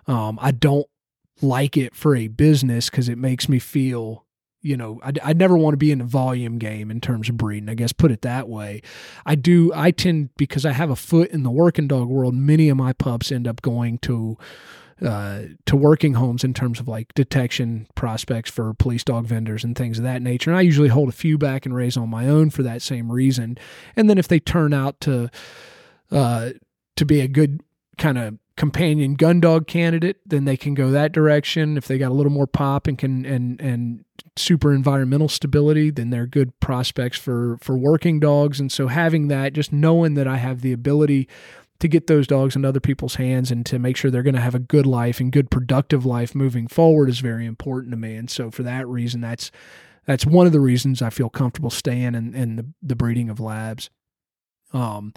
Um, 0.06 0.38
I 0.42 0.50
don't 0.50 0.86
like 1.40 1.76
it 1.76 1.94
for 1.94 2.16
a 2.16 2.28
business 2.28 2.90
because 2.90 3.08
it 3.08 3.18
makes 3.18 3.48
me 3.48 3.58
feel 3.58 4.25
you 4.66 4.76
know, 4.76 5.00
I, 5.02 5.12
I 5.22 5.32
never 5.32 5.56
want 5.56 5.74
to 5.74 5.78
be 5.78 5.92
in 5.92 6.00
a 6.00 6.04
volume 6.04 6.58
game 6.58 6.90
in 6.90 7.00
terms 7.00 7.28
of 7.28 7.36
breeding. 7.36 7.68
I 7.68 7.74
guess 7.74 7.92
put 7.92 8.10
it 8.10 8.22
that 8.22 8.48
way. 8.48 8.82
I 9.24 9.34
do. 9.36 9.72
I 9.74 9.92
tend 9.92 10.30
because 10.36 10.66
I 10.66 10.72
have 10.72 10.90
a 10.90 10.96
foot 10.96 11.30
in 11.30 11.44
the 11.44 11.50
working 11.50 11.86
dog 11.86 12.08
world. 12.08 12.34
Many 12.34 12.68
of 12.68 12.76
my 12.76 12.92
pups 12.92 13.30
end 13.30 13.46
up 13.46 13.62
going 13.62 13.98
to 13.98 14.36
uh, 15.04 15.42
to 15.66 15.76
working 15.76 16.14
homes 16.14 16.42
in 16.42 16.54
terms 16.54 16.80
of 16.80 16.88
like 16.88 17.14
detection 17.14 17.86
prospects 17.94 18.50
for 18.50 18.74
police 18.74 19.04
dog 19.04 19.26
vendors 19.26 19.62
and 19.62 19.76
things 19.76 19.98
of 19.98 20.04
that 20.04 20.22
nature. 20.22 20.50
And 20.50 20.58
I 20.58 20.62
usually 20.62 20.88
hold 20.88 21.08
a 21.08 21.12
few 21.12 21.38
back 21.38 21.66
and 21.66 21.74
raise 21.74 21.96
on 21.96 22.08
my 22.08 22.26
own 22.26 22.50
for 22.50 22.62
that 22.62 22.82
same 22.82 23.12
reason. 23.12 23.58
And 23.94 24.08
then 24.08 24.18
if 24.18 24.26
they 24.26 24.40
turn 24.40 24.72
out 24.72 25.00
to 25.02 25.30
uh, 26.10 26.50
to 26.96 27.04
be 27.04 27.20
a 27.20 27.28
good 27.28 27.60
kind 27.98 28.18
of 28.18 28.38
companion 28.56 29.14
gun 29.14 29.38
dog 29.40 29.66
candidate, 29.66 30.18
then 30.24 30.44
they 30.46 30.56
can 30.56 30.74
go 30.74 30.90
that 30.90 31.12
direction. 31.12 31.76
If 31.76 31.86
they 31.86 31.98
got 31.98 32.10
a 32.10 32.14
little 32.14 32.32
more 32.32 32.46
pop 32.46 32.86
and 32.86 32.96
can 32.98 33.24
and 33.26 33.60
and 33.60 34.04
super 34.36 34.72
environmental 34.72 35.28
stability, 35.28 35.90
then 35.90 36.10
they're 36.10 36.26
good 36.26 36.58
prospects 36.60 37.18
for 37.18 37.58
for 37.60 37.76
working 37.76 38.20
dogs. 38.20 38.60
And 38.60 38.70
so 38.70 38.88
having 38.88 39.28
that, 39.28 39.52
just 39.52 39.72
knowing 39.72 40.14
that 40.14 40.26
I 40.26 40.36
have 40.36 40.60
the 40.60 40.72
ability 40.72 41.28
to 41.78 41.88
get 41.88 42.06
those 42.06 42.26
dogs 42.26 42.56
in 42.56 42.64
other 42.64 42.80
people's 42.80 43.16
hands 43.16 43.50
and 43.50 43.66
to 43.66 43.78
make 43.78 43.96
sure 43.96 44.10
they're 44.10 44.22
going 44.22 44.34
to 44.34 44.40
have 44.40 44.54
a 44.54 44.58
good 44.58 44.86
life 44.86 45.20
and 45.20 45.30
good 45.30 45.50
productive 45.50 46.06
life 46.06 46.34
moving 46.34 46.66
forward 46.66 47.08
is 47.08 47.20
very 47.20 47.44
important 47.44 47.90
to 47.90 47.98
me. 47.98 48.14
And 48.16 48.30
so 48.30 48.50
for 48.50 48.62
that 48.62 48.86
reason, 48.88 49.20
that's 49.20 49.50
that's 50.06 50.24
one 50.24 50.46
of 50.46 50.52
the 50.52 50.60
reasons 50.60 51.02
I 51.02 51.10
feel 51.10 51.28
comfortable 51.28 51.70
staying 51.70 52.14
in, 52.14 52.34
in 52.34 52.56
the, 52.56 52.66
the 52.82 52.96
breeding 52.96 53.28
of 53.28 53.40
labs. 53.40 53.90
Um, 54.72 55.12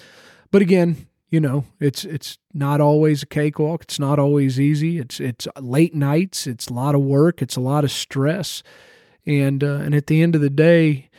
but 0.51 0.61
again, 0.61 1.07
you 1.29 1.39
know, 1.39 1.65
it's 1.79 2.03
it's 2.05 2.39
not 2.53 2.81
always 2.81 3.23
a 3.23 3.27
cakewalk. 3.27 3.83
It's 3.83 3.99
not 3.99 4.17
always 4.17 4.59
easy. 4.59 4.97
It's 4.97 5.19
it's 5.19 5.47
late 5.59 5.93
nights. 5.93 6.47
It's 6.47 6.67
a 6.67 6.73
lot 6.73 6.95
of 6.95 7.01
work. 7.01 7.41
It's 7.41 7.55
a 7.55 7.61
lot 7.61 7.83
of 7.83 7.91
stress, 7.91 8.63
and 9.25 9.63
uh, 9.63 9.79
and 9.81 9.93
at 9.95 10.07
the 10.07 10.21
end 10.21 10.35
of 10.35 10.41
the 10.41 10.49
day, 10.49 11.09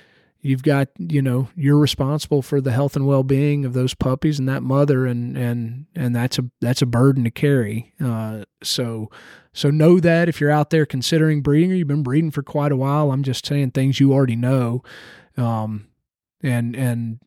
you've 0.41 0.63
got 0.63 0.89
you 0.99 1.23
know 1.23 1.49
you're 1.57 1.79
responsible 1.79 2.43
for 2.43 2.61
the 2.61 2.73
health 2.73 2.97
and 2.97 3.07
well 3.07 3.23
being 3.23 3.65
of 3.65 3.73
those 3.73 3.95
puppies 3.95 4.39
and 4.39 4.49
that 4.49 4.63
mother, 4.63 5.07
and 5.07 5.37
and 5.37 5.87
and 5.95 6.15
that's 6.15 6.39
a 6.39 6.45
that's 6.61 6.83
a 6.83 6.87
burden 6.87 7.25
to 7.25 7.31
carry. 7.31 7.93
Uh, 8.03 8.45
so 8.63 9.11
so 9.53 9.71
know 9.71 10.01
that 10.01 10.29
if 10.29 10.41
you're 10.41 10.51
out 10.51 10.71
there 10.71 10.87
considering 10.87 11.43
breeding 11.43 11.73
or 11.73 11.75
you've 11.75 11.89
been 11.89 12.03
breeding 12.03 12.31
for 12.31 12.43
quite 12.43 12.73
a 12.73 12.77
while, 12.77 13.13
I'm 13.13 13.23
just 13.23 13.47
saying 13.47 13.73
things 13.73 14.01
you 14.01 14.13
already 14.13 14.37
know. 14.37 14.83
Um, 15.37 15.89
and 16.43 16.75
and 16.75 17.21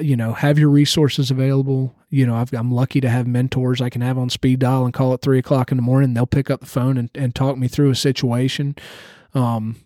you 0.00 0.16
know, 0.16 0.34
have 0.34 0.58
your 0.58 0.68
resources 0.68 1.30
available. 1.30 1.96
You 2.08 2.26
know, 2.26 2.34
i 2.36 2.56
am 2.56 2.70
lucky 2.70 3.00
to 3.00 3.08
have 3.08 3.26
mentors 3.26 3.80
I 3.80 3.90
can 3.90 4.02
have 4.02 4.16
on 4.16 4.30
speed 4.30 4.60
dial 4.60 4.84
and 4.84 4.94
call 4.94 5.12
at 5.14 5.20
three 5.20 5.38
o'clock 5.38 5.72
in 5.72 5.76
the 5.76 5.82
morning. 5.82 6.14
They'll 6.14 6.26
pick 6.26 6.48
up 6.48 6.60
the 6.60 6.66
phone 6.66 6.96
and, 6.96 7.10
and 7.14 7.34
talk 7.34 7.58
me 7.58 7.66
through 7.66 7.90
a 7.90 7.96
situation. 7.96 8.76
Um, 9.34 9.76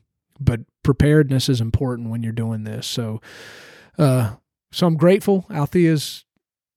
but 0.41 0.61
preparedness 0.83 1.49
is 1.49 1.61
important 1.61 2.11
when 2.11 2.23
you're 2.23 2.33
doing 2.33 2.65
this. 2.65 2.87
So, 2.87 3.21
uh, 3.99 4.35
so 4.71 4.87
I'm 4.87 4.97
grateful. 4.97 5.47
Althea's 5.51 6.25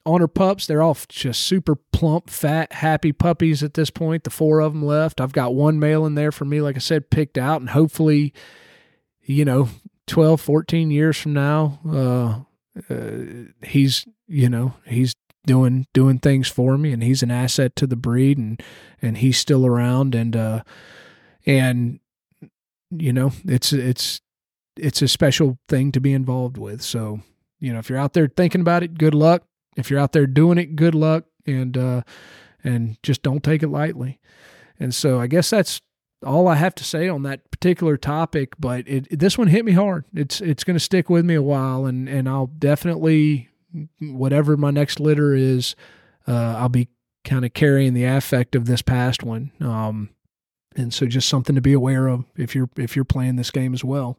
on 0.06 0.22
her 0.22 0.28
pups. 0.28 0.66
They're 0.66 0.82
all 0.82 0.98
just 1.10 1.42
super 1.42 1.76
plump, 1.76 2.30
fat, 2.30 2.74
happy 2.74 3.12
puppies 3.12 3.62
at 3.62 3.76
this 3.76 3.90
point. 3.90 4.24
The 4.24 4.30
four 4.30 4.60
of 4.60 4.74
them 4.74 4.84
left. 4.84 5.22
I've 5.22 5.34
got 5.34 5.54
one 5.54 5.80
male 5.80 6.06
in 6.06 6.16
there 6.16 6.32
for 6.32 6.46
me, 6.46 6.62
like 6.62 6.76
I 6.76 6.80
said, 6.80 7.10
picked 7.12 7.38
out, 7.38 7.62
and 7.62 7.70
hopefully, 7.70 8.34
you 9.22 9.46
know, 9.46 9.70
12, 10.08 10.42
14 10.42 10.90
years 10.90 11.18
from 11.18 11.34
now, 11.34 11.80
uh, 11.88 12.40
uh, 12.90 13.26
he's 13.64 14.06
you 14.28 14.50
know 14.50 14.74
he's 14.86 15.14
doing 15.46 15.86
doing 15.94 16.20
things 16.20 16.48
for 16.48 16.78
me 16.78 16.92
and 16.92 17.04
he's 17.04 17.24
an 17.24 17.32
asset 17.32 17.76
to 17.76 17.86
the 17.86 17.96
breed 17.96 18.38
and 18.38 18.62
and 19.02 19.18
he's 19.18 19.38
still 19.38 19.66
around 19.66 20.16
and 20.16 20.36
uh 20.36 20.62
and 21.46 22.00
you 22.92 23.14
know 23.14 23.32
it's 23.46 23.74
it's 23.74 24.22
it's 24.78 25.02
a 25.02 25.08
special 25.08 25.58
thing 25.68 25.92
to 25.92 26.00
be 26.00 26.14
involved 26.14 26.58
with 26.58 26.82
so 26.82 27.22
you 27.60 27.72
know 27.72 27.80
if 27.80 27.90
you're 27.90 28.00
out 28.00 28.14
there 28.14 28.28
thinking 28.28 28.62
about 28.62 28.84
it 28.84 28.98
good 28.98 29.16
luck 29.16 29.44
if 29.76 29.90
you're 29.90 30.00
out 30.00 30.12
there 30.12 30.28
doing 30.28 30.58
it 30.58 30.76
good 30.76 30.96
luck 30.96 31.26
and 31.46 31.78
uh 31.78 32.02
and 32.64 32.98
just 33.04 33.24
don't 33.24 33.44
take 33.44 33.64
it 33.64 33.70
lightly 33.70 34.20
and 34.80 34.94
so 34.94 35.20
i 35.20 35.28
guess 35.28 35.50
that's 35.50 35.82
all 36.26 36.48
I 36.48 36.56
have 36.56 36.76
to 36.76 36.84
say 36.84 37.08
on 37.08 37.24
that 37.24 37.50
particular 37.52 37.98
topic, 37.98 38.54
but 38.60 38.88
it, 38.88 39.20
this 39.20 39.38
one 39.38 39.48
hit 39.48 39.66
me 39.66 39.72
hard. 39.72 40.06
It's 40.14 40.42
it's 40.42 40.64
going 40.64 40.76
to 40.76 40.80
stick 40.80 41.10
with 41.10 41.26
me 41.26 41.36
a 41.36 41.42
while, 41.42 41.86
and 41.86 42.08
and 42.08 42.30
I'll 42.30 42.48
definitely 42.48 43.50
whatever 44.00 44.58
my 44.58 44.72
next 44.72 45.00
litter 45.00 45.34
is, 45.34 45.76
uh, 46.28 46.56
I'll 46.58 46.70
be 46.70 46.90
kind 47.24 47.46
of 47.46 47.54
carrying 47.54 47.94
the 47.94 48.04
affect 48.04 48.56
of 48.56 48.66
this 48.66 48.82
past 48.82 49.24
one. 49.24 49.52
Um, 49.60 50.10
and 50.76 50.94
so 50.94 51.06
just 51.06 51.28
something 51.28 51.56
to 51.56 51.62
be 51.62 51.74
aware 51.74 52.08
of 52.08 52.26
if 52.38 52.56
you're 52.56 52.70
if 52.78 52.96
you're 52.96 53.06
playing 53.06 53.36
this 53.36 53.52
game 53.52 53.74
as 53.74 53.84
well. 53.84 54.18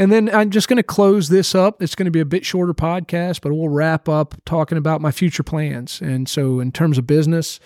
And 0.00 0.12
then 0.12 0.32
I'm 0.32 0.50
just 0.50 0.68
going 0.68 0.76
to 0.76 0.84
close 0.84 1.28
this 1.28 1.56
up. 1.56 1.82
It's 1.82 1.96
going 1.96 2.04
to 2.04 2.12
be 2.12 2.20
a 2.20 2.24
bit 2.24 2.46
shorter 2.46 2.72
podcast, 2.72 3.40
but 3.42 3.52
we'll 3.52 3.68
wrap 3.68 4.08
up 4.08 4.36
talking 4.44 4.78
about 4.78 5.00
my 5.00 5.10
future 5.10 5.42
plans. 5.42 6.00
And 6.00 6.28
so 6.28 6.60
in 6.60 6.70
terms 6.70 6.98
of 6.98 7.06
business, 7.06 7.58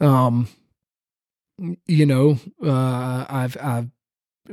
um, 0.00 0.48
you 1.86 2.06
know, 2.06 2.38
uh, 2.64 3.26
I've 3.28 3.56
I've 3.60 3.90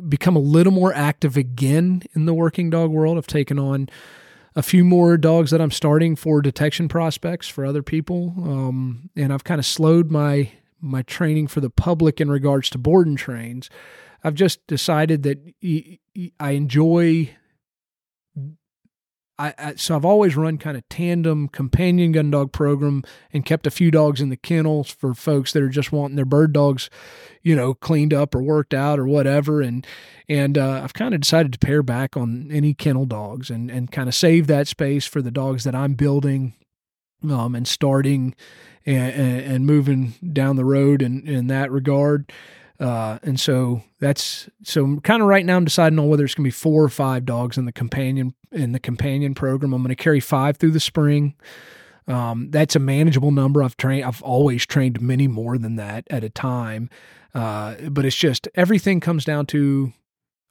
become 0.08 0.36
a 0.36 0.40
little 0.40 0.74
more 0.74 0.94
active 0.94 1.38
again 1.38 2.04
in 2.14 2.26
the 2.26 2.34
working 2.34 2.70
dog 2.70 2.92
world. 2.92 3.18
I've 3.18 3.28
taken 3.28 3.58
on 3.58 3.90
a 4.56 4.62
few 4.62 4.84
more 4.84 5.18
dogs 5.18 5.52
that 5.52 5.62
I'm 5.62 5.72
starting 5.72 6.16
for 6.16 6.42
detection 6.42 6.88
prospects 6.88 7.48
for 7.48 7.66
other 7.66 7.82
people, 7.82 8.34
um, 8.38 9.10
and 9.16 9.34
I've 9.34 9.44
kind 9.44 9.60
of 9.60 9.66
slowed 9.66 10.12
my 10.12 10.52
my 10.80 11.02
training 11.02 11.48
for 11.48 11.62
the 11.62 11.70
public 11.70 12.22
in 12.22 12.30
regards 12.30 12.70
to 12.72 12.78
board 12.78 13.08
and 13.08 13.18
trains. 13.18 13.70
I've 14.24 14.36
just 14.36 14.66
decided 14.68 15.24
that 15.24 15.54
I 16.40 16.52
enjoy 16.52 17.36
I, 19.40 19.54
I, 19.58 19.76
so 19.76 19.96
I've 19.96 20.06
always 20.06 20.36
run 20.36 20.58
kind 20.58 20.76
of 20.78 20.88
tandem 20.90 21.48
companion 21.48 22.12
gun 22.12 22.32
dog 22.32 22.52
program 22.52 23.04
and 23.32 23.46
kept 23.46 23.68
a 23.68 23.72
few 23.72 23.92
dogs 23.92 24.20
in 24.20 24.30
the 24.30 24.38
kennels 24.38 24.90
for 24.90 25.14
folks 25.14 25.54
that 25.54 25.62
are 25.62 25.70
just 25.70 25.92
wanting 25.92 26.16
their 26.16 26.26
bird 26.26 26.54
dogs, 26.54 26.90
you 27.44 27.56
know, 27.56 27.76
cleaned 27.76 28.14
up 28.14 28.34
or 28.34 28.42
worked 28.42 28.74
out 28.74 28.98
or 29.00 29.06
whatever. 29.06 29.62
And 29.62 29.86
and 30.28 30.58
uh, 30.58 30.82
I've 30.84 30.94
kind 30.94 31.14
of 31.14 31.22
decided 31.22 31.54
to 31.54 31.60
pare 31.60 31.84
back 31.84 32.18
on 32.18 32.50
any 32.52 32.74
kennel 32.74 33.06
dogs 33.06 33.52
and 33.52 33.70
and 33.70 33.92
kind 33.92 34.10
of 34.10 34.16
save 34.16 34.48
that 34.48 34.68
space 34.68 35.06
for 35.06 35.22
the 35.22 35.32
dogs 35.32 35.64
that 35.66 35.76
I'm 35.76 35.94
building, 35.94 36.54
um, 37.30 37.56
and 37.56 37.68
starting 37.68 38.36
and, 38.86 39.42
and 39.42 39.66
moving 39.66 40.14
down 40.34 40.56
the 40.56 40.66
road 40.66 41.02
in 41.02 41.28
in 41.28 41.48
that 41.48 41.72
regard. 41.72 42.32
Uh, 42.80 43.18
and 43.24 43.40
so 43.40 43.82
that's 44.00 44.50
so 44.64 44.98
kind 44.98 45.22
of 45.22 45.28
right 45.28 45.46
now 45.46 45.58
I'm 45.58 45.66
deciding 45.66 45.98
on 45.98 46.08
whether 46.10 46.24
it's 46.24 46.36
gonna 46.36 46.46
be 46.46 46.52
four 46.52 46.84
or 46.84 46.90
five 46.90 47.26
dogs 47.26 47.58
in 47.58 47.66
the 47.66 47.72
companion 47.72 48.34
in 48.52 48.72
the 48.72 48.80
companion 48.80 49.34
program. 49.34 49.74
I'm 49.74 49.82
gonna 49.82 49.96
carry 49.96 50.20
five 50.20 50.58
through 50.58 50.72
the 50.72 50.80
spring. 50.80 51.36
Um, 52.08 52.50
that's 52.52 52.76
a 52.76 52.80
manageable 52.80 53.32
number. 53.32 53.64
I've 53.64 53.78
trained. 53.78 54.06
I've 54.06 54.22
always 54.22 54.66
trained 54.66 55.02
many 55.02 55.28
more 55.28 55.58
than 55.58 55.76
that 55.76 56.06
at 56.10 56.24
a 56.24 56.30
time. 56.30 56.90
Uh, 57.34 57.76
but 57.90 58.06
it's 58.06 58.16
just 58.16 58.48
everything 58.56 59.00
comes 59.00 59.26
down 59.26 59.46
to 59.48 59.92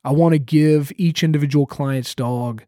I 0.04 0.12
want 0.12 0.34
to 0.34 0.38
give 0.38 0.92
each 0.96 1.24
individual 1.24 1.66
client's 1.66 2.14
dog 2.14 2.62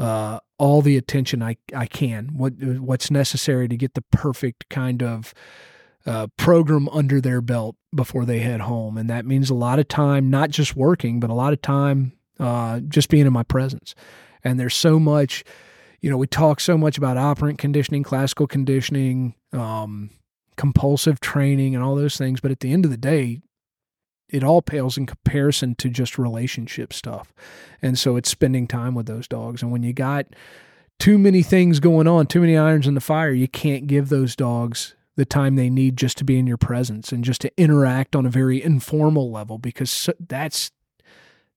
uh, 0.00 0.40
all 0.58 0.82
the 0.82 0.96
attention 0.96 1.42
I, 1.42 1.56
I 1.74 1.86
can. 1.86 2.30
What 2.32 2.54
what's 2.54 3.10
necessary 3.10 3.68
to 3.68 3.76
get 3.76 3.94
the 3.94 4.02
perfect 4.10 4.68
kind 4.70 5.02
of 5.02 5.34
uh, 6.06 6.28
program 6.36 6.88
under 6.88 7.20
their 7.20 7.42
belt 7.42 7.76
before 7.94 8.24
they 8.24 8.38
head 8.38 8.60
home. 8.62 8.96
And 8.96 9.10
that 9.10 9.26
means 9.26 9.50
a 9.50 9.54
lot 9.54 9.78
of 9.78 9.88
time, 9.88 10.30
not 10.30 10.50
just 10.50 10.74
working, 10.74 11.20
but 11.20 11.28
a 11.28 11.34
lot 11.34 11.52
of 11.52 11.60
time 11.60 12.12
uh, 12.38 12.80
just 12.80 13.10
being 13.10 13.26
in 13.26 13.32
my 13.32 13.42
presence. 13.42 13.94
And 14.42 14.58
there's 14.58 14.74
so 14.74 14.98
much, 14.98 15.44
you 16.00 16.08
know, 16.08 16.16
we 16.16 16.26
talk 16.26 16.60
so 16.60 16.78
much 16.78 16.96
about 16.96 17.18
operant 17.18 17.58
conditioning, 17.58 18.02
classical 18.02 18.46
conditioning, 18.46 19.34
um, 19.52 20.10
compulsive 20.56 21.20
training, 21.20 21.74
and 21.74 21.84
all 21.84 21.94
those 21.94 22.16
things. 22.16 22.40
But 22.40 22.50
at 22.50 22.60
the 22.60 22.72
end 22.72 22.86
of 22.86 22.90
the 22.90 22.96
day, 22.96 23.42
it 24.32 24.44
all 24.44 24.62
pales 24.62 24.96
in 24.96 25.06
comparison 25.06 25.74
to 25.76 25.88
just 25.88 26.18
relationship 26.18 26.92
stuff. 26.92 27.32
And 27.82 27.98
so 27.98 28.16
it's 28.16 28.30
spending 28.30 28.66
time 28.66 28.94
with 28.94 29.06
those 29.06 29.28
dogs. 29.28 29.62
And 29.62 29.70
when 29.72 29.82
you 29.82 29.92
got 29.92 30.26
too 30.98 31.18
many 31.18 31.42
things 31.42 31.80
going 31.80 32.06
on, 32.06 32.26
too 32.26 32.40
many 32.40 32.56
irons 32.56 32.86
in 32.86 32.94
the 32.94 33.00
fire, 33.00 33.32
you 33.32 33.48
can't 33.48 33.86
give 33.86 34.08
those 34.08 34.36
dogs 34.36 34.94
the 35.16 35.24
time 35.24 35.56
they 35.56 35.70
need 35.70 35.96
just 35.96 36.16
to 36.18 36.24
be 36.24 36.38
in 36.38 36.46
your 36.46 36.56
presence 36.56 37.12
and 37.12 37.24
just 37.24 37.40
to 37.42 37.52
interact 37.56 38.14
on 38.14 38.24
a 38.24 38.30
very 38.30 38.62
informal 38.62 39.30
level 39.30 39.58
because 39.58 40.08
that's 40.18 40.70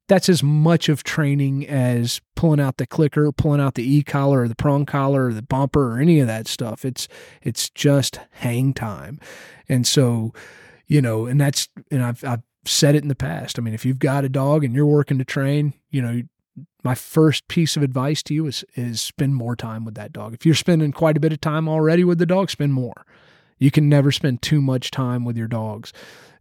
that's 0.07 0.27
as 0.27 0.43
much 0.43 0.89
of 0.89 1.03
training 1.03 1.67
as 1.67 2.19
pulling 2.35 2.59
out 2.59 2.77
the 2.77 2.85
clicker, 2.85 3.31
pulling 3.31 3.61
out 3.61 3.75
the 3.75 3.95
e-collar 3.95 4.41
or 4.41 4.47
the 4.47 4.55
prong 4.55 4.85
collar 4.85 5.27
or 5.27 5.33
the 5.33 5.41
bumper 5.41 5.93
or 5.93 5.99
any 5.99 6.19
of 6.19 6.27
that 6.27 6.47
stuff. 6.47 6.83
It's 6.83 7.07
it's 7.41 7.69
just 7.69 8.19
hang 8.31 8.73
time. 8.73 9.19
And 9.69 9.87
so, 9.87 10.33
you 10.87 11.01
know, 11.01 11.25
and 11.25 11.39
that's 11.39 11.69
and 11.89 12.03
I've 12.03 12.23
I've 12.23 12.41
said 12.65 12.95
it 12.95 13.03
in 13.03 13.09
the 13.09 13.15
past. 13.15 13.57
I 13.57 13.61
mean, 13.61 13.73
if 13.73 13.85
you've 13.85 13.99
got 13.99 14.25
a 14.25 14.29
dog 14.29 14.63
and 14.63 14.73
you're 14.75 14.85
working 14.85 15.17
to 15.17 15.25
train, 15.25 15.73
you 15.89 16.01
know, 16.01 16.21
my 16.83 16.95
first 16.95 17.47
piece 17.47 17.75
of 17.75 17.83
advice 17.83 18.21
to 18.23 18.33
you 18.33 18.45
is 18.45 18.63
is 18.75 19.01
spend 19.01 19.35
more 19.35 19.55
time 19.55 19.85
with 19.85 19.95
that 19.95 20.13
dog. 20.13 20.33
If 20.33 20.45
you're 20.45 20.55
spending 20.55 20.91
quite 20.91 21.17
a 21.17 21.19
bit 21.19 21.33
of 21.33 21.41
time 21.41 21.67
already 21.67 22.03
with 22.03 22.19
the 22.19 22.25
dog, 22.25 22.49
spend 22.49 22.73
more. 22.73 23.05
You 23.57 23.71
can 23.71 23.87
never 23.87 24.11
spend 24.11 24.41
too 24.41 24.61
much 24.61 24.91
time 24.91 25.23
with 25.25 25.37
your 25.37 25.47
dogs. 25.47 25.93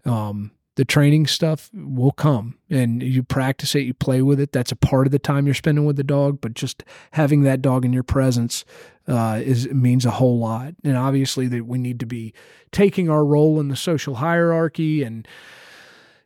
Um, 0.05 0.51
the 0.75 0.85
training 0.85 1.27
stuff 1.27 1.71
will 1.75 2.13
come 2.13 2.59
and 2.71 3.03
you 3.03 3.23
practice 3.23 3.75
it, 3.75 3.81
you 3.81 3.93
play 3.93 4.23
with 4.23 4.41
it. 4.41 4.53
That's 4.53 4.73
a 4.73 4.77
part 4.77 5.07
of 5.07 5.13
the 5.13 5.19
time 5.19 5.47
you're 5.47 5.55
spending 5.55 5.85
with 5.85 5.97
the 5.97 6.03
dog, 6.03 6.41
but 6.41 6.55
just 6.55 6.83
having 7.13 7.43
that 7.43 7.61
dog 7.61 7.85
in 7.85 7.93
your 7.93 8.03
presence 8.03 8.65
uh, 9.07 9.41
is 9.43 9.69
means 9.69 10.07
a 10.07 10.13
whole 10.13 10.39
lot. 10.39 10.75
And 10.83 10.97
obviously 10.97 11.47
that 11.49 11.67
we 11.67 11.79
need 11.79 12.01
to 12.01 12.07
be 12.07 12.33
taking 12.71 13.11
our 13.11 13.25
role 13.25 13.61
in 13.61 13.69
the 13.69 13.77
social 13.77 14.17
hierarchy 14.17 15.03
and 15.03 15.29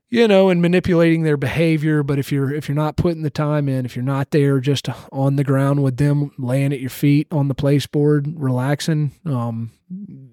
you 0.09 0.29
know, 0.29 0.49
and 0.49 0.63
manipulating 0.63 1.23
their 1.23 1.37
behavior. 1.37 2.03
But 2.03 2.19
if 2.19 2.31
you're 2.31 2.53
if 2.53 2.69
you're 2.69 2.77
not 2.77 2.97
putting 2.97 3.23
the 3.23 3.31
time 3.31 3.69
in, 3.69 3.85
if 3.85 3.97
you're 3.97 4.05
not 4.05 4.31
there 4.31 4.61
just 4.61 4.89
on 5.11 5.37
the 5.37 5.45
ground 5.45 5.83
with 5.83 5.97
them, 5.97 6.33
laying 6.39 6.73
at 6.73 6.81
your 6.81 6.91
feet 6.91 7.27
on 7.31 7.49
the 7.49 7.55
place 7.55 7.87
board, 7.87 8.33
relaxing, 8.37 9.13
um, 9.25 9.73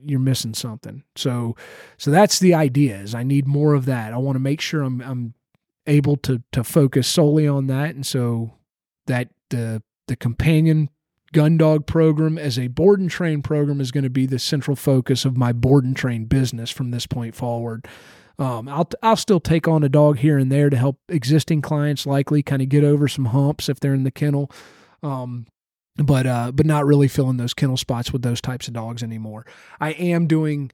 you're 0.05 0.19
missing 0.19 0.53
something. 0.53 1.03
So, 1.15 1.55
so 1.97 2.11
that's 2.11 2.39
the 2.39 2.53
idea. 2.53 2.97
Is 2.97 3.15
I 3.15 3.23
need 3.23 3.47
more 3.47 3.73
of 3.73 3.85
that. 3.85 4.13
I 4.13 4.17
want 4.17 4.35
to 4.35 4.41
make 4.41 4.61
sure 4.61 4.83
I'm 4.83 5.01
I'm 5.01 5.33
able 5.87 6.17
to 6.17 6.41
to 6.51 6.63
focus 6.63 7.07
solely 7.07 7.47
on 7.47 7.67
that, 7.67 7.95
and 7.95 8.05
so 8.05 8.53
that 9.07 9.29
the 9.49 9.81
the 10.07 10.15
companion 10.15 10.89
gun 11.31 11.57
dog 11.57 11.87
program 11.87 12.37
as 12.37 12.59
a 12.59 12.67
board 12.67 12.99
and 12.99 13.09
train 13.09 13.41
program 13.41 13.81
is 13.81 13.91
going 13.91 14.03
to 14.03 14.09
be 14.09 14.27
the 14.27 14.37
central 14.37 14.75
focus 14.75 15.25
of 15.25 15.35
my 15.35 15.51
board 15.51 15.83
and 15.83 15.97
train 15.97 16.25
business 16.25 16.69
from 16.69 16.91
this 16.91 17.07
point 17.07 17.33
forward. 17.33 17.87
Um, 18.39 18.67
I'll 18.67 18.89
I'll 19.01 19.15
still 19.15 19.39
take 19.39 19.67
on 19.67 19.83
a 19.83 19.89
dog 19.89 20.17
here 20.17 20.37
and 20.37 20.51
there 20.51 20.69
to 20.69 20.77
help 20.77 20.97
existing 21.07 21.61
clients 21.61 22.05
likely 22.05 22.41
kind 22.41 22.61
of 22.61 22.69
get 22.69 22.83
over 22.83 23.07
some 23.07 23.25
humps 23.25 23.69
if 23.69 23.79
they're 23.79 23.93
in 23.93 24.03
the 24.03 24.11
kennel. 24.11 24.49
Um, 25.03 25.45
but 25.97 26.25
uh, 26.25 26.51
but 26.51 26.65
not 26.65 26.85
really 26.85 27.07
filling 27.07 27.37
those 27.37 27.53
kennel 27.53 27.77
spots 27.77 28.11
with 28.11 28.23
those 28.23 28.41
types 28.41 28.67
of 28.67 28.73
dogs 28.73 29.03
anymore. 29.03 29.45
I 29.79 29.91
am 29.91 30.25
doing 30.25 30.71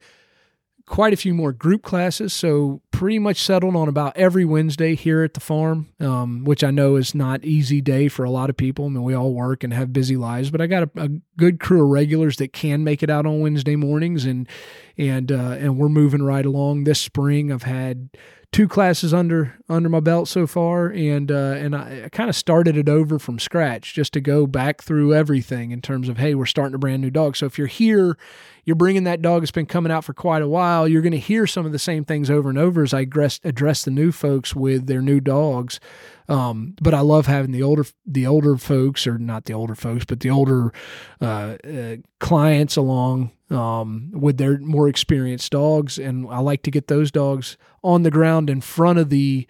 quite 0.89 1.13
a 1.13 1.17
few 1.17 1.35
more 1.35 1.53
group 1.53 1.83
classes, 1.83 2.33
so 2.33 2.81
pretty 2.89 3.19
much 3.19 3.41
settled 3.41 3.75
on 3.75 3.87
about 3.87 4.17
every 4.17 4.43
Wednesday 4.43 4.95
here 4.95 5.23
at 5.23 5.35
the 5.35 5.39
farm, 5.39 5.87
um, 5.99 6.43
which 6.43 6.63
I 6.63 6.71
know 6.71 6.95
is 6.95 7.13
not 7.13 7.45
easy 7.45 7.79
day 7.79 8.07
for 8.07 8.25
a 8.25 8.29
lot 8.31 8.49
of 8.49 8.57
people. 8.57 8.85
I 8.85 8.89
mean, 8.89 9.03
we 9.03 9.13
all 9.13 9.31
work 9.31 9.63
and 9.63 9.71
have 9.71 9.93
busy 9.93 10.17
lives, 10.17 10.49
but 10.49 10.61
I 10.61 10.67
got 10.67 10.83
a, 10.83 10.89
a 10.95 11.09
good 11.37 11.59
crew 11.59 11.83
of 11.83 11.89
regulars 11.89 12.37
that 12.37 12.53
can 12.53 12.83
make 12.83 13.03
it 13.03 13.09
out 13.09 13.27
on 13.27 13.39
Wednesday 13.39 13.75
mornings, 13.75 14.25
and 14.25 14.49
and 14.97 15.31
uh, 15.31 15.57
and 15.59 15.77
we're 15.77 15.89
moving 15.89 16.23
right 16.23 16.45
along. 16.45 16.85
This 16.85 16.99
spring, 16.99 17.51
I've 17.51 17.63
had 17.63 18.09
two 18.51 18.67
classes 18.67 19.13
under 19.13 19.59
under 19.69 19.89
my 19.89 19.99
belt 19.99 20.27
so 20.27 20.47
far, 20.47 20.87
and 20.87 21.31
uh, 21.31 21.53
and 21.55 21.75
I, 21.75 22.05
I 22.05 22.09
kind 22.09 22.29
of 22.29 22.35
started 22.35 22.75
it 22.75 22.89
over 22.89 23.19
from 23.19 23.37
scratch 23.37 23.93
just 23.93 24.11
to 24.13 24.21
go 24.21 24.47
back 24.47 24.81
through 24.81 25.13
everything 25.13 25.69
in 25.69 25.81
terms 25.81 26.09
of 26.09 26.17
hey, 26.17 26.33
we're 26.33 26.47
starting 26.47 26.73
a 26.73 26.79
brand 26.79 27.01
new 27.01 27.11
dog. 27.11 27.35
So 27.35 27.45
if 27.45 27.57
you're 27.59 27.67
here, 27.67 28.17
you're 28.65 28.75
bringing 28.75 29.05
that 29.05 29.21
dog 29.21 29.41
that's 29.41 29.51
been 29.51 29.65
coming 29.65 29.91
out 29.91 30.03
for 30.03 30.13
quite 30.13 30.41
a 30.41 30.47
while. 30.47 30.87
You're 30.87 31.01
going 31.01 31.11
to 31.11 31.19
hear 31.19 31.47
some 31.47 31.65
of 31.65 31.71
the 31.71 31.79
same 31.79 32.05
things 32.05 32.29
over 32.29 32.49
and 32.49 32.57
over 32.57 32.83
as 32.83 32.93
I 32.93 33.01
address 33.01 33.39
address 33.43 33.83
the 33.83 33.91
new 33.91 34.11
folks 34.11 34.55
with 34.55 34.87
their 34.87 35.01
new 35.01 35.19
dogs. 35.19 35.79
Um, 36.27 36.75
but 36.79 36.93
I 36.93 36.99
love 36.99 37.25
having 37.25 37.51
the 37.51 37.63
older 37.63 37.85
the 38.05 38.27
older 38.27 38.57
folks, 38.57 39.07
or 39.07 39.17
not 39.17 39.45
the 39.45 39.53
older 39.53 39.75
folks, 39.75 40.05
but 40.05 40.19
the 40.19 40.29
older 40.29 40.71
uh, 41.19 41.57
uh, 41.63 41.95
clients 42.19 42.75
along 42.75 43.31
um, 43.49 44.11
with 44.13 44.37
their 44.37 44.59
more 44.59 44.87
experienced 44.87 45.51
dogs, 45.51 45.97
and 45.97 46.27
I 46.29 46.39
like 46.39 46.61
to 46.63 46.71
get 46.71 46.87
those 46.87 47.11
dogs 47.11 47.57
on 47.83 48.03
the 48.03 48.11
ground 48.11 48.49
in 48.49 48.61
front 48.61 48.99
of 48.99 49.09
the 49.09 49.47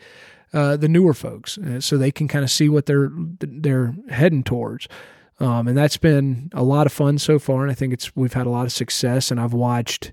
uh, 0.54 0.78
the 0.78 0.88
newer 0.88 1.14
folks, 1.14 1.58
uh, 1.58 1.82
so 1.82 1.98
they 1.98 2.12
can 2.12 2.28
kind 2.28 2.44
of 2.44 2.50
see 2.50 2.70
what 2.70 2.86
they're 2.86 3.12
they're 3.40 3.94
heading 4.10 4.44
towards. 4.44 4.88
Um, 5.40 5.70
and 5.70 5.78
that's 5.78 5.98
been 5.98 6.50
a 6.54 6.64
lot 6.64 6.86
of 6.86 6.92
fun 6.92 7.18
so 7.18 7.40
far, 7.40 7.62
and 7.62 7.72
I 7.72 7.76
think 7.76 7.94
it's 7.94 8.16
we've 8.16 8.34
had 8.34 8.46
a 8.46 8.50
lot 8.50 8.66
of 8.66 8.72
success. 8.72 9.32
And 9.32 9.40
I've 9.40 9.54
watched 9.54 10.12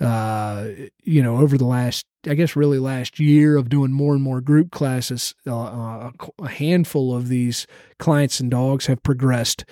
uh, 0.00 0.68
you 1.02 1.22
know, 1.22 1.36
over 1.38 1.56
the 1.56 1.64
last, 1.64 2.06
I 2.26 2.34
guess, 2.34 2.56
really 2.56 2.78
last 2.78 3.20
year 3.20 3.56
of 3.56 3.68
doing 3.68 3.92
more 3.92 4.14
and 4.14 4.22
more 4.22 4.40
group 4.40 4.70
classes, 4.70 5.34
uh, 5.46 5.56
uh 5.56 6.10
a 6.40 6.48
handful 6.48 7.14
of 7.14 7.28
these 7.28 7.66
clients 7.98 8.40
and 8.40 8.50
dogs 8.50 8.86
have 8.86 9.02
progressed 9.02 9.64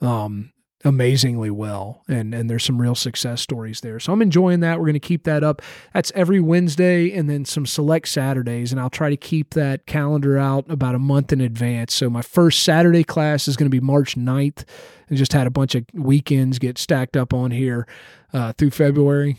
um, 0.00 0.52
amazingly 0.84 1.50
well, 1.50 2.02
and 2.08 2.34
and 2.34 2.48
there's 2.48 2.64
some 2.64 2.80
real 2.80 2.94
success 2.94 3.40
stories 3.40 3.80
there. 3.80 3.98
So 3.98 4.12
I'm 4.12 4.22
enjoying 4.22 4.60
that. 4.60 4.78
We're 4.78 4.86
going 4.86 4.94
to 4.94 5.00
keep 5.00 5.24
that 5.24 5.42
up. 5.42 5.62
That's 5.92 6.12
every 6.14 6.40
Wednesday, 6.40 7.12
and 7.12 7.28
then 7.28 7.44
some 7.44 7.66
select 7.66 8.08
Saturdays, 8.08 8.70
and 8.70 8.80
I'll 8.80 8.90
try 8.90 9.10
to 9.10 9.16
keep 9.16 9.54
that 9.54 9.86
calendar 9.86 10.38
out 10.38 10.66
about 10.68 10.94
a 10.94 10.98
month 10.98 11.32
in 11.32 11.40
advance. 11.40 11.94
So 11.94 12.10
my 12.10 12.22
first 12.22 12.62
Saturday 12.62 13.04
class 13.04 13.48
is 13.48 13.56
going 13.56 13.70
to 13.70 13.74
be 13.74 13.80
March 13.80 14.16
9th, 14.16 14.64
and 15.08 15.18
just 15.18 15.32
had 15.32 15.46
a 15.46 15.50
bunch 15.50 15.74
of 15.74 15.84
weekends 15.94 16.58
get 16.58 16.78
stacked 16.78 17.16
up 17.16 17.32
on 17.32 17.50
here 17.50 17.86
uh, 18.32 18.52
through 18.52 18.70
February. 18.70 19.38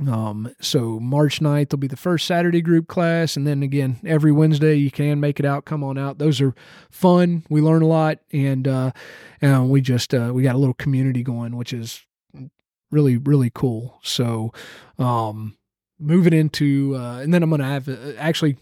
Um, 0.00 0.54
so 0.60 0.98
March 0.98 1.40
9th 1.40 1.72
will 1.72 1.78
be 1.78 1.86
the 1.86 1.96
first 1.96 2.26
Saturday 2.26 2.62
group 2.62 2.88
class. 2.88 3.36
And 3.36 3.46
then 3.46 3.62
again, 3.62 3.98
every 4.04 4.32
Wednesday 4.32 4.74
you 4.74 4.90
can 4.90 5.20
make 5.20 5.38
it 5.38 5.46
out, 5.46 5.64
come 5.64 5.84
on 5.84 5.98
out. 5.98 6.18
Those 6.18 6.40
are 6.40 6.54
fun. 6.90 7.44
We 7.50 7.60
learn 7.60 7.82
a 7.82 7.86
lot 7.86 8.18
and, 8.32 8.66
uh, 8.66 8.92
and 9.40 9.68
we 9.68 9.80
just, 9.80 10.14
uh, 10.14 10.30
we 10.32 10.42
got 10.42 10.54
a 10.54 10.58
little 10.58 10.74
community 10.74 11.22
going, 11.22 11.56
which 11.56 11.72
is 11.72 12.04
really, 12.90 13.16
really 13.18 13.50
cool. 13.54 13.98
So, 14.02 14.52
um, 14.98 15.56
moving 15.98 16.32
into, 16.32 16.96
uh, 16.96 17.20
and 17.20 17.32
then 17.32 17.42
I'm 17.42 17.50
going 17.50 17.60
to 17.60 17.66
have 17.66 17.88
uh, 17.88 18.14
actually 18.18 18.56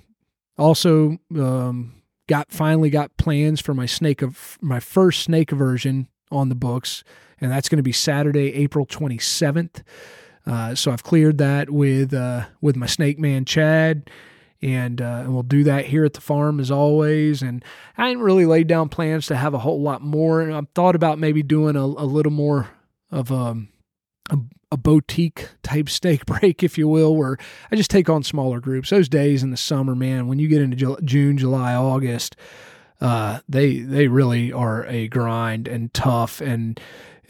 also, 0.59 1.18
um, 1.37 1.95
got 2.28 2.51
finally 2.53 2.91
got 2.91 3.16
plans 3.16 3.61
for 3.61 3.74
my 3.74 3.87
snake 3.87 4.22
of 4.22 4.59
my 4.61 4.78
first 4.78 5.22
snake 5.22 5.51
aversion 5.53 6.07
on 6.31 6.49
the 6.49 6.55
books. 6.55 7.03
And 7.41 7.51
that's 7.51 7.68
going 7.68 7.78
to 7.78 7.83
be 7.83 7.93
Saturday, 7.93 8.55
April 8.55 8.87
27th. 8.87 9.83
Uh, 10.51 10.74
so 10.74 10.90
I've 10.90 11.05
cleared 11.05 11.38
that 11.38 11.70
with 11.70 12.12
uh, 12.12 12.46
with 12.61 12.74
my 12.74 12.86
snake 12.86 13.20
man 13.20 13.44
Chad, 13.44 14.11
and 14.61 15.01
uh, 15.01 15.20
and 15.22 15.32
we'll 15.32 15.44
do 15.44 15.62
that 15.62 15.86
here 15.86 16.05
at 16.05 16.14
the 16.14 16.20
farm 16.20 16.59
as 16.59 16.72
always. 16.72 17.40
And 17.40 17.64
I 17.96 18.09
didn't 18.09 18.24
really 18.24 18.46
laid 18.46 18.66
down 18.66 18.88
plans 18.88 19.28
to 19.28 19.36
have 19.36 19.55
a 19.55 19.59
whole 19.59 19.80
lot 19.80 20.03
more. 20.03 20.40
And 20.40 20.53
I've 20.53 20.68
thought 20.74 20.96
about 20.96 21.20
maybe 21.20 21.44
doing 21.44 21.76
a, 21.76 21.84
a 21.84 21.84
little 21.84 22.32
more 22.32 22.68
of 23.12 23.30
um, 23.30 23.68
a, 24.28 24.38
a 24.72 24.76
boutique 24.76 25.48
type 25.62 25.88
snake 25.88 26.26
break, 26.26 26.64
if 26.64 26.76
you 26.76 26.88
will, 26.88 27.14
where 27.14 27.38
I 27.70 27.76
just 27.76 27.90
take 27.90 28.09
on 28.09 28.24
smaller 28.24 28.59
groups. 28.59 28.90
Those 28.90 29.09
days 29.09 29.44
in 29.44 29.53
the 29.53 29.57
summer, 29.57 29.94
man, 29.94 30.26
when 30.26 30.40
you 30.40 30.48
get 30.48 30.62
into 30.62 30.98
June, 31.05 31.38
July, 31.38 31.76
August, 31.76 32.34
uh, 33.01 33.38
they 33.48 33.78
they 33.78 34.09
really 34.09 34.53
are 34.53 34.84
a 34.86 35.07
grind 35.07 35.68
and 35.68 35.94
tough 35.94 36.40
and 36.40 36.80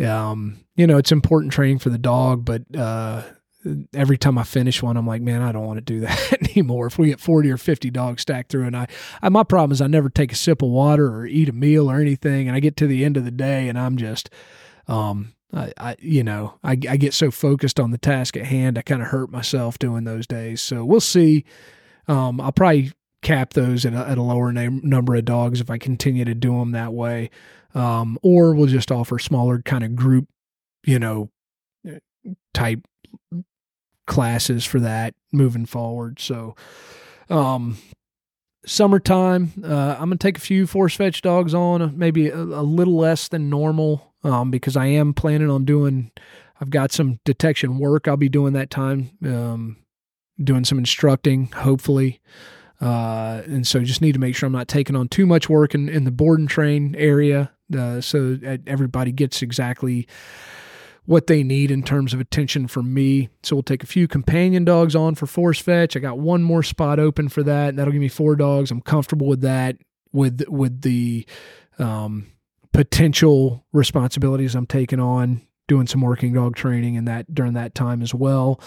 um, 0.00 0.64
you 0.76 0.86
know, 0.86 0.98
it's 0.98 1.12
important 1.12 1.52
training 1.52 1.78
for 1.78 1.90
the 1.90 1.98
dog, 1.98 2.44
but 2.44 2.62
uh, 2.76 3.22
every 3.92 4.16
time 4.16 4.38
I 4.38 4.44
finish 4.44 4.82
one, 4.82 4.96
I'm 4.96 5.06
like, 5.06 5.22
man, 5.22 5.42
I 5.42 5.52
don't 5.52 5.66
want 5.66 5.78
to 5.78 5.80
do 5.80 6.00
that 6.06 6.50
anymore. 6.50 6.86
If 6.86 6.98
we 6.98 7.08
get 7.08 7.20
40 7.20 7.50
or 7.50 7.56
50 7.56 7.90
dogs 7.90 8.22
stacked 8.22 8.50
through, 8.50 8.64
and 8.64 8.76
I, 8.76 8.86
I, 9.22 9.28
my 9.28 9.42
problem 9.42 9.72
is 9.72 9.80
I 9.80 9.86
never 9.86 10.08
take 10.08 10.32
a 10.32 10.36
sip 10.36 10.62
of 10.62 10.70
water 10.70 11.14
or 11.14 11.26
eat 11.26 11.48
a 11.48 11.52
meal 11.52 11.90
or 11.90 12.00
anything, 12.00 12.48
and 12.48 12.56
I 12.56 12.60
get 12.60 12.76
to 12.78 12.86
the 12.86 13.04
end 13.04 13.16
of 13.16 13.24
the 13.24 13.30
day 13.30 13.68
and 13.68 13.78
I'm 13.78 13.96
just, 13.96 14.30
um, 14.88 15.34
I, 15.52 15.72
I 15.76 15.96
you 15.98 16.24
know, 16.24 16.58
I, 16.62 16.72
I 16.72 16.96
get 16.96 17.14
so 17.14 17.30
focused 17.30 17.78
on 17.78 17.90
the 17.90 17.98
task 17.98 18.36
at 18.36 18.46
hand, 18.46 18.78
I 18.78 18.82
kind 18.82 19.02
of 19.02 19.08
hurt 19.08 19.30
myself 19.30 19.78
doing 19.78 20.04
those 20.04 20.26
days. 20.26 20.60
So 20.60 20.84
we'll 20.84 21.00
see. 21.00 21.44
Um, 22.08 22.40
I'll 22.40 22.52
probably 22.52 22.92
cap 23.22 23.52
those 23.52 23.84
at 23.84 23.92
a, 23.92 24.08
at 24.08 24.18
a 24.18 24.22
lower 24.22 24.52
name, 24.52 24.80
number 24.82 25.14
of 25.14 25.24
dogs 25.24 25.60
if 25.60 25.70
I 25.70 25.78
continue 25.78 26.24
to 26.24 26.34
do 26.34 26.58
them 26.58 26.72
that 26.72 26.92
way 26.92 27.30
um, 27.74 28.18
or 28.22 28.54
we'll 28.54 28.66
just 28.66 28.90
offer 28.90 29.18
smaller 29.18 29.62
kind 29.62 29.84
of 29.84 29.94
group, 29.96 30.28
you 30.84 30.98
know, 30.98 31.30
type 32.52 32.80
classes 34.06 34.64
for 34.64 34.80
that 34.80 35.14
moving 35.32 35.66
forward. 35.66 36.18
So, 36.18 36.56
um, 37.28 37.78
summertime, 38.66 39.52
uh, 39.64 39.96
I'm 39.98 40.08
gonna 40.08 40.16
take 40.16 40.38
a 40.38 40.40
few 40.40 40.66
force 40.66 40.94
fetch 40.96 41.22
dogs 41.22 41.54
on, 41.54 41.96
maybe 41.96 42.28
a, 42.28 42.38
a 42.38 42.62
little 42.62 42.96
less 42.96 43.28
than 43.28 43.48
normal, 43.48 44.14
um, 44.24 44.50
because 44.50 44.76
I 44.76 44.86
am 44.86 45.14
planning 45.14 45.50
on 45.50 45.64
doing. 45.64 46.10
I've 46.60 46.70
got 46.70 46.92
some 46.92 47.20
detection 47.24 47.78
work 47.78 48.06
I'll 48.06 48.18
be 48.18 48.28
doing 48.28 48.52
that 48.52 48.68
time, 48.68 49.12
um, 49.24 49.78
doing 50.42 50.64
some 50.64 50.78
instructing, 50.78 51.46
hopefully. 51.46 52.20
Uh, 52.80 53.42
and 53.44 53.66
so 53.66 53.80
just 53.80 54.00
need 54.00 54.12
to 54.12 54.18
make 54.18 54.34
sure 54.34 54.46
I'm 54.46 54.52
not 54.52 54.68
taking 54.68 54.96
on 54.96 55.08
too 55.08 55.26
much 55.26 55.48
work 55.48 55.74
in, 55.74 55.88
in 55.88 56.04
the 56.04 56.10
board 56.10 56.40
and 56.40 56.48
train 56.48 56.94
area 56.96 57.52
uh, 57.76 58.00
so 58.00 58.38
everybody 58.66 59.12
gets 59.12 59.42
exactly 59.42 60.06
what 61.06 61.26
they 61.26 61.42
need 61.42 61.70
in 61.70 61.82
terms 61.82 62.14
of 62.14 62.20
attention 62.20 62.66
from 62.68 62.92
me. 62.92 63.28
So 63.42 63.56
we'll 63.56 63.62
take 63.62 63.82
a 63.82 63.86
few 63.86 64.06
companion 64.06 64.64
dogs 64.64 64.94
on 64.94 65.14
for 65.14 65.26
force 65.26 65.60
fetch. 65.60 65.96
I 65.96 66.00
got 66.00 66.18
one 66.18 66.42
more 66.42 66.62
spot 66.62 66.98
open 66.98 67.28
for 67.28 67.42
that, 67.42 67.70
and 67.70 67.78
that'll 67.78 67.92
give 67.92 68.00
me 68.00 68.08
four 68.08 68.36
dogs. 68.36 68.70
I'm 68.70 68.80
comfortable 68.80 69.26
with 69.26 69.40
that. 69.42 69.76
With 70.12 70.44
with 70.48 70.82
the 70.82 71.24
um, 71.78 72.32
potential 72.72 73.64
responsibilities 73.72 74.56
I'm 74.56 74.66
taking 74.66 74.98
on, 74.98 75.40
doing 75.68 75.86
some 75.86 76.00
working 76.00 76.32
dog 76.32 76.56
training 76.56 76.96
and 76.96 77.06
that 77.06 77.32
during 77.32 77.52
that 77.52 77.76
time 77.76 78.02
as 78.02 78.12
well. 78.12 78.60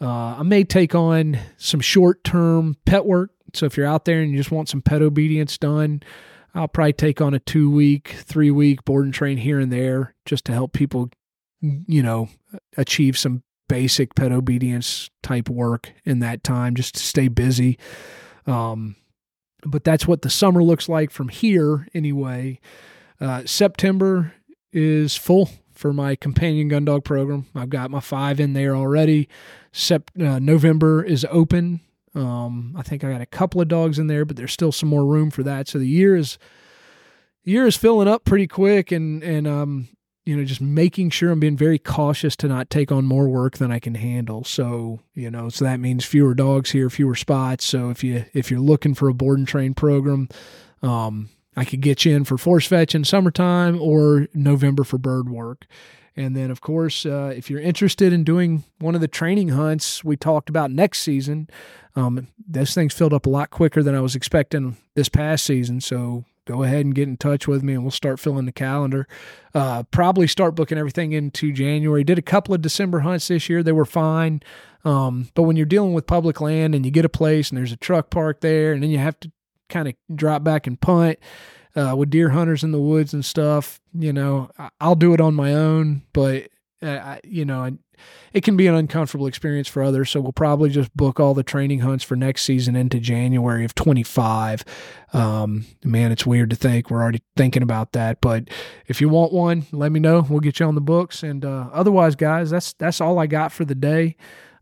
Uh, 0.00 0.36
I 0.38 0.42
may 0.42 0.64
take 0.64 0.94
on 0.94 1.38
some 1.56 1.80
short 1.80 2.24
term 2.24 2.76
pet 2.84 3.06
work. 3.06 3.30
So 3.52 3.66
if 3.66 3.76
you're 3.76 3.86
out 3.86 4.04
there 4.04 4.20
and 4.20 4.30
you 4.30 4.36
just 4.36 4.50
want 4.50 4.68
some 4.68 4.82
pet 4.82 5.02
obedience 5.02 5.56
done, 5.58 6.02
I'll 6.54 6.68
probably 6.68 6.92
take 6.92 7.20
on 7.20 7.34
a 7.34 7.38
two 7.38 7.70
week, 7.70 8.16
three 8.18 8.50
week 8.50 8.84
board 8.84 9.04
and 9.04 9.14
train 9.14 9.38
here 9.38 9.60
and 9.60 9.72
there 9.72 10.14
just 10.24 10.44
to 10.46 10.52
help 10.52 10.72
people 10.72 11.10
you 11.86 12.02
know, 12.02 12.28
achieve 12.76 13.18
some 13.18 13.42
basic 13.68 14.14
pet 14.14 14.32
obedience 14.32 15.10
type 15.22 15.48
work 15.48 15.92
in 16.04 16.18
that 16.18 16.44
time 16.44 16.74
just 16.74 16.94
to 16.94 17.00
stay 17.00 17.28
busy. 17.28 17.78
Um, 18.46 18.96
but 19.64 19.84
that's 19.84 20.06
what 20.06 20.22
the 20.22 20.30
summer 20.30 20.62
looks 20.62 20.88
like 20.88 21.10
from 21.10 21.28
here 21.28 21.88
anyway. 21.94 22.60
Uh, 23.20 23.42
September 23.46 24.34
is 24.72 25.16
full 25.16 25.48
for 25.74 25.92
my 25.92 26.16
companion 26.16 26.68
gun 26.68 26.84
dog 26.84 27.04
program. 27.04 27.46
I've 27.54 27.70
got 27.70 27.90
my 27.90 28.00
five 28.00 28.40
in 28.40 28.52
there 28.52 28.74
already. 28.76 29.28
Sept- 29.72 30.20
uh, 30.20 30.38
November 30.38 31.02
is 31.02 31.26
open. 31.30 31.80
Um, 32.14 32.74
I 32.78 32.82
think 32.82 33.02
I 33.02 33.10
got 33.10 33.20
a 33.20 33.26
couple 33.26 33.60
of 33.60 33.68
dogs 33.68 33.98
in 33.98 34.06
there, 34.06 34.24
but 34.24 34.36
there's 34.36 34.52
still 34.52 34.72
some 34.72 34.88
more 34.88 35.04
room 35.04 35.30
for 35.30 35.42
that. 35.42 35.68
So 35.68 35.78
the 35.78 35.88
year 35.88 36.16
is 36.16 36.38
the 37.44 37.52
year 37.52 37.66
is 37.66 37.76
filling 37.76 38.08
up 38.08 38.24
pretty 38.24 38.46
quick, 38.46 38.92
and 38.92 39.22
and 39.22 39.46
um, 39.46 39.88
you 40.24 40.36
know, 40.36 40.44
just 40.44 40.60
making 40.60 41.10
sure 41.10 41.30
I'm 41.30 41.40
being 41.40 41.56
very 41.56 41.78
cautious 41.78 42.34
to 42.36 42.48
not 42.48 42.70
take 42.70 42.90
on 42.90 43.04
more 43.04 43.28
work 43.28 43.58
than 43.58 43.70
I 43.70 43.78
can 43.78 43.94
handle. 43.94 44.42
So, 44.44 45.00
you 45.12 45.30
know, 45.30 45.50
so 45.50 45.66
that 45.66 45.80
means 45.80 46.04
fewer 46.04 46.34
dogs 46.34 46.70
here, 46.70 46.88
fewer 46.88 47.14
spots. 47.14 47.64
So 47.64 47.90
if 47.90 48.02
you 48.02 48.24
if 48.32 48.50
you're 48.50 48.60
looking 48.60 48.94
for 48.94 49.08
a 49.08 49.14
board 49.14 49.38
and 49.38 49.46
train 49.46 49.74
program, 49.74 50.28
um, 50.82 51.28
I 51.56 51.64
could 51.64 51.80
get 51.80 52.04
you 52.04 52.14
in 52.14 52.24
for 52.24 52.38
force 52.38 52.66
fetch 52.66 52.94
in 52.94 53.04
summertime 53.04 53.80
or 53.80 54.28
November 54.34 54.84
for 54.84 54.98
bird 54.98 55.28
work. 55.28 55.66
And 56.16 56.36
then, 56.36 56.50
of 56.50 56.60
course, 56.60 57.04
uh, 57.04 57.32
if 57.36 57.50
you're 57.50 57.60
interested 57.60 58.12
in 58.12 58.22
doing 58.22 58.64
one 58.78 58.94
of 58.94 59.00
the 59.00 59.08
training 59.08 59.48
hunts 59.48 60.04
we 60.04 60.16
talked 60.16 60.48
about 60.48 60.70
next 60.70 61.00
season, 61.00 61.48
um, 61.96 62.28
this 62.46 62.74
thing's 62.74 62.94
filled 62.94 63.12
up 63.12 63.26
a 63.26 63.30
lot 63.30 63.50
quicker 63.50 63.82
than 63.82 63.94
I 63.94 64.00
was 64.00 64.14
expecting 64.14 64.76
this 64.94 65.08
past 65.08 65.44
season. 65.44 65.80
So 65.80 66.24
go 66.46 66.62
ahead 66.62 66.84
and 66.84 66.94
get 66.94 67.08
in 67.08 67.16
touch 67.16 67.48
with 67.48 67.62
me 67.62 67.72
and 67.72 67.82
we'll 67.82 67.90
start 67.90 68.20
filling 68.20 68.46
the 68.46 68.52
calendar. 68.52 69.08
Uh, 69.54 69.82
probably 69.84 70.26
start 70.26 70.54
booking 70.54 70.78
everything 70.78 71.12
into 71.12 71.52
January. 71.52 72.04
Did 72.04 72.18
a 72.18 72.22
couple 72.22 72.54
of 72.54 72.62
December 72.62 73.00
hunts 73.00 73.28
this 73.28 73.48
year. 73.48 73.62
They 73.62 73.72
were 73.72 73.84
fine. 73.84 74.42
Um, 74.84 75.30
but 75.34 75.42
when 75.42 75.56
you're 75.56 75.66
dealing 75.66 75.94
with 75.94 76.06
public 76.06 76.40
land 76.40 76.74
and 76.74 76.84
you 76.84 76.92
get 76.92 77.04
a 77.04 77.10
place 77.10 77.48
and 77.48 77.58
there's 77.58 77.72
a 77.72 77.76
truck 77.76 78.10
park 78.10 78.40
there 78.40 78.72
and 78.72 78.82
then 78.82 78.90
you 78.90 78.98
have 78.98 79.18
to 79.20 79.32
kind 79.68 79.88
of 79.88 79.94
drop 80.14 80.44
back 80.44 80.66
and 80.66 80.80
punt 80.80 81.18
uh, 81.76 81.94
with 81.96 82.10
deer 82.10 82.30
hunters 82.30 82.62
in 82.62 82.72
the 82.72 82.80
woods 82.80 83.12
and 83.12 83.24
stuff, 83.24 83.80
you 83.92 84.12
know, 84.12 84.50
I'll 84.80 84.94
do 84.94 85.14
it 85.14 85.20
on 85.20 85.34
my 85.34 85.54
own, 85.54 86.02
but 86.12 86.48
uh, 86.82 87.16
you 87.24 87.44
know, 87.44 87.76
it 88.32 88.42
can 88.42 88.56
be 88.56 88.66
an 88.66 88.74
uncomfortable 88.74 89.26
experience 89.26 89.68
for 89.68 89.82
others. 89.82 90.10
So 90.10 90.20
we'll 90.20 90.32
probably 90.32 90.68
just 90.68 90.94
book 90.96 91.18
all 91.18 91.34
the 91.34 91.42
training 91.42 91.80
hunts 91.80 92.04
for 92.04 92.16
next 92.16 92.42
season 92.42 92.76
into 92.76 93.00
January 93.00 93.64
of 93.64 93.74
25. 93.74 94.64
Um, 95.12 95.64
man, 95.84 96.12
it's 96.12 96.26
weird 96.26 96.50
to 96.50 96.56
think 96.56 96.90
we're 96.90 97.02
already 97.02 97.22
thinking 97.36 97.62
about 97.62 97.92
that. 97.92 98.20
But 98.20 98.48
if 98.86 99.00
you 99.00 99.08
want 99.08 99.32
one, 99.32 99.66
let 99.72 99.92
me 99.92 100.00
know. 100.00 100.26
We'll 100.28 100.40
get 100.40 100.60
you 100.60 100.66
on 100.66 100.74
the 100.74 100.80
books. 100.80 101.22
And 101.22 101.44
uh, 101.44 101.68
otherwise, 101.72 102.16
guys, 102.16 102.50
that's 102.50 102.72
that's 102.74 103.00
all 103.00 103.18
I 103.18 103.26
got 103.26 103.52
for 103.52 103.64
the 103.64 103.74
day. 103.74 104.16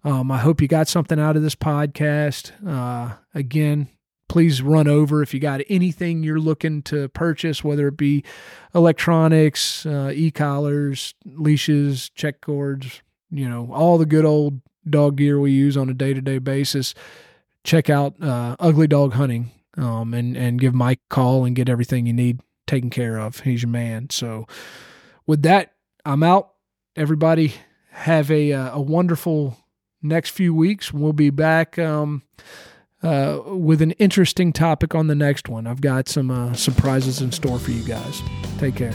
Um, 0.05 0.31
I 0.31 0.39
hope 0.39 0.61
you 0.61 0.69
got 0.69 0.89
something 0.89 1.19
out 1.19 1.37
of 1.37 1.43
this 1.43 1.55
podcast. 1.55 2.53
Uh, 2.67 3.17
again, 3.35 3.89
please 4.33 4.62
run 4.62 4.89
over 4.89 5.22
if 5.22 5.35
you 5.35 5.41
got 5.41 5.61
anything 5.68 6.22
you're 6.22 6.41
looking 6.41 6.80
to 6.80 7.07
purchase, 7.11 7.62
whether 7.62 7.89
it 7.89 7.99
be 7.99 8.24
electronics, 8.74 9.85
uh, 9.85 10.11
e-collars, 10.14 11.12
leashes, 11.26 12.09
check 12.09 12.41
cords, 12.41 13.03
you 13.30 13.47
know, 13.47 13.70
all 13.74 13.99
the 13.99 14.07
good 14.07 14.24
old 14.24 14.62
dog 14.89 15.16
gear 15.16 15.39
we 15.39 15.51
use 15.51 15.76
on 15.76 15.91
a 15.91 15.93
day-to-day 15.93 16.39
basis. 16.39 16.95
Check 17.62 17.91
out 17.91 18.14
uh, 18.22 18.57
Ugly 18.59 18.87
Dog 18.87 19.12
Hunting 19.12 19.51
um, 19.76 20.14
and 20.14 20.35
and 20.35 20.59
give 20.59 20.72
Mike 20.72 21.01
a 21.11 21.14
call 21.14 21.45
and 21.45 21.55
get 21.55 21.68
everything 21.68 22.07
you 22.07 22.14
need 22.14 22.41
taken 22.66 22.89
care 22.89 23.18
of. 23.18 23.41
He's 23.41 23.61
your 23.61 23.68
man. 23.68 24.09
So, 24.09 24.47
with 25.26 25.43
that, 25.43 25.74
I'm 26.07 26.22
out. 26.22 26.53
Everybody 26.97 27.53
have 27.91 28.30
a 28.30 28.55
uh, 28.55 28.76
a 28.76 28.80
wonderful 28.80 29.59
next 30.01 30.30
few 30.30 30.55
weeks. 30.55 30.91
We'll 30.91 31.12
be 31.12 31.28
back. 31.28 31.78
Um, 31.78 32.22
uh, 33.03 33.41
with 33.47 33.83
an 33.83 33.93
interesting 33.93 34.53
topic 34.53 34.95
on 34.95 35.07
the 35.07 35.15
next 35.15 35.49
one. 35.49 35.67
I've 35.67 35.81
got 35.81 36.09
some 36.09 36.31
uh, 36.31 36.53
surprises 36.55 37.21
in 37.21 37.33
store 37.33 37.59
for 37.59 37.71
you 37.71 37.85
guys. 37.85 38.23
Take 38.59 38.77
care. 38.77 38.95